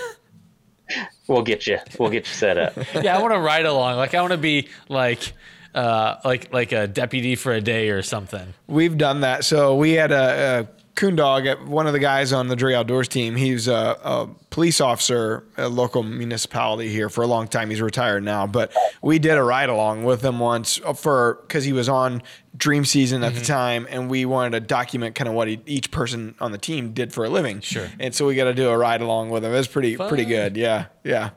We'll 1.27 1.43
get 1.43 1.67
you. 1.67 1.79
We'll 1.99 2.09
get 2.09 2.27
you 2.27 2.33
set 2.33 2.57
up. 2.57 2.75
yeah, 2.95 3.17
I 3.17 3.21
want 3.21 3.33
to 3.33 3.39
ride 3.39 3.65
along. 3.65 3.97
Like 3.97 4.13
I 4.13 4.21
want 4.21 4.31
to 4.31 4.37
be 4.37 4.69
like 4.89 5.33
uh 5.73 6.17
like 6.25 6.51
like 6.53 6.71
a 6.71 6.87
deputy 6.87 7.35
for 7.35 7.53
a 7.53 7.61
day 7.61 7.89
or 7.89 8.01
something. 8.01 8.53
We've 8.67 8.97
done 8.97 9.21
that. 9.21 9.45
So 9.45 9.75
we 9.75 9.93
had 9.93 10.11
a, 10.11 10.67
a 10.91 10.99
coon 10.99 11.69
one 11.69 11.87
of 11.87 11.93
the 11.93 11.99
guys 11.99 12.33
on 12.33 12.47
the 12.47 12.55
Drury 12.55 12.75
Outdoors 12.75 13.07
team. 13.07 13.35
He's 13.35 13.67
a, 13.67 13.97
a 14.03 14.27
police 14.49 14.81
officer 14.81 15.43
at 15.57 15.65
a 15.65 15.69
local 15.69 16.03
municipality 16.03 16.89
here 16.89 17.09
for 17.09 17.23
a 17.23 17.27
long 17.27 17.47
time. 17.47 17.69
He's 17.69 17.81
retired 17.81 18.23
now, 18.23 18.47
but 18.47 18.75
we 19.01 19.19
did 19.19 19.37
a 19.37 19.43
ride 19.43 19.69
along 19.69 20.03
with 20.03 20.23
him 20.23 20.39
once 20.39 20.77
for 20.95 21.39
because 21.41 21.63
he 21.63 21.73
was 21.73 21.89
on 21.89 22.21
Dream 22.55 22.85
Season 22.85 23.23
at 23.23 23.33
the 23.33 23.39
mm-hmm. 23.39 23.53
time, 23.53 23.87
and 23.89 24.09
we 24.09 24.25
wanted 24.25 24.51
to 24.51 24.59
document 24.59 25.15
kind 25.15 25.27
of 25.27 25.33
what 25.33 25.47
he, 25.47 25.61
each 25.65 25.91
person 25.91 26.35
on 26.39 26.51
the 26.51 26.57
team 26.57 26.93
did 26.93 27.13
for 27.13 27.25
a 27.25 27.29
living. 27.29 27.61
Sure. 27.61 27.89
And 27.99 28.13
so 28.13 28.27
we 28.27 28.35
got 28.35 28.45
to 28.45 28.53
do 28.53 28.69
a 28.69 28.77
ride 28.77 29.01
along 29.01 29.29
with 29.29 29.45
him. 29.45 29.51
It 29.51 29.57
was 29.57 29.67
pretty 29.67 29.95
pretty 29.97 30.25
good. 30.25 30.57
Yeah, 30.57 30.87
yeah. 31.03 31.31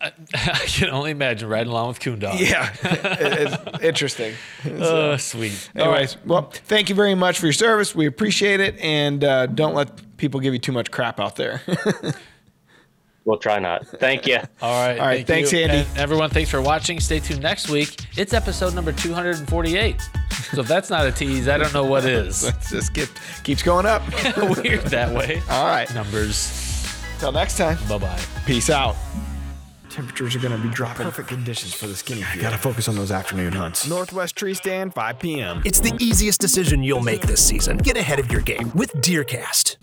I 0.34 0.64
can 0.66 0.90
only 0.90 1.10
imagine 1.10 1.48
riding 1.48 1.70
along 1.70 1.88
with 1.88 2.00
coon 2.00 2.18
dog. 2.18 2.40
Yeah, 2.40 2.74
it's 2.82 3.82
interesting. 3.84 4.34
Oh, 4.64 5.16
sweet. 5.16 5.70
Anyways, 5.74 6.16
well, 6.24 6.50
thank 6.50 6.88
you 6.88 6.94
very 6.94 7.14
much 7.14 7.38
for 7.38 7.46
your 7.46 7.52
service. 7.52 7.94
We 7.94 8.06
appreciate 8.06 8.60
it, 8.60 8.78
and 8.78 9.22
uh, 9.22 9.46
don't 9.46 9.74
let 9.74 10.16
people 10.16 10.40
give 10.40 10.54
you 10.54 10.58
too 10.58 10.72
much 10.72 10.90
crap 10.90 11.20
out 11.20 11.36
there. 11.36 11.60
We'll 13.26 13.38
try 13.38 13.58
not. 13.58 13.86
Thank 13.86 14.26
you. 14.26 14.38
All 14.62 14.86
right. 14.86 14.98
All 14.98 15.06
right, 15.06 15.26
thank 15.26 15.48
thanks, 15.48 15.52
you. 15.52 15.60
Andy. 15.60 15.86
And 15.88 15.98
everyone, 15.98 16.30
thanks 16.30 16.50
for 16.50 16.60
watching. 16.62 16.98
Stay 17.00 17.20
tuned 17.20 17.42
next 17.42 17.68
week. 17.68 17.94
It's 18.16 18.32
episode 18.32 18.74
number 18.74 18.92
248. 18.92 20.00
So 20.52 20.62
if 20.62 20.66
that's 20.66 20.90
not 20.90 21.06
a 21.06 21.12
tease, 21.12 21.46
I 21.46 21.58
don't 21.58 21.72
know 21.74 21.84
what 21.84 22.06
is. 22.06 22.42
Let's 22.44 22.70
just 22.70 22.94
get 22.94 23.10
keeps 23.44 23.62
going 23.62 23.86
up. 23.86 24.02
Weird 24.36 24.80
that 24.86 25.14
way. 25.14 25.42
All 25.50 25.66
right, 25.66 25.92
Numbers. 25.94 26.92
till 27.18 27.30
next 27.30 27.58
time. 27.58 27.78
Bye 27.88 27.98
bye. 27.98 28.20
Peace 28.46 28.70
out. 28.70 28.96
Temperatures 29.90 30.36
are 30.36 30.38
going 30.38 30.56
to 30.56 30.66
be 30.66 30.72
dropping. 30.72 31.04
Perfect 31.04 31.28
conditions 31.28 31.74
for 31.74 31.88
the 31.88 31.96
skinny 31.96 32.22
field. 32.22 32.42
Gotta 32.42 32.58
focus 32.58 32.86
on 32.86 32.94
those 32.94 33.10
afternoon 33.10 33.52
hunts. 33.52 33.88
Northwest 33.88 34.36
Tree 34.36 34.54
Stand, 34.54 34.94
5 34.94 35.18
p.m. 35.18 35.62
It's 35.64 35.80
the 35.80 35.92
easiest 35.98 36.40
decision 36.40 36.84
you'll 36.84 37.00
make 37.00 37.22
this 37.22 37.44
season. 37.44 37.76
Get 37.76 37.96
ahead 37.96 38.20
of 38.20 38.30
your 38.30 38.40
game 38.40 38.70
with 38.74 38.92
DeerCast. 38.94 39.76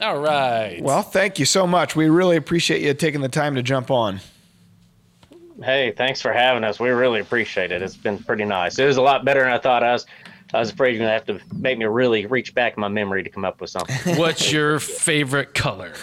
All 0.00 0.20
right. 0.20 0.80
Well, 0.82 1.02
thank 1.02 1.38
you 1.38 1.46
so 1.46 1.66
much. 1.66 1.96
We 1.96 2.08
really 2.08 2.36
appreciate 2.36 2.82
you 2.82 2.92
taking 2.92 3.22
the 3.22 3.28
time 3.28 3.54
to 3.54 3.62
jump 3.62 3.90
on. 3.90 4.20
Hey, 5.64 5.92
thanks 5.96 6.20
for 6.20 6.32
having 6.32 6.62
us. 6.62 6.78
We 6.78 6.90
really 6.90 7.20
appreciate 7.20 7.72
it. 7.72 7.82
It's 7.82 7.96
been 7.96 8.18
pretty 8.18 8.44
nice. 8.44 8.78
It 8.78 8.84
was 8.84 8.98
a 8.98 9.02
lot 9.02 9.24
better 9.24 9.40
than 9.40 9.50
I 9.50 9.58
thought. 9.58 9.82
I 9.82 9.92
was 9.92 10.06
I 10.54 10.60
was 10.60 10.70
afraid 10.70 10.92
you're 10.92 11.00
gonna 11.00 11.12
have 11.12 11.26
to 11.26 11.40
make 11.54 11.78
me 11.78 11.84
really 11.84 12.24
reach 12.26 12.54
back 12.54 12.76
in 12.76 12.80
my 12.80 12.88
memory 12.88 13.22
to 13.22 13.30
come 13.30 13.44
up 13.44 13.60
with 13.60 13.70
something. 13.70 14.16
What's 14.16 14.50
your 14.50 14.80
favorite 14.80 15.52
color? 15.54 15.92